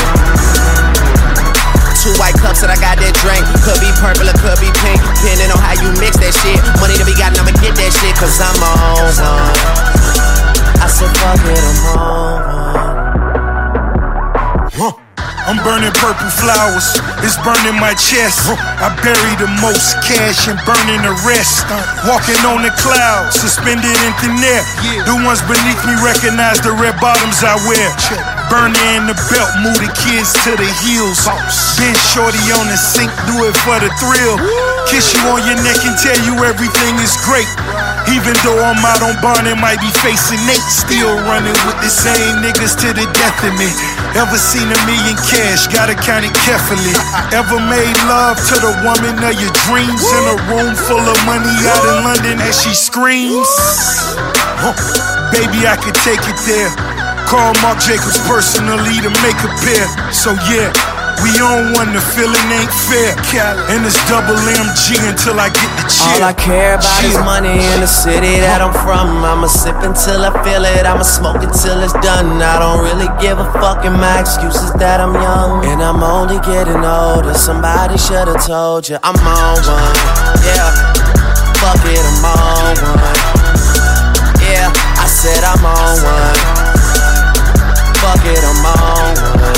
Two 2.03 2.11
white 2.19 2.35
cups 2.43 2.63
that 2.63 2.71
I 2.71 2.79
got 2.83 2.99
that 2.99 3.15
drink. 3.23 3.47
Could 3.63 3.79
be 3.79 3.91
purple 4.03 4.27
or 4.27 4.37
could 4.43 4.59
be 4.59 4.71
pink. 4.83 4.99
Depending 5.23 5.51
on 5.55 5.63
how 5.63 5.79
you 5.79 5.95
mix 6.03 6.19
that 6.19 6.35
shit. 6.35 6.59
Money 6.83 6.99
to 6.99 7.07
be 7.07 7.15
got, 7.15 7.39
I'ma 7.39 7.55
get 7.63 7.75
that 7.79 7.93
shit. 7.95 8.15
Cause 8.19 8.35
I'm 8.43 8.59
on 8.67 9.15
one. 9.15 9.55
I 10.83 10.87
said 10.91 11.11
fuck 11.23 11.39
it, 11.39 11.63
I'm 11.63 11.99
on 11.99 12.57
one. 12.57 12.66
I'm 15.47 15.63
burning 15.63 15.95
purple 15.95 16.27
flowers, 16.27 16.99
it's 17.23 17.39
burning 17.47 17.79
my 17.79 17.95
chest. 17.95 18.51
I 18.83 18.91
bury 18.99 19.35
the 19.39 19.47
most 19.63 19.95
cash 20.03 20.51
and 20.51 20.59
burning 20.67 21.07
the 21.07 21.15
rest. 21.23 21.63
Walking 22.03 22.43
on 22.51 22.67
the 22.67 22.75
clouds, 22.75 23.39
suspended 23.39 23.95
in 24.03 24.13
thin 24.19 24.35
air. 24.43 24.63
The 25.07 25.15
ones 25.23 25.41
beneath 25.47 25.79
me 25.87 25.95
recognize 26.03 26.59
the 26.61 26.75
red 26.75 26.99
bottoms 26.99 27.47
I 27.47 27.55
wear. 27.71 28.36
Burner 28.47 28.79
in 28.95 29.11
the 29.11 29.17
belt, 29.27 29.51
move 29.59 29.79
the 29.83 29.91
kids 29.91 30.31
to 30.47 30.55
the 30.55 30.71
heels. 30.87 31.19
Been 31.79 31.97
shorty 32.15 32.39
on 32.55 32.71
the 32.71 32.79
sink, 32.79 33.11
do 33.27 33.43
it 33.43 33.57
for 33.67 33.79
the 33.83 33.91
thrill. 33.99 34.39
Kiss 34.87 35.11
you 35.19 35.23
on 35.35 35.43
your 35.43 35.59
neck 35.67 35.83
and 35.83 35.99
tell 35.99 36.15
you 36.23 36.39
everything 36.47 36.95
is 37.03 37.19
great. 37.27 37.51
Even 38.07 38.39
though 38.47 38.63
I'm 38.63 38.79
out 38.87 39.03
on 39.03 39.19
bond 39.19 39.51
and 39.51 39.59
might 39.59 39.83
be 39.83 39.91
facing 39.99 40.39
Nate, 40.47 40.63
still 40.71 41.19
running 41.27 41.59
with 41.67 41.79
the 41.83 41.91
same 41.91 42.39
niggas 42.39 42.79
to 42.87 42.95
the 42.95 43.03
death 43.19 43.43
of 43.43 43.51
me. 43.59 43.67
Ever 44.15 44.39
seen 44.39 44.71
a 44.71 44.79
million 44.87 45.19
cash? 45.27 45.67
Gotta 45.67 45.99
count 45.99 46.23
it 46.23 46.35
carefully. 46.47 46.95
Ever 47.35 47.59
made 47.67 47.99
love 48.07 48.39
to 48.39 48.57
the 48.63 48.73
woman 48.87 49.19
of 49.27 49.35
your 49.35 49.51
dreams 49.67 50.07
in 50.07 50.25
a 50.31 50.37
room 50.55 50.73
full 50.87 51.03
of 51.03 51.19
money 51.27 51.51
out 51.67 51.83
in 51.83 51.99
London 52.07 52.39
as 52.47 52.63
she 52.63 52.71
screams? 52.71 53.51
Huh. 54.63 54.73
Baby, 55.35 55.67
I 55.67 55.75
could 55.75 55.99
take 56.07 56.23
it 56.23 56.39
there. 56.47 57.06
Call 57.27 57.53
Marc 57.63 57.83
Jacobs 57.83 58.19
personally 58.27 59.03
to 59.03 59.11
make 59.23 59.39
a 59.43 59.51
pair. 59.63 59.87
So 60.13 60.33
yeah. 60.47 60.71
We 61.25 61.33
on 61.41 61.73
one, 61.73 61.97
the 61.97 62.01
feeling 62.13 62.45
ain't 62.53 62.71
fair. 62.87 63.17
And 63.73 63.83
it's 63.89 63.97
double 64.05 64.37
MG 64.37 65.01
until 65.01 65.41
I 65.41 65.49
get 65.49 65.71
the 65.81 65.89
cheer. 65.89 66.13
All 66.13 66.23
I 66.23 66.35
care 66.37 66.77
about 66.77 67.05
is 67.09 67.17
money 67.25 67.57
in 67.57 67.81
the 67.81 67.89
city 67.89 68.37
that 68.45 68.61
I'm 68.61 68.71
from. 68.85 69.25
I'ma 69.25 69.49
sip 69.49 69.81
until 69.81 70.29
I 70.29 70.31
feel 70.45 70.63
it, 70.69 70.85
I'ma 70.85 71.03
smoke 71.03 71.41
it 71.43 71.51
till 71.57 71.81
it's 71.81 71.97
done. 72.05 72.37
I 72.43 72.61
don't 72.61 72.85
really 72.85 73.09
give 73.17 73.41
a 73.41 73.49
fuck, 73.59 73.89
and 73.89 73.97
my 73.97 74.21
excuse 74.21 74.61
is 74.61 74.73
that 74.77 75.01
I'm 75.01 75.15
young. 75.15 75.65
And 75.65 75.81
I'm 75.81 76.05
only 76.05 76.37
getting 76.45 76.85
older. 76.85 77.33
Somebody 77.33 77.97
should've 77.97 78.45
told 78.45 78.87
you 78.87 79.01
I'm 79.03 79.17
on 79.17 79.57
one. 79.65 79.97
Yeah, 80.45 80.69
fuck 81.65 81.81
it, 81.81 81.97
I'm 81.97 82.29
on 82.29 82.77
one. 82.93 83.19
Yeah, 84.45 84.69
I 85.01 85.09
said 85.09 85.43
I'm 85.43 85.65
on 85.65 85.97
one. 86.05 86.56
I'm 88.43 88.67
on 88.67 89.15
one. 89.31 89.57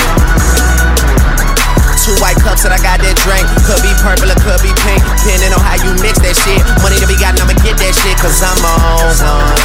Two 1.99 2.15
white 2.23 2.39
cups 2.41 2.65
that 2.65 2.73
I 2.73 2.81
got 2.81 3.03
that 3.05 3.17
drink. 3.21 3.45
Could 3.69 3.83
be 3.85 3.93
purple 4.01 4.31
or 4.31 4.39
could 4.41 4.63
be 4.65 4.73
pink. 4.87 5.03
Depending 5.23 5.53
on 5.53 5.61
how 5.61 5.77
you 5.77 5.93
mix 5.99 6.23
that 6.23 6.37
shit. 6.37 6.63
Money 6.81 6.97
to 7.03 7.09
be 7.11 7.19
got, 7.19 7.37
I'ma 7.37 7.53
get 7.61 7.77
that 7.81 7.93
shit. 7.93 8.17
Cause 8.17 8.41
I'm 8.41 8.57
on 8.65 9.13
one. 9.19 9.59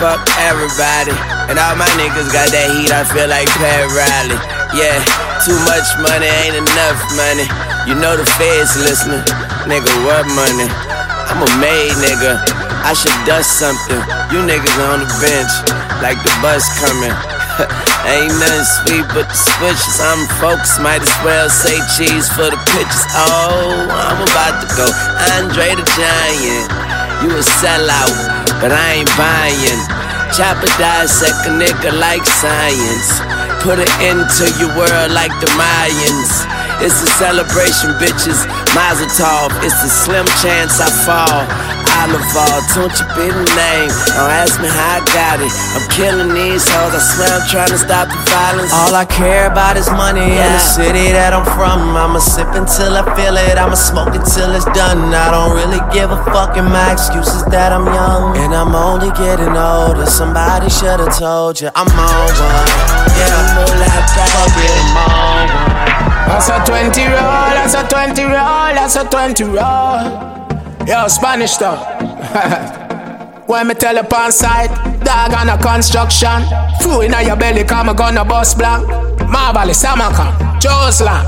fuck 0.00 0.22
everybody. 0.40 1.12
And 1.50 1.58
all 1.58 1.76
my 1.76 1.86
niggas 2.00 2.32
got 2.32 2.48
that 2.48 2.70
heat, 2.72 2.90
I 2.90 3.04
feel 3.04 3.28
like 3.28 3.46
Pat 3.60 3.86
Riley. 3.92 4.38
Yeah, 4.72 4.98
too 5.44 5.58
much 5.68 5.86
money 6.00 6.26
ain't 6.26 6.56
enough 6.56 6.98
money. 7.14 7.44
You 7.84 7.94
know 7.94 8.16
the 8.16 8.24
feds 8.38 8.78
listening. 8.78 9.20
Nigga, 9.68 9.90
what 10.06 10.24
money? 10.32 10.97
I'm 11.28 11.44
a 11.44 11.50
made 11.60 11.92
nigga. 12.00 12.40
I 12.84 12.96
should 12.96 13.14
dust 13.28 13.60
something. 13.60 14.00
You 14.32 14.40
niggas 14.40 14.76
on 14.88 15.04
the 15.04 15.10
bench, 15.20 15.52
like 16.00 16.16
the 16.24 16.32
bus 16.40 16.64
coming. 16.80 17.12
Ain't 18.08 18.32
nothing 18.40 18.64
sweet 18.80 19.06
but 19.12 19.28
the 19.28 19.36
switches. 19.36 19.98
I'm 20.00 20.24
focused, 20.40 20.80
might 20.80 21.02
as 21.02 21.16
well 21.20 21.50
say 21.50 21.76
cheese 21.98 22.30
for 22.32 22.48
the 22.48 22.60
pictures. 22.72 23.04
Oh, 23.12 23.84
I'm 23.90 24.22
about 24.24 24.62
to 24.62 24.68
go. 24.78 24.86
Andre 25.36 25.76
the 25.76 25.84
Giant. 25.98 26.70
You 27.20 27.34
a 27.34 27.42
sellout, 27.42 28.14
but 28.62 28.70
I 28.70 29.02
ain't 29.02 29.12
buying. 29.18 29.82
Chopper 30.32 30.70
dissect 30.78 31.44
a 31.44 31.52
nigga 31.52 31.90
like 31.98 32.24
science. 32.24 33.10
Put 33.60 33.82
it 33.82 33.90
into 34.00 34.46
your 34.62 34.70
world 34.78 35.10
like 35.10 35.34
the 35.42 35.50
Mayans. 35.58 36.57
It's 36.80 37.02
a 37.02 37.10
celebration, 37.18 37.90
bitches. 37.98 38.46
Mazel 38.74 39.10
tov. 39.18 39.50
It's 39.66 39.82
a 39.82 39.90
slim 39.90 40.26
chance 40.38 40.78
I 40.78 40.86
fall. 41.02 41.42
Oliver, 41.98 42.62
don't 42.78 42.94
you 42.94 43.06
be 43.18 43.26
the 43.26 43.42
name. 43.58 43.90
Don't 44.14 44.30
ask 44.30 44.62
me 44.62 44.70
how 44.70 45.02
I 45.02 45.04
got 45.10 45.42
it. 45.42 45.50
I'm 45.74 45.82
killing 45.90 46.30
these 46.30 46.62
hoes. 46.70 46.94
I 46.94 47.02
swear 47.02 47.30
I'm 47.34 47.46
trying 47.50 47.72
to 47.74 47.78
stop 47.82 48.06
the 48.06 48.18
violence. 48.30 48.70
All 48.70 48.94
I 48.94 49.04
care 49.04 49.50
about 49.50 49.76
is 49.76 49.90
money 49.90 50.22
in 50.22 50.48
the 50.54 50.62
city 50.62 51.10
that 51.10 51.34
I'm 51.34 51.42
from. 51.58 51.98
I'ma 51.98 52.22
sip 52.22 52.46
until 52.54 52.94
I 52.94 53.02
feel 53.18 53.34
it, 53.34 53.58
I'ma 53.58 53.74
smoke 53.74 54.14
it 54.14 54.22
till 54.30 54.54
it's 54.54 54.70
done. 54.70 55.10
I 55.10 55.34
don't 55.34 55.58
really 55.58 55.82
give 55.90 56.14
a 56.14 56.20
fuck, 56.30 56.56
and 56.56 56.70
my 56.70 56.92
excuse 56.94 57.34
is 57.34 57.44
that 57.50 57.72
I'm 57.72 57.86
young. 57.90 58.38
And 58.38 58.54
I'm 58.54 58.74
only 58.78 59.10
getting 59.18 59.58
older. 59.58 60.06
Somebody 60.06 60.70
should've 60.70 61.10
told 61.18 61.60
you 61.60 61.74
I'm 61.74 61.90
on 61.90 62.30
one. 62.38 62.70
Yeah, 63.18 63.66
fuck 64.14 64.54
it, 64.54 64.70
I'm 64.70 64.96
on 65.02 65.10
one. 65.10 65.17
That's 66.28 66.50
a 66.50 66.62
20 66.62 67.00
roll, 67.06 67.14
that's 67.56 67.74
a 67.74 67.88
20 67.88 68.22
roll, 68.22 68.74
that's 68.76 68.96
a 68.96 69.04
20 69.08 69.44
roll. 69.44 70.86
Yo, 70.86 71.08
Spanish 71.08 71.52
stuff. 71.52 71.80
when 73.48 73.66
me 73.66 73.74
tell 73.74 73.94
you 73.94 74.02
on 74.02 74.30
site, 74.30 74.68
dog 75.04 75.32
on 75.32 75.48
a 75.48 75.56
construction. 75.56 76.42
Food 76.82 77.04
in 77.04 77.26
your 77.26 77.36
belly, 77.36 77.64
come 77.64 77.94
gonna 77.96 78.26
bust 78.26 78.58
blank. 78.58 78.86
Marvally, 79.28 79.72
Samaka, 79.72 80.32
Joseland, 80.60 81.24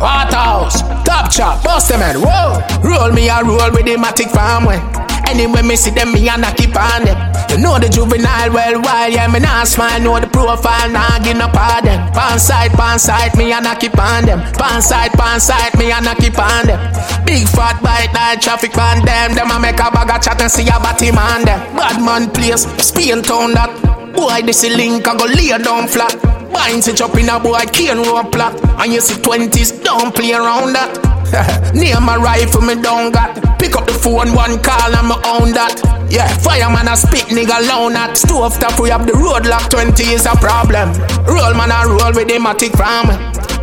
Waterhouse, 0.00 0.82
Top 1.04 1.30
Chop, 1.30 1.62
bust 1.62 1.88
them 1.88 2.00
man, 2.00 2.16
whoa. 2.18 2.58
Roll 2.82 3.12
me 3.12 3.28
a 3.28 3.42
roll 3.44 3.70
with 3.70 3.86
the 3.86 3.96
matic 3.96 4.30
farm 4.30 4.64
way. 4.64 4.80
Anyway, 5.28 5.62
me 5.62 5.76
see 5.76 5.90
them, 5.90 6.12
me 6.12 6.28
and 6.28 6.44
I 6.44 6.52
keep 6.52 6.76
on 6.76 7.04
them. 7.04 7.16
You 7.48 7.58
know 7.58 7.78
the 7.78 7.88
juvenile 7.88 8.52
well 8.52 8.82
wild, 8.82 9.14
yeah, 9.14 9.28
me 9.28 9.40
nah 9.40 9.64
smile, 9.64 10.00
know 10.00 10.20
the 10.20 10.26
profile, 10.26 10.90
nah 10.90 11.18
give 11.20 11.36
no 11.36 11.48
pardon. 11.48 11.96
Pan 12.12 12.38
side, 12.38 12.72
pan 12.72 12.98
side, 12.98 13.36
me 13.38 13.52
and 13.52 13.66
I 13.66 13.74
keep 13.74 13.96
on 13.98 14.26
them. 14.26 14.40
Pan 14.54 14.82
side, 14.82 15.12
pan 15.12 15.40
side, 15.40 15.72
me 15.78 15.90
and 15.90 16.08
I 16.08 16.14
keep 16.16 16.38
on 16.38 16.66
them. 16.66 16.80
Big 17.24 17.48
fat 17.48 17.80
bite, 17.82 18.12
night 18.12 18.42
traffic 18.42 18.74
ban 18.74 19.04
them. 19.04 19.34
Them 19.34 19.50
a 19.50 19.60
make 19.60 19.80
a 19.80 19.90
bag 19.90 20.10
of 20.10 20.20
chat 20.20 20.40
and 20.40 20.50
see 20.50 20.68
a 20.68 20.76
body 20.80 21.12
man 21.12 21.44
them. 21.44 21.60
Bad 21.76 22.02
man 22.02 22.30
place, 22.30 22.66
Spain 22.84 23.22
town 23.22 23.54
that. 23.54 23.72
Boy, 24.12 24.42
this 24.44 24.64
a 24.64 24.68
link, 24.68 25.08
I 25.08 25.16
go 25.16 25.24
lay 25.24 25.56
down 25.62 25.88
flat. 25.88 26.31
Binds 26.52 26.88
it 26.88 27.00
up 27.00 27.16
in 27.16 27.28
a 27.28 27.40
boy, 27.40 27.64
cane 27.72 27.98
road 27.98 28.30
plot. 28.30 28.54
And 28.80 28.92
you 28.92 29.00
see 29.00 29.20
20s, 29.20 29.82
don't 29.82 30.14
play 30.14 30.32
around 30.32 30.74
that. 30.74 30.92
Name 31.74 32.08
a 32.08 32.18
rifle, 32.18 32.60
me 32.60 32.74
don't 32.80 33.12
got. 33.12 33.58
Pick 33.58 33.76
up 33.76 33.86
the 33.86 33.94
phone, 33.94 34.34
one 34.34 34.60
call, 34.62 34.90
me 34.90 35.16
own 35.24 35.52
that. 35.56 35.80
Yeah, 36.10 36.28
fireman 36.38 36.88
a 36.88 36.96
spit, 36.96 37.32
nigga 37.32 37.66
loan 37.68 37.96
at. 37.96 38.18
Stove 38.18 38.58
top, 38.58 38.78
we 38.80 38.90
up 38.90 39.06
the 39.06 39.14
road 39.14 39.46
lock, 39.46 39.70
20 39.70 40.02
is 40.12 40.26
a 40.26 40.36
problem. 40.36 40.92
Roll 41.24 41.54
man 41.54 41.72
a 41.72 41.88
roll 41.88 42.12
with 42.12 42.28
the 42.28 42.36
matic 42.36 42.76
from. 42.76 43.08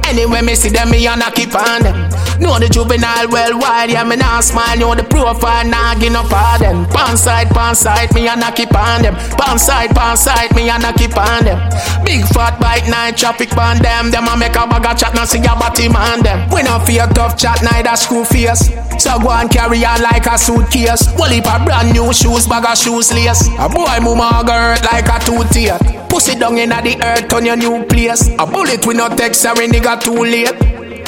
Anyway, 0.10 0.42
me 0.42 0.56
see 0.56 0.70
them, 0.70 0.90
me 0.90 1.06
and 1.06 1.22
I 1.22 1.30
keep 1.30 1.54
on 1.54 1.84
them. 1.84 2.10
Know 2.42 2.58
the 2.58 2.68
juvenile 2.68 3.30
well 3.30 3.60
wide, 3.60 3.92
yeah, 3.92 4.04
me 4.04 4.16
nah 4.16 4.40
smile. 4.40 4.76
Know 4.76 4.96
the 4.96 5.04
profile, 5.04 5.68
nah 5.68 5.94
give 5.94 6.14
no 6.14 6.24
pardon. 6.24 6.86
Pan 6.90 7.16
side, 7.16 7.50
pan 7.50 7.76
side, 7.76 8.12
me 8.16 8.28
and 8.28 8.44
I 8.44 8.50
keep 8.50 8.74
on 8.74 9.04
them. 9.04 9.14
Pan 9.38 9.60
side, 9.60 9.94
pan 9.94 10.18
side, 10.18 10.50
me 10.56 10.68
and 10.68 10.84
I 10.84 10.94
keep 10.94 11.16
on 11.16 11.46
them. 11.46 11.62
Big 12.04 12.26
fat 12.34 12.58
bike, 12.60 12.90
night 12.90 13.18
traffic 13.18 13.50
pan 13.50 13.84
them. 13.84 14.10
Them 14.10 14.26
a 14.28 14.36
make 14.36 14.56
a 14.56 14.66
bag 14.66 14.86
of 14.88 14.98
chat, 14.98 15.14
now 15.14 15.26
see 15.26 15.46
a 15.46 15.54
body 15.54 15.90
man 15.90 16.24
them. 16.24 16.50
We 16.50 16.64
no 16.64 16.80
fear 16.80 17.06
tough 17.14 17.38
chat, 17.38 17.62
neither 17.62 17.96
screw 17.96 18.26
face. 18.26 18.74
So 18.98 19.20
go 19.20 19.30
and 19.30 19.52
carry 19.52 19.86
on 19.86 20.02
like 20.02 20.26
a 20.26 20.38
suitcase. 20.40 21.06
Well, 21.22 21.32
if 21.32 21.46
a 21.46 21.64
brand 21.64 21.94
new 21.94 22.12
shoes, 22.14 22.48
bag 22.48 22.66
of 22.66 22.78
shoes 22.78 23.14
lace. 23.14 23.46
A 23.60 23.70
boy 23.70 24.00
mama 24.02 24.42
hurt 24.42 24.82
like 24.90 25.06
a 25.06 25.20
toothpaste. 25.22 26.10
Pussy 26.10 26.34
down 26.34 26.58
inna 26.58 26.82
the 26.82 26.98
earth 27.04 27.32
on 27.34 27.46
your 27.46 27.56
new 27.56 27.86
place. 27.86 28.30
A 28.40 28.46
bullet 28.46 28.84
we 28.88 28.96
no 28.96 29.08
text 29.10 29.42
sorry 29.42 29.68
nigga 29.68 29.99
too 30.00 30.24
late. 30.24 30.56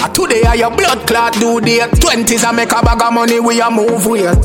A 0.03 0.09
today 0.13 0.43
are 0.43 0.55
your 0.55 0.71
blood 0.71 1.07
clot 1.07 1.33
do 1.33 1.61
date. 1.61 1.89
Twenties 1.99 2.43
I 2.43 2.51
make 2.51 2.71
a 2.71 2.81
bag 2.81 3.01
of 3.01 3.13
money 3.13 3.39
we 3.39 3.61
a 3.61 3.69
move 3.69 4.05
with. 4.05 4.37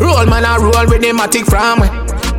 Roll 0.00 0.26
man 0.26 0.44
a 0.44 0.60
roll 0.60 0.86
with 0.86 1.02
the 1.02 1.12
matic 1.12 1.46
from. 1.46 1.82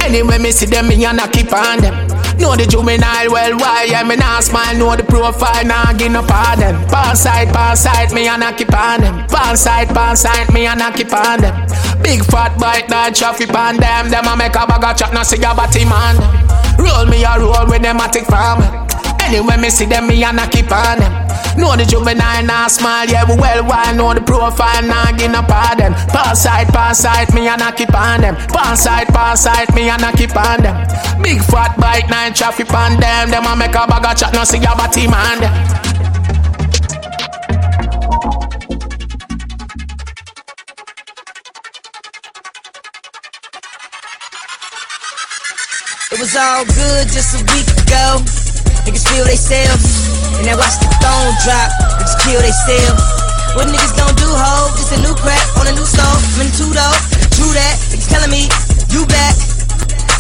Anyway 0.02 0.38
me 0.38 0.52
see 0.52 0.66
them 0.66 0.88
me 0.88 1.04
and 1.06 1.20
I 1.20 1.28
keep 1.28 1.52
on 1.52 1.82
them. 1.82 2.18
Know 2.38 2.56
the 2.56 2.68
juvenile 2.70 3.34
well 3.34 3.58
why 3.58 3.90
I 3.90 4.04
me 4.04 4.16
nah 4.16 4.40
smile 4.40 4.78
Know 4.78 4.96
the 4.96 5.04
profile 5.04 5.66
nah 5.66 5.92
give 5.94 6.12
no 6.12 6.22
pardon 6.22 6.78
Pass 6.86 7.22
side, 7.22 7.50
pass 7.50 7.82
side, 7.82 8.14
me 8.14 8.28
and 8.28 8.44
I 8.44 8.54
keep 8.54 8.72
on 8.74 9.02
them 9.02 9.28
Pass 9.28 9.62
side, 9.62 9.90
pass 9.90 10.22
side, 10.22 10.54
me 10.54 10.68
and 10.68 10.82
I 10.82 10.94
keep 10.94 11.12
on 11.12 11.42
them 11.42 11.56
Big 12.04 12.24
fat 12.26 12.54
bite 12.60 12.88
that 12.90 13.16
traffic 13.16 13.50
on 13.50 13.78
them 13.78 14.10
Them 14.10 14.28
a 14.28 14.38
make 14.38 14.54
a 14.54 14.68
bag 14.70 14.86
of 14.86 14.98
chat, 14.98 15.14
now 15.14 15.24
see 15.24 15.42
a 15.42 15.50
body 15.50 15.84
man 15.86 16.14
Roll 16.78 17.10
me 17.10 17.26
a 17.26 17.34
roll 17.42 17.66
with 17.66 17.82
them 17.82 17.98
a 17.98 18.06
from 18.06 18.62
me 18.62 18.68
Anyway 19.26 19.58
me 19.58 19.70
see 19.70 19.86
them, 19.86 20.08
me 20.08 20.24
and 20.24 20.40
I 20.40 20.48
keep 20.48 20.72
on 20.72 21.00
them 21.00 21.27
Know 21.58 21.76
the 21.76 21.86
juvenile 21.86 22.46
nah 22.46 22.68
smile, 22.68 23.10
yeah 23.10 23.26
we 23.26 23.36
well 23.36 23.66
why 23.66 23.92
Know 23.94 24.14
the 24.14 24.22
profile 24.22 24.84
nah 24.84 25.12
give 25.18 25.32
no 25.32 25.42
pardon. 25.42 25.94
Pass 26.14 26.44
side, 26.44 26.68
pass 26.68 27.00
side, 27.00 27.34
me 27.34 27.48
and 27.48 27.62
I 27.62 27.72
keep 27.72 27.94
on 27.94 28.22
them. 28.22 28.36
Pass 28.54 28.84
side, 28.84 29.08
pass 29.08 29.42
side, 29.42 29.74
me 29.74 29.90
and 29.90 30.06
I 30.06 30.12
keep 30.14 30.36
on 30.36 30.62
them. 30.62 30.78
Big 31.22 31.42
fat 31.42 31.76
bike, 31.78 32.10
nine 32.10 32.34
traffic 32.34 32.72
on 32.74 33.00
them. 33.00 33.32
Them 33.32 33.46
a 33.46 33.56
make 33.56 33.74
a 33.74 33.88
bag 33.88 34.06
of 34.06 34.16
chat, 34.16 34.34
now 34.34 34.44
see 34.44 34.58
a 34.60 34.76
body 34.78 35.08
man 35.08 35.42
It 46.10 46.22
was 46.22 46.36
all 46.38 46.66
good 46.66 47.08
just 47.10 47.36
a 47.36 47.44
week 47.52 47.68
ago. 47.68 48.24
Niggas 48.86 49.06
feel 49.10 49.26
they 49.26 49.36
self, 49.36 50.07
and 50.38 50.46
I 50.46 50.56
watch 50.58 50.78
the 50.78 50.90
throne 51.02 51.34
drop. 51.42 51.70
Niggas 51.98 52.18
kill 52.22 52.42
they 52.42 52.54
self. 52.54 52.98
What 53.58 53.66
niggas 53.70 53.94
don't 53.98 54.14
do, 54.18 54.30
ho? 54.30 54.70
Just 54.78 54.94
a 54.94 55.00
new 55.02 55.14
crack 55.18 55.42
on 55.58 55.66
a 55.66 55.74
new 55.74 55.86
stove. 55.86 56.22
I'm 56.38 56.46
in 56.46 56.50
two 56.54 56.70
though, 56.70 56.98
true 57.34 57.52
that. 57.58 57.76
Niggas 57.90 58.10
telling 58.10 58.30
me 58.30 58.46
you 58.94 59.06
back. 59.10 59.34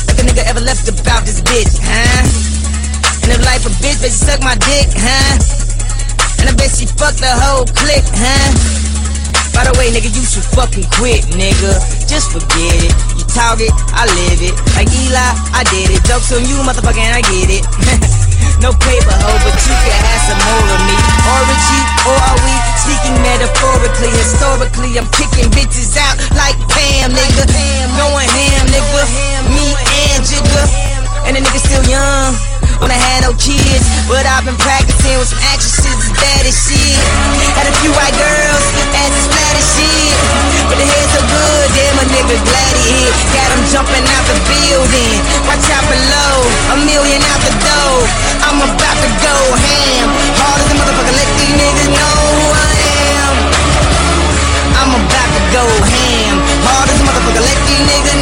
Like 0.09 0.17
a 0.19 0.23
nigga 0.25 0.43
ever 0.49 0.61
left 0.61 0.89
about 0.89 1.21
this 1.21 1.41
bitch, 1.45 1.77
huh? 1.81 2.23
And 3.23 3.29
if 3.29 3.41
life 3.45 3.65
a 3.67 3.71
bitch, 3.77 4.01
bet 4.01 4.09
she 4.09 4.21
suck 4.25 4.41
my 4.41 4.57
dick, 4.65 4.89
huh? 4.89 5.37
And 6.41 6.49
I 6.49 6.53
bet 6.57 6.73
she 6.73 6.89
fucked 6.89 7.21
the 7.21 7.29
whole 7.29 7.69
clique, 7.77 8.09
huh? 8.09 8.49
By 9.53 9.65
the 9.65 9.73
way, 9.77 9.89
nigga, 9.89 10.09
you 10.09 10.25
should 10.25 10.45
fucking 10.53 10.85
quit, 10.97 11.25
nigga. 11.33 11.77
Just 12.05 12.33
forget 12.33 12.77
it. 12.77 12.93
You 13.17 13.25
talk 13.25 13.57
it, 13.61 13.73
I 13.93 14.05
live 14.05 14.41
it. 14.41 14.53
Like 14.77 14.89
Eli, 14.89 15.29
I 15.53 15.65
did 15.69 15.93
it. 15.93 16.01
Jokes 16.05 16.33
on 16.33 16.45
you, 16.45 16.57
motherfucker, 16.65 17.01
and 17.01 17.13
I 17.17 17.21
get 17.21 17.49
it. 17.61 18.17
no 18.59 18.73
paper 18.73 19.15
hoe, 19.23 19.39
but 19.45 19.55
you 19.65 19.75
can 19.85 20.01
have 20.01 20.23
some 20.27 20.41
more 20.41 20.67
of 20.73 20.81
me. 20.87 20.97
Orgy, 21.27 21.81
or 22.09 22.17
are 22.17 22.39
we 22.41 22.53
speaking 22.81 23.17
metaphorically? 23.21 24.11
Historically, 24.17 24.97
I'm 24.97 25.07
kicking 25.13 25.49
bitches 25.53 25.95
out 25.97 26.17
like 26.35 26.57
Pam, 26.71 27.13
nigga. 27.13 27.45
Going 27.95 28.29
ham, 28.29 28.65
nigga. 28.71 29.01
Me 29.53 29.67
and 30.11 30.23
Jigga. 30.25 30.96
And 31.27 31.35
the 31.35 31.43
nigga 31.43 31.59
still 31.59 31.83
young. 31.91 32.31
When 32.79 32.87
I 32.87 32.95
had 32.95 33.27
no 33.27 33.35
kids, 33.35 33.83
but 34.07 34.23
I've 34.23 34.47
been 34.47 34.55
practicing 34.63 35.17
with 35.19 35.27
some 35.27 35.41
actresses 35.43 35.91
as 35.91 36.07
bad 36.15 36.47
as 36.47 36.55
shit. 36.55 36.95
Had 37.57 37.67
a 37.67 37.75
few 37.83 37.91
white 37.91 38.15
girls, 38.15 38.63
some 38.95 39.27
flat 39.35 39.55
as 39.59 39.67
shit. 39.75 40.15
But 40.71 40.79
the 40.79 40.87
head 40.87 41.07
so 41.11 41.19
good, 41.27 41.67
damn 41.75 41.99
a 41.99 42.05
nigga 42.15 42.37
glad 42.47 42.73
he 42.79 43.11
hit. 43.11 43.13
Got 43.35 43.49
him 43.49 43.63
jumping 43.75 44.05
out 44.07 44.23
the 44.29 44.37
building. 44.47 45.15
Watch 45.51 45.67
out 45.73 45.83
below, 45.91 46.33
a 46.73 46.75
million 46.87 47.19
out 47.27 47.41
the 47.43 47.55
door. 47.59 47.97
I'm 48.47 48.63
about 48.63 48.97
to 49.03 49.09
go 49.19 49.37
ham. 49.51 50.07
Hard 50.37 50.63
as 50.63 50.69
a 50.71 50.75
motherfucker, 50.79 51.11
let 51.11 51.29
these 51.43 51.55
niggas 51.59 51.89
know 51.91 52.15
who 52.39 52.45
I 52.55 52.71
am. 53.19 53.33
I'm 54.79 54.91
about 54.95 55.29
to 55.33 55.41
go 55.51 55.65
ham. 55.65 56.35
Hard 56.61 56.87
as 56.87 56.99
a 57.01 57.03
motherfucker, 57.03 57.43
let 57.43 57.59
these 57.67 57.83
niggas 57.83 58.16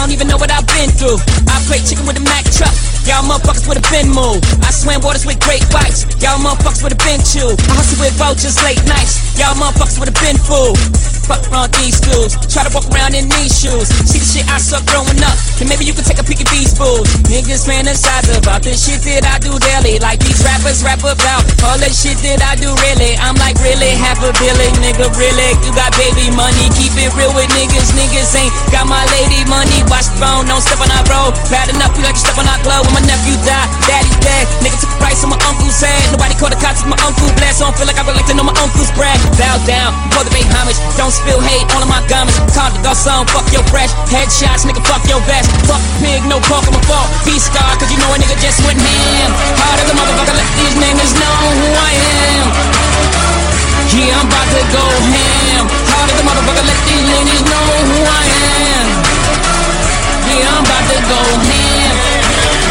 don't 0.00 0.12
even 0.12 0.28
know 0.28 0.38
what 0.38 0.50
I've 0.50 0.66
been 0.66 0.88
through. 0.96 1.20
I 1.44 1.60
play 1.68 1.78
chicken 1.84 2.06
with 2.06 2.16
a 2.16 2.24
Mack 2.24 2.44
truck. 2.48 2.72
Y'all 3.04 3.20
motherfuckers 3.20 3.68
with 3.68 3.76
a 3.76 3.84
been 3.92 4.08
moved. 4.08 4.44
I 4.64 4.72
swam 4.72 5.02
waters 5.02 5.26
with 5.26 5.38
great 5.40 5.64
whites. 5.74 6.08
Y'all 6.24 6.40
motherfuckers 6.40 6.82
with 6.82 6.96
a 6.96 7.00
been 7.04 7.20
chewed. 7.20 7.60
I 7.68 7.76
hustle 7.76 8.00
with 8.00 8.16
vultures 8.16 8.56
late 8.64 8.80
nights. 8.88 9.20
Y'all 9.36 9.54
motherfuckers 9.60 10.00
with 10.00 10.08
a 10.08 10.16
been 10.24 10.38
fooled. 10.40 11.09
Fuck 11.30 11.46
around 11.54 11.70
these 11.78 11.94
schools. 11.94 12.34
Try 12.50 12.66
to 12.66 12.74
walk 12.74 12.90
around 12.90 13.14
in 13.14 13.30
these 13.30 13.54
shoes. 13.54 13.86
See 14.02 14.18
the 14.18 14.26
shit 14.26 14.46
I 14.50 14.58
suck 14.58 14.82
growing 14.90 15.14
up. 15.22 15.38
Then 15.62 15.70
maybe 15.70 15.86
you 15.86 15.94
can 15.94 16.02
take 16.02 16.18
a 16.18 16.26
peek 16.26 16.42
at 16.42 16.50
these 16.50 16.74
fools. 16.74 17.06
Niggas 17.30 17.70
fantasize 17.70 18.26
about 18.34 18.66
the 18.66 18.74
shit 18.74 18.98
that 19.06 19.22
I 19.22 19.38
do 19.38 19.54
daily. 19.62 20.02
Like 20.02 20.18
these 20.18 20.42
rappers 20.42 20.82
rap 20.82 21.06
about 21.06 21.46
all 21.62 21.78
the 21.78 21.86
shit 21.86 22.18
that 22.26 22.42
I 22.42 22.58
do 22.58 22.74
really. 22.82 23.14
I'm 23.22 23.38
like 23.38 23.54
really 23.62 23.94
half 23.94 24.18
a 24.26 24.34
billion, 24.42 24.74
nigga. 24.82 25.06
Really, 25.14 25.54
you 25.62 25.70
got 25.70 25.94
baby 25.94 26.34
money. 26.34 26.66
Keep 26.74 26.98
it 26.98 27.14
real 27.14 27.30
with 27.30 27.46
niggas. 27.54 27.94
Niggas 27.94 28.34
ain't 28.34 28.50
got 28.74 28.90
my 28.90 29.06
lady 29.14 29.46
money. 29.46 29.86
Watch 29.86 30.10
the 30.10 30.18
phone, 30.18 30.50
don't 30.50 30.58
step 30.58 30.82
on 30.82 30.90
our 30.90 31.06
road. 31.06 31.38
Bad 31.46 31.70
enough, 31.70 31.94
you 31.94 32.02
like 32.02 32.18
to 32.18 32.22
step 32.26 32.42
on 32.42 32.50
our 32.50 32.58
glove. 32.66 32.90
When 32.90 33.06
my 33.06 33.06
nephew 33.06 33.38
died, 33.46 33.70
daddy 33.86 34.10
dead. 34.18 34.50
Nigga 34.66 34.82
took 34.82 34.90
a 34.90 34.98
price 34.98 35.22
on 35.22 35.30
my 35.30 35.38
uncle's 35.46 35.78
head. 35.78 36.10
Nobody 36.10 36.34
called 36.34 36.50
the 36.50 36.58
cops, 36.58 36.82
my 36.90 36.98
uncle 37.06 37.30
blessed. 37.38 37.62
So 37.62 37.70
I 37.70 37.70
don't 37.70 37.78
feel 37.78 37.86
like 37.86 38.02
I 38.02 38.04
like 38.18 38.26
to 38.26 38.34
know 38.34 38.42
my 38.42 38.56
uncle's 38.58 38.90
bread. 38.98 39.14
Bow 39.38 39.54
down, 39.62 39.94
pour 40.10 40.26
the 40.26 40.42
homage. 40.58 40.74
Don't 40.98 41.19
spill 41.20 41.40
hate 41.44 41.68
all 41.76 41.84
of 41.84 41.88
my. 41.88 42.00
Time 42.10 42.26
to 42.74 42.80
go 42.82 42.92
some, 42.92 43.24
fuck 43.30 43.46
your 43.54 43.62
fresh. 43.70 43.94
Headshots, 44.10 44.66
nigga, 44.66 44.82
fuck 44.82 45.04
your 45.06 45.22
vest. 45.30 45.46
Fuck 45.68 45.78
pig, 46.02 46.20
no 46.26 46.42
pork 46.42 46.66
on 46.66 46.74
my 46.74 46.82
fault. 46.90 47.06
Be 47.22 47.38
scar, 47.38 47.70
cause 47.78 47.86
you 47.92 47.98
know 48.02 48.10
a 48.10 48.18
nigga 48.18 48.34
just 48.42 48.58
went 48.66 48.80
ham. 48.82 49.30
Hard 49.54 49.78
as 49.78 49.88
a 49.88 49.94
motherfucker, 49.94 50.34
let 50.34 50.50
these 50.58 50.74
niggas 50.74 51.12
know 51.14 51.36
who 51.54 51.68
I 51.70 51.92
am. 51.94 52.46
Yeah, 53.94 54.18
I'm 54.18 54.26
about 54.26 54.48
to 54.50 54.62
go 54.74 54.84
ham. 55.14 55.64
Hard 55.70 56.08
as 56.10 56.18
a 56.18 56.24
motherfucker, 56.26 56.64
let 56.66 56.80
these 56.90 57.06
niggas 57.14 57.42
know 57.46 57.66
who 57.88 57.98
I 58.04 58.24
am. 58.50 58.86
Yeah, 60.34 60.50
I'm 60.50 60.64
about 60.66 60.84
to 60.90 60.98
go 61.06 61.20
ham. 61.46 62.69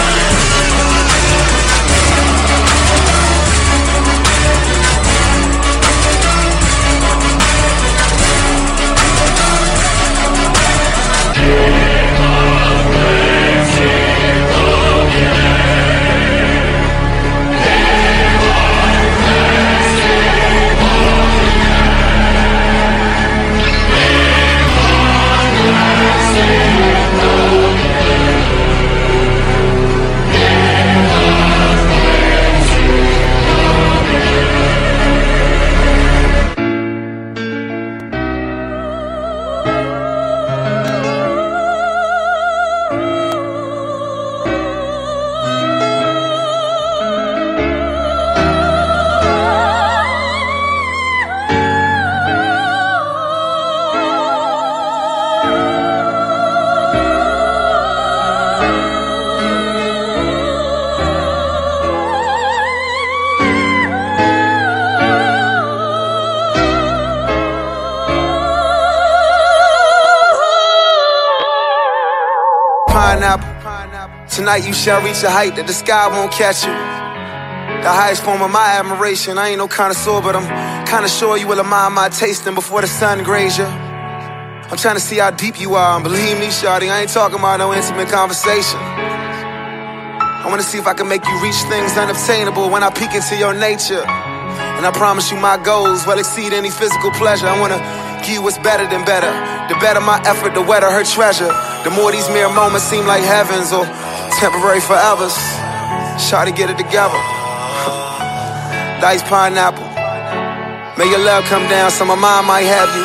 Pineapple. 26.39 27.38
You 74.65 74.73
shall 74.73 75.01
reach 75.01 75.23
a 75.23 75.29
height 75.29 75.55
that 75.55 75.67
the 75.67 75.73
sky 75.73 76.07
won't 76.07 76.31
catch 76.31 76.63
you. 76.65 76.73
The 77.81 77.89
highest 77.89 78.23
form 78.23 78.41
of 78.41 78.51
my 78.51 78.77
admiration. 78.77 79.37
I 79.37 79.49
ain't 79.49 79.57
no 79.57 79.67
connoisseur, 79.67 80.21
but 80.21 80.35
I'm 80.35 80.45
kinda 80.85 81.07
sure 81.07 81.37
you 81.37 81.47
will 81.47 81.59
admire 81.59 81.89
my 81.89 82.09
tasting 82.09 82.55
before 82.55 82.81
the 82.81 82.87
sun 82.87 83.23
graze 83.23 83.57
you. 83.57 83.65
I'm 83.65 84.77
trying 84.77 84.95
to 84.95 85.01
see 85.01 85.17
how 85.17 85.31
deep 85.31 85.59
you 85.59 85.75
are, 85.75 85.95
and 85.95 86.03
believe 86.03 86.37
me, 86.37 86.47
Shawty, 86.47 86.91
I 86.91 87.01
ain't 87.01 87.09
talking 87.09 87.39
about 87.39 87.57
no 87.57 87.73
intimate 87.73 88.09
conversation. 88.09 88.79
I 88.79 90.45
wanna 90.45 90.61
see 90.61 90.77
if 90.77 90.87
I 90.87 90.93
can 90.93 91.07
make 91.07 91.25
you 91.25 91.41
reach 91.41 91.61
things 91.71 91.97
unobtainable 91.97 92.69
when 92.69 92.83
I 92.83 92.89
peek 92.89 93.13
into 93.15 93.35
your 93.37 93.53
nature. 93.53 94.03
And 94.05 94.85
I 94.85 94.91
promise 94.91 95.31
you 95.31 95.37
my 95.37 95.57
goals 95.57 96.05
will 96.05 96.19
exceed 96.19 96.53
any 96.53 96.69
physical 96.69 97.11
pleasure. 97.11 97.47
I 97.47 97.59
wanna 97.59 97.79
give 98.23 98.35
you 98.35 98.41
what's 98.41 98.57
better 98.59 98.85
than 98.87 99.03
better. 99.05 99.31
The 99.69 99.75
better 99.79 100.01
my 100.01 100.21
effort, 100.25 100.53
the 100.53 100.61
wetter 100.61 100.89
her 100.89 101.03
treasure. 101.03 101.51
The 101.83 101.91
more 101.91 102.11
these 102.11 102.27
mere 102.29 102.49
moments 102.49 102.85
seem 102.85 103.05
like 103.05 103.23
heavens 103.23 103.71
or 103.71 103.85
temporary. 104.39 104.79
Try 104.79 106.45
to 106.47 106.51
get 106.55 106.71
it 106.71 106.77
together. 106.79 107.19
Dice 109.03 109.23
pineapple. 109.27 109.83
May 110.95 111.11
your 111.11 111.19
love 111.19 111.43
come 111.51 111.67
down 111.67 111.91
so 111.91 112.05
my 112.05 112.15
mind 112.15 112.47
might 112.47 112.67
have 112.67 112.87
you. 112.95 113.03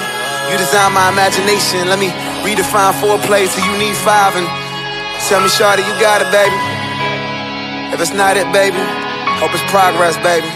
You 0.50 0.58
design 0.58 0.94
my 0.94 1.10
imagination. 1.10 1.90
Let 1.90 1.98
me 1.98 2.10
redefine 2.46 2.94
foreplay 3.02 3.50
till 3.50 3.66
you 3.66 3.74
need 3.82 3.96
five 4.06 4.38
and 4.38 4.46
tell 5.26 5.42
me, 5.42 5.50
Shawty, 5.50 5.82
you 5.82 5.94
got 5.98 6.22
it, 6.22 6.30
baby. 6.30 6.54
If 7.94 7.98
it's 8.00 8.14
not 8.14 8.36
it, 8.36 8.46
baby, 8.54 8.78
hope 9.38 9.54
it's 9.54 9.66
progress, 9.70 10.14
baby. 10.22 10.46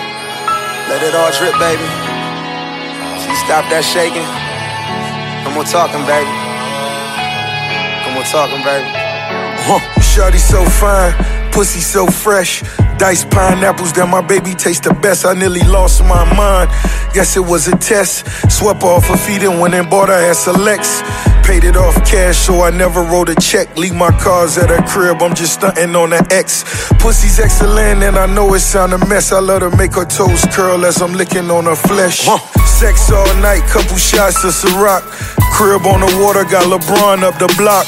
Let 0.91 1.03
it 1.03 1.15
all 1.15 1.31
drip, 1.35 1.55
baby. 1.59 1.87
See, 3.23 3.35
stop 3.47 3.67
that 3.71 3.83
shaking. 3.83 4.27
No 5.43 5.55
more 5.55 5.67
talking, 5.67 6.03
baby. 6.07 6.31
No 8.07 8.15
more 8.15 8.27
talking, 8.27 8.63
baby. 8.63 8.91
Huh. 9.67 9.98
Shawty 10.19 10.41
so 10.41 10.65
fine, 10.65 11.15
pussy 11.53 11.79
so 11.79 12.05
fresh. 12.05 12.65
Diced 12.99 13.31
pineapples 13.31 13.93
that 13.93 14.09
my 14.11 14.21
baby 14.21 14.53
taste 14.53 14.83
the 14.83 14.93
best. 14.95 15.25
I 15.25 15.33
nearly 15.33 15.63
lost 15.63 16.03
my 16.03 16.27
mind. 16.35 16.71
Guess 17.15 17.37
it 17.37 17.47
was 17.47 17.69
a 17.69 17.77
test. 17.79 18.27
Swept 18.51 18.83
off 18.83 19.07
her 19.07 19.17
feet 19.17 19.45
and 19.47 19.61
went 19.61 19.75
and 19.75 19.89
bought 19.89 20.09
her 20.09 20.19
ass 20.19 20.49
a 20.49 20.53
Lex. 20.53 21.03
Paid 21.47 21.63
it 21.63 21.77
off 21.77 21.95
cash, 22.05 22.37
so 22.37 22.63
I 22.63 22.71
never 22.71 23.01
wrote 23.03 23.29
a 23.29 23.37
check. 23.37 23.79
Leave 23.79 23.95
my 23.95 24.11
cars 24.19 24.59
at 24.59 24.71
her 24.71 24.83
crib, 24.91 25.23
I'm 25.23 25.37
just 25.37 25.55
stunting 25.55 25.95
on 25.95 26.11
the 26.11 26.27
X. 26.35 26.67
Pussy's 26.99 27.39
excellent, 27.39 28.03
and 28.03 28.19
I 28.19 28.27
know 28.27 28.53
it 28.55 28.61
sound 28.61 28.95
a 28.95 28.99
mess. 29.07 29.31
I 29.31 29.39
love 29.39 29.61
to 29.61 29.71
make 29.77 29.95
her 29.95 30.05
toes 30.05 30.45
curl 30.51 30.85
as 30.85 31.01
I'm 31.01 31.13
licking 31.13 31.49
on 31.49 31.67
her 31.67 31.77
flesh. 31.77 32.27
Sex 32.67 33.13
all 33.13 33.25
night, 33.39 33.63
couple 33.71 33.97
shots 33.97 34.43
of 34.43 34.51
Ciroc. 34.51 35.07
Crib 35.55 35.87
on 35.87 36.01
the 36.01 36.11
water, 36.19 36.43
got 36.43 36.67
LeBron 36.67 37.23
up 37.23 37.39
the 37.39 37.47
block. 37.57 37.87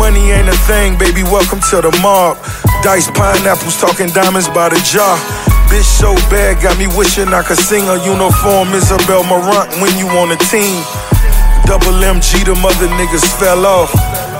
Money 0.00 0.32
ain't 0.32 0.48
a 0.48 0.56
thing, 0.64 0.96
baby, 0.96 1.22
welcome 1.28 1.60
to 1.68 1.84
the 1.84 1.92
mob. 2.00 2.40
Diced 2.80 3.12
pineapples, 3.12 3.76
talking 3.76 4.08
diamonds 4.08 4.48
by 4.48 4.72
the 4.72 4.80
jar. 4.80 5.20
Bitch 5.68 5.84
so 5.84 6.16
bad, 6.32 6.56
got 6.64 6.80
me 6.80 6.88
wishing 6.96 7.28
I 7.36 7.44
could 7.44 7.60
sing 7.60 7.84
a 7.84 8.00
uniform 8.00 8.72
Isabel 8.72 9.28
Marant 9.28 9.68
when 9.84 9.92
you 10.00 10.08
on 10.16 10.32
a 10.32 10.40
team. 10.48 10.80
Double 11.68 12.00
MG, 12.00 12.48
the 12.48 12.56
mother 12.64 12.88
niggas 12.96 13.28
fell 13.36 13.68
off. 13.68 13.92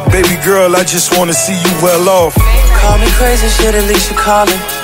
Baby 0.09 0.41
girl, 0.43 0.75
I 0.75 0.83
just 0.83 1.13
wanna 1.19 1.37
see 1.37 1.61
you 1.61 1.73
well 1.85 2.09
off. 2.09 2.35
Call 2.81 2.97
me 2.97 3.13
crazy, 3.21 3.47
shit, 3.53 3.75
at 3.75 3.85
least 3.85 4.11
you 4.11 4.17
calling. 4.17 4.80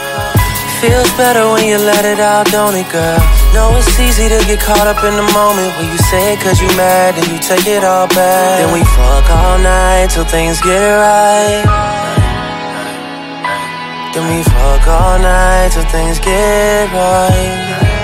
Feels 0.81 1.11
better 1.17 1.49
when 1.49 1.65
you 1.65 1.79
let 1.79 2.05
it 2.05 2.21
out, 2.21 2.47
don't 2.53 2.77
it, 2.77 2.85
girl? 2.93 3.19
Know 3.55 3.73
it's 3.81 3.99
easy 3.99 4.29
to 4.29 4.37
get 4.45 4.61
caught 4.61 4.87
up 4.87 5.03
in 5.09 5.17
the 5.17 5.25
moment 5.33 5.73
when 5.81 5.89
you 5.89 5.97
say 5.97 6.35
it 6.35 6.41
cause 6.41 6.61
you 6.61 6.69
mad 6.77 7.17
and 7.17 7.27
you 7.33 7.39
take 7.41 7.67
it 7.67 7.83
all 7.83 8.07
back. 8.09 8.61
Then 8.61 8.73
we 8.77 8.85
fuck 8.85 9.25
all 9.31 9.57
night 9.59 10.11
till 10.11 10.27
things 10.29 10.61
get 10.61 10.77
right. 10.77 11.65
Then 14.13 14.25
we 14.29 14.45
fuck 14.45 14.87
all 14.87 15.19
night 15.19 15.73
till 15.73 15.89
things 15.89 16.19
get 16.21 16.93
right. 16.93 17.97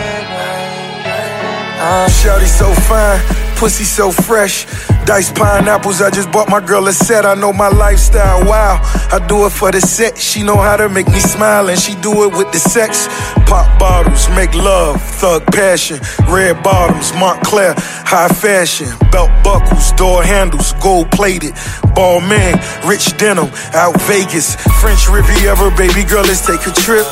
Uh. 1.76 2.08
Shawty 2.08 2.48
so 2.48 2.72
fine, 2.88 3.20
pussy 3.56 3.84
so 3.84 4.10
fresh. 4.10 4.64
Diced 5.05 5.34
pineapples, 5.34 6.00
I 6.00 6.11
just 6.11 6.30
bought 6.30 6.48
my 6.48 6.61
girl 6.64 6.86
a 6.86 6.92
set. 6.92 7.26
I 7.26 7.34
know 7.34 7.53
my 7.53 7.68
lifestyle, 7.68 8.44
wow. 8.44 8.80
I 9.11 9.18
do 9.26 9.46
it 9.46 9.50
for 9.50 9.70
the 9.72 9.80
set. 9.80 10.16
She 10.16 10.42
know 10.42 10.57
how 10.57 10.76
to 10.76 10.88
make 10.88 11.09
me 11.09 11.18
smile, 11.18 11.68
and 11.68 11.78
she 11.78 11.94
do 11.96 12.24
it 12.24 12.36
with 12.36 12.53
the 12.53 12.59
sex. 12.59 13.09
Pop 13.46 13.66
bottles, 13.78 14.28
make 14.30 14.55
love, 14.55 15.03
thug 15.03 15.44
passion. 15.53 15.98
Red 16.28 16.62
bottoms, 16.62 17.11
Moncler, 17.12 17.74
high 18.07 18.28
fashion. 18.28 18.88
Belt 19.11 19.30
buckles, 19.42 19.92
door 19.92 20.22
handles, 20.22 20.72
gold 20.80 21.11
plated. 21.11 21.53
Ball 21.94 22.20
man, 22.20 22.57
rich 22.86 23.16
denim, 23.18 23.50
out 23.74 24.00
Vegas. 24.03 24.55
French 24.80 25.09
Riviera, 25.11 25.68
baby 25.76 26.05
girl, 26.09 26.22
let's 26.22 26.46
take 26.46 26.64
a 26.64 26.72
trip. 26.72 27.05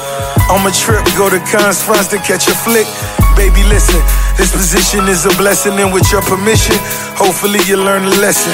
On 0.48 0.62
a 0.66 0.72
trip, 0.72 1.04
go 1.18 1.28
to 1.28 1.38
Cannes, 1.50 1.82
France 1.82 2.08
to 2.08 2.18
catch 2.18 2.46
a 2.48 2.54
flick. 2.54 2.86
Baby, 3.36 3.62
listen, 3.68 4.00
this 4.36 4.52
position 4.52 5.08
is 5.08 5.24
a 5.26 5.32
blessing, 5.36 5.78
and 5.78 5.92
with 5.92 6.10
your 6.12 6.22
permission, 6.22 6.76
hopefully 7.20 7.60
you 7.68 7.76
learn 7.76 8.08
a 8.08 8.14
lesson. 8.16 8.48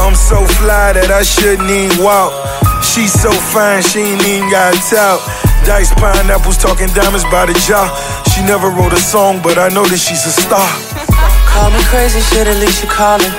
I'm 0.00 0.16
so 0.16 0.40
fly 0.56 0.96
that 0.96 1.12
I 1.12 1.20
shouldn't 1.20 1.68
even 1.68 2.00
walk. 2.00 2.32
She's 2.80 3.12
so 3.12 3.28
fine, 3.52 3.84
she 3.84 4.16
ain't 4.16 4.24
even 4.24 4.48
got 4.48 4.72
tout. 4.88 5.20
Diced 5.68 5.92
pineapples, 6.00 6.56
talking 6.56 6.88
diamonds 6.96 7.28
by 7.28 7.44
the 7.44 7.56
jar. 7.68 7.84
She 8.32 8.40
never 8.40 8.72
wrote 8.72 8.96
a 8.96 9.02
song, 9.02 9.44
but 9.44 9.60
I 9.60 9.68
know 9.68 9.84
that 9.84 10.00
she's 10.00 10.24
a 10.24 10.32
star. 10.32 10.64
Call 11.52 11.68
me 11.70 11.82
crazy, 11.92 12.20
shit, 12.32 12.48
at 12.48 12.56
least 12.56 12.80
you 12.80 12.88
call 12.88 13.20
calling. 13.20 13.34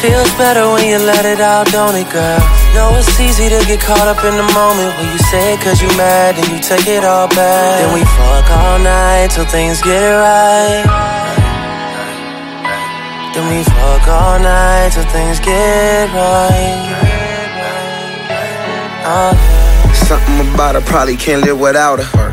Feels 0.00 0.32
better 0.40 0.64
when 0.72 0.88
you 0.88 0.96
let 0.96 1.28
it 1.28 1.40
out, 1.40 1.68
don't 1.68 1.92
it, 1.92 2.08
girl? 2.08 2.40
Know 2.72 2.96
it's 2.96 3.20
easy 3.20 3.52
to 3.52 3.60
get 3.68 3.80
caught 3.80 4.08
up 4.08 4.24
in 4.24 4.32
the 4.32 4.48
moment 4.56 4.96
when 4.96 5.12
you 5.12 5.20
say 5.28 5.52
it 5.52 5.60
cause 5.60 5.80
you 5.82 5.88
mad 6.00 6.40
and 6.40 6.48
you 6.48 6.58
take 6.60 6.88
it 6.88 7.04
all 7.04 7.28
back. 7.28 7.84
Then 7.84 7.92
we 7.92 8.00
fuck 8.16 8.48
all 8.48 8.78
night 8.80 9.28
till 9.28 9.44
things 9.44 9.82
get 9.82 10.00
right. 10.00 11.09
Then 13.32 13.46
we 13.48 13.62
fuck 13.62 14.08
all 14.08 14.38
night 14.40 14.90
till 14.92 15.04
things 15.04 15.38
get 15.40 16.08
right. 16.10 16.90
Yeah. 16.90 17.20
Something 20.10 20.52
about 20.52 20.74
her, 20.74 20.80
probably 20.80 21.16
can't 21.16 21.42
live 21.44 21.60
without 21.60 22.00
her. 22.00 22.30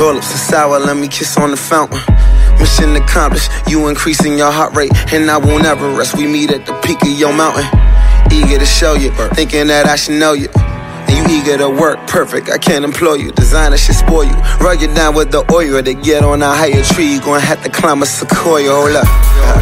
Roll 0.00 0.16
ups 0.16 0.30
and 0.32 0.40
sour, 0.40 0.80
let 0.80 0.96
me 0.96 1.06
kiss 1.06 1.36
on 1.36 1.52
the 1.52 1.56
fountain. 1.56 2.00
Mission 2.58 2.96
accomplished, 2.96 3.50
you 3.68 3.86
increasing 3.88 4.36
your 4.36 4.50
heart 4.50 4.74
rate, 4.74 4.92
and 5.12 5.30
I 5.30 5.38
won't 5.38 5.64
ever 5.64 5.90
rest. 5.90 6.16
We 6.16 6.26
meet 6.26 6.50
at 6.50 6.66
the 6.66 6.74
peak 6.80 7.00
of 7.02 7.08
your 7.08 7.32
mountain. 7.32 7.64
Eager 8.32 8.58
to 8.58 8.66
show 8.66 8.94
you, 8.94 9.12
thinking 9.34 9.68
that 9.68 9.86
I 9.86 9.94
should 9.94 10.18
know 10.18 10.32
you. 10.32 10.48
And 11.12 11.28
you 11.28 11.36
eager 11.36 11.58
to 11.58 11.68
work, 11.68 11.98
perfect. 12.08 12.48
I 12.48 12.56
can't 12.56 12.84
employ 12.84 13.14
you. 13.14 13.32
Designer 13.32 13.76
should 13.76 13.96
spoil 13.96 14.24
you. 14.24 14.36
Rug 14.64 14.80
you 14.80 14.88
down 14.94 15.14
with 15.14 15.30
the 15.30 15.44
oil 15.52 15.82
to 15.82 15.94
get 15.94 16.24
on 16.24 16.40
a 16.40 16.48
higher 16.48 16.82
tree. 16.82 17.12
You 17.12 17.20
gonna 17.20 17.40
have 17.40 17.62
to 17.64 17.68
climb 17.68 18.00
a 18.02 18.06
sequoia. 18.06 18.72
Hold 18.72 18.96
up. 18.96 19.04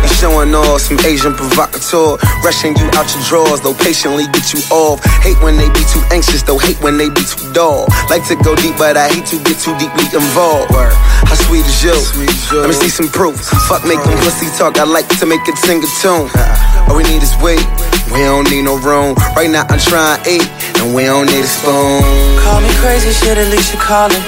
You 0.02 0.08
showing 0.14 0.54
off 0.54 0.80
some 0.80 0.98
Agent 1.00 1.36
Provocateur. 1.36 2.22
Rushing 2.46 2.76
you 2.78 2.86
out 2.94 3.10
your 3.10 3.24
drawers, 3.26 3.60
though 3.62 3.74
patiently 3.74 4.30
get 4.30 4.54
you 4.54 4.60
off. 4.70 5.02
Hate 5.26 5.42
when 5.42 5.56
they 5.56 5.66
be 5.74 5.82
too 5.90 6.02
anxious, 6.14 6.42
though 6.42 6.58
hate 6.58 6.78
when 6.82 6.96
they 6.96 7.10
be 7.10 7.24
too 7.26 7.50
dull. 7.52 7.86
Like 8.08 8.22
to 8.28 8.36
go 8.36 8.54
deep, 8.54 8.78
but 8.78 8.96
I 8.96 9.08
hate 9.10 9.26
to 9.34 9.38
get 9.42 9.58
too 9.58 9.74
deeply 9.74 10.06
involved. 10.14 10.70
How 10.70 11.34
sweet 11.34 11.66
is 11.66 11.82
you? 11.82 11.98
Let 12.54 12.68
me 12.70 12.74
see 12.78 12.88
some 12.90 13.08
proof. 13.08 13.42
Fuck 13.66 13.82
making 13.82 14.14
pussy 14.22 14.46
talk, 14.54 14.78
I 14.78 14.84
like 14.84 15.08
to 15.18 15.26
make 15.26 15.42
it 15.50 15.58
sing 15.58 15.82
a 15.82 15.90
tune. 15.98 16.30
All 16.86 16.94
we 16.96 17.02
need 17.10 17.22
is 17.22 17.34
weight. 17.42 17.66
We 18.10 18.26
don't 18.26 18.50
need 18.50 18.62
no 18.66 18.74
room. 18.78 19.14
Right 19.38 19.50
now 19.50 19.62
I'm 19.70 19.78
trying 19.78 20.18
eight, 20.26 20.42
and 20.80 20.94
we 20.94 21.04
don't 21.04 21.26
need 21.26 21.44
a 21.44 21.52
spoon. 21.60 22.00
Call 22.40 22.60
me 22.60 22.72
crazy, 22.80 23.12
shit, 23.12 23.36
at 23.36 23.48
least 23.52 23.72
you 23.72 23.78
calling. 23.78 24.24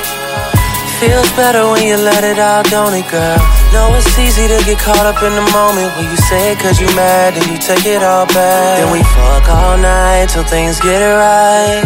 Feels 1.00 1.30
better 1.34 1.66
when 1.66 1.82
you 1.82 1.96
let 1.96 2.22
it 2.22 2.38
out, 2.38 2.64
don't 2.70 2.94
it, 2.94 3.08
girl? 3.10 3.42
Know 3.72 3.90
it's 3.96 4.06
easy 4.18 4.46
to 4.46 4.58
get 4.62 4.78
caught 4.78 5.02
up 5.02 5.18
in 5.24 5.34
the 5.34 5.46
moment 5.50 5.90
when 5.96 6.06
you 6.06 6.16
say 6.30 6.52
it 6.52 6.58
cause 6.60 6.78
you 6.78 6.86
mad 6.94 7.34
and 7.34 7.46
you 7.50 7.58
take 7.58 7.84
it 7.86 8.02
all 8.02 8.26
back. 8.26 8.78
Then 8.78 8.92
we 8.92 9.02
fuck 9.02 9.48
all 9.48 9.76
night 9.78 10.28
till 10.28 10.44
things 10.44 10.78
get 10.78 11.02
right. 11.02 11.82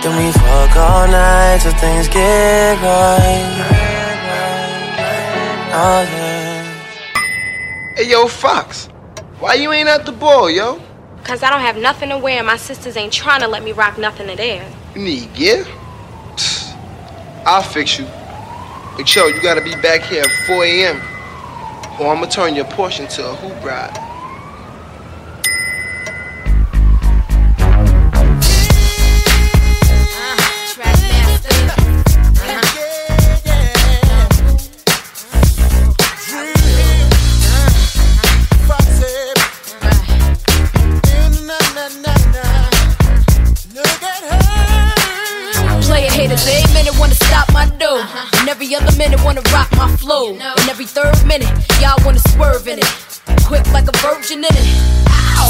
Then 0.00 0.16
we 0.16 0.32
fuck 0.32 0.76
all 0.76 1.06
night 1.08 1.60
till 1.60 1.76
things 1.76 2.08
get 2.08 2.80
right. 2.80 3.44
Oh 5.74 6.02
yeah. 6.08 6.52
Hey, 7.96 8.08
yo, 8.10 8.26
Fox. 8.28 8.88
Why 9.40 9.54
you 9.54 9.72
ain't 9.72 9.88
at 9.88 10.06
the 10.06 10.12
ball, 10.12 10.48
yo? 10.48 10.80
Cause 11.24 11.42
I 11.42 11.50
don't 11.50 11.60
have 11.60 11.76
nothing 11.76 12.08
to 12.08 12.18
wear 12.18 12.38
and 12.38 12.46
my 12.46 12.56
sisters 12.56 12.96
ain't 12.96 13.12
trying 13.12 13.40
to 13.40 13.48
let 13.48 13.62
me 13.62 13.72
rock 13.72 13.96
nothing 13.96 14.26
to 14.26 14.36
there. 14.36 14.68
You 14.94 15.02
need 15.02 15.32
gear? 15.34 15.64
I'll 17.46 17.62
fix 17.62 17.98
you. 17.98 18.06
But 18.96 19.14
yo, 19.14 19.28
you 19.28 19.40
gotta 19.40 19.62
be 19.62 19.74
back 19.76 20.02
here 20.02 20.22
at 20.22 20.30
4 20.46 20.64
a.m. 20.64 21.00
Or 22.00 22.14
I'ma 22.14 22.26
turn 22.26 22.54
your 22.54 22.64
portion 22.66 23.06
to 23.08 23.30
a 23.30 23.34
hoop 23.34 23.64
ride. 23.64 24.11
My 47.82 48.02
dough. 48.02 48.38
And 48.38 48.48
every 48.48 48.74
other 48.74 48.96
minute 48.96 49.22
wanna 49.24 49.42
rock 49.52 49.70
my 49.76 49.88
flow. 49.96 50.30
And 50.30 50.68
every 50.68 50.86
third 50.86 51.16
minute, 51.26 51.50
y'all 51.80 51.98
wanna 52.04 52.20
swerve 52.30 52.68
in 52.68 52.78
it. 52.78 53.20
Quick 53.44 53.66
like 53.72 53.88
a 53.88 53.96
virgin 53.98 54.38
in 54.38 54.50
it. 54.50 54.68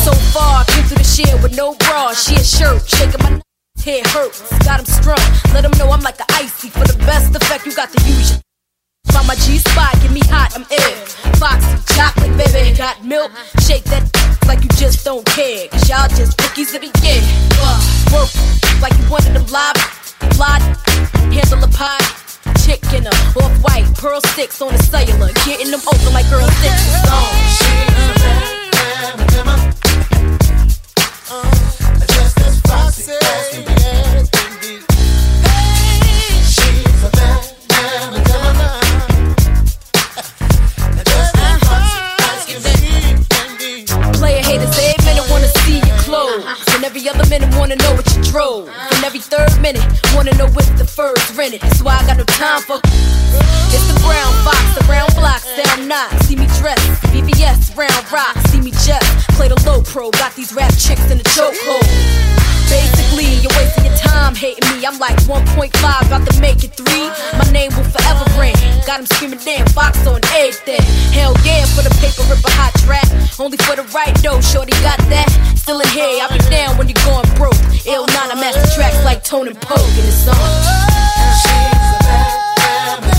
So 0.04 0.12
far, 0.34 0.60
I 0.60 0.64
came 0.66 0.84
through 0.84 0.98
the 0.98 1.04
shit 1.04 1.32
with 1.42 1.56
no 1.56 1.74
bra. 1.74 2.12
She 2.12 2.34
a 2.36 2.44
shirt, 2.44 2.88
shaking 2.88 3.22
my 3.22 3.40
Head 3.84 4.06
hurts, 4.08 4.40
got 4.64 4.78
him 4.78 4.86
strung. 4.86 5.18
Let 5.52 5.64
him 5.64 5.72
know 5.76 5.90
I'm 5.90 6.02
like 6.02 6.16
the 6.16 6.26
icy. 6.34 6.68
For 6.68 6.86
the 6.86 6.96
best 6.98 7.34
effect, 7.34 7.66
you 7.66 7.74
got 7.74 7.90
to 7.90 8.00
use 8.06 8.30
your. 8.30 8.40
Find 9.10 9.26
my 9.26 9.34
G 9.34 9.58
spot, 9.58 9.92
get 10.00 10.12
me 10.12 10.20
hot, 10.26 10.54
I'm 10.54 10.62
ill. 10.70 10.94
Foxy, 11.34 11.94
chocolate, 11.96 12.36
baby, 12.38 12.76
got 12.76 13.04
milk. 13.04 13.32
Shake 13.66 13.82
that 13.84 14.06
like 14.46 14.62
you 14.62 14.68
just 14.78 15.04
don't 15.04 15.26
care. 15.26 15.66
Cause 15.66 15.88
y'all 15.88 16.06
just 16.08 16.40
rookies 16.40 16.72
of 16.76 16.82
the 16.82 16.92
year. 17.02 17.22
Uh, 17.58 17.82
work 18.14 18.30
like 18.80 18.94
you 19.00 19.10
wanted 19.10 19.34
them 19.34 19.46
live. 19.46 20.01
Fly, 20.34 20.58
handle 21.30 21.64
a 21.64 21.68
pie. 21.68 21.98
Chicken, 22.64 23.06
off 23.06 23.62
white, 23.62 23.86
pearl 23.96 24.20
sticks 24.32 24.60
on 24.62 24.72
the 24.72 24.82
cellular. 24.82 25.32
Getting 25.44 25.70
them 25.70 25.80
open 25.86 26.12
like 26.12 26.28
girl 26.30 26.48
six. 26.62 26.74
Just 32.14 32.40
as 32.40 32.60
foxy 32.62 33.12
as 33.12 33.71
other 47.14 47.28
minute 47.28 47.54
wanna 47.56 47.76
know 47.76 47.92
what 47.94 48.06
you 48.16 48.22
drove. 48.24 48.68
And 48.68 49.04
every 49.04 49.20
third 49.20 49.50
minute 49.60 49.84
wanna 50.14 50.34
know 50.36 50.46
if 50.46 50.68
the 50.78 50.84
fur's 50.84 51.20
rented. 51.36 51.60
That's 51.60 51.82
why 51.82 51.98
I 51.98 52.06
got 52.06 52.16
no 52.16 52.24
time 52.24 52.62
for. 52.62 52.80
It's 53.72 53.86
the 53.88 53.98
brown 54.00 54.32
fox, 54.44 54.60
the 54.78 54.84
round 54.88 55.14
blocks, 55.14 55.46
down 55.56 55.88
knock. 55.88 56.10
See 56.24 56.36
me 56.36 56.46
dress, 56.58 56.80
BBS, 57.12 57.76
round 57.76 58.04
rock. 58.12 58.36
See 58.48 58.60
me 58.60 58.70
just 58.70 59.28
play 59.36 59.48
the 59.48 59.60
low 59.66 59.82
pro. 59.82 60.10
Got 60.12 60.34
these 60.34 60.52
rap 60.52 60.72
chicks 60.78 61.10
in 61.10 61.18
the 61.18 61.24
chokehold. 61.24 62.61
Basically, 62.72 63.28
you're 63.44 63.52
wasting 63.60 63.84
your 63.84 63.98
time 64.00 64.34
hating 64.34 64.64
me. 64.72 64.86
I'm 64.88 64.96
like 64.98 65.20
1.5, 65.28 65.68
about 65.76 66.24
to 66.24 66.40
make 66.40 66.64
it 66.64 66.72
three. 66.72 67.06
My 67.36 67.44
name 67.52 67.68
will 67.76 67.84
forever 67.84 68.24
ring. 68.40 68.56
Got 68.88 69.00
him 69.00 69.06
screaming, 69.12 69.40
damn, 69.44 69.68
box 69.76 70.06
on 70.08 70.24
everything. 70.32 70.80
Hell 71.12 71.36
yeah, 71.44 71.68
for 71.76 71.84
the 71.84 71.92
paper, 72.00 72.24
rip 72.32 72.40
a 72.40 72.50
hot 72.56 72.72
track. 72.80 73.04
Only 73.38 73.58
for 73.68 73.76
the 73.76 73.84
right 73.92 74.16
though, 74.24 74.40
shorty 74.40 74.72
got 74.80 74.96
that. 75.12 75.28
Still 75.54 75.80
in 75.84 75.88
here, 75.92 76.16
I'll 76.24 76.32
be 76.32 76.40
down 76.48 76.78
when 76.78 76.88
you're 76.88 77.04
going 77.04 77.28
broke. 77.36 77.60
Ill 77.84 78.08
9, 78.08 78.16
I 78.16 78.34
master 78.40 78.64
tracks 78.74 79.04
like 79.04 79.22
Tone 79.22 79.48
and 79.48 79.60
Poke 79.60 79.92
in 80.00 80.06
the 80.08 80.16
song. 80.16 80.40
You 83.04 83.11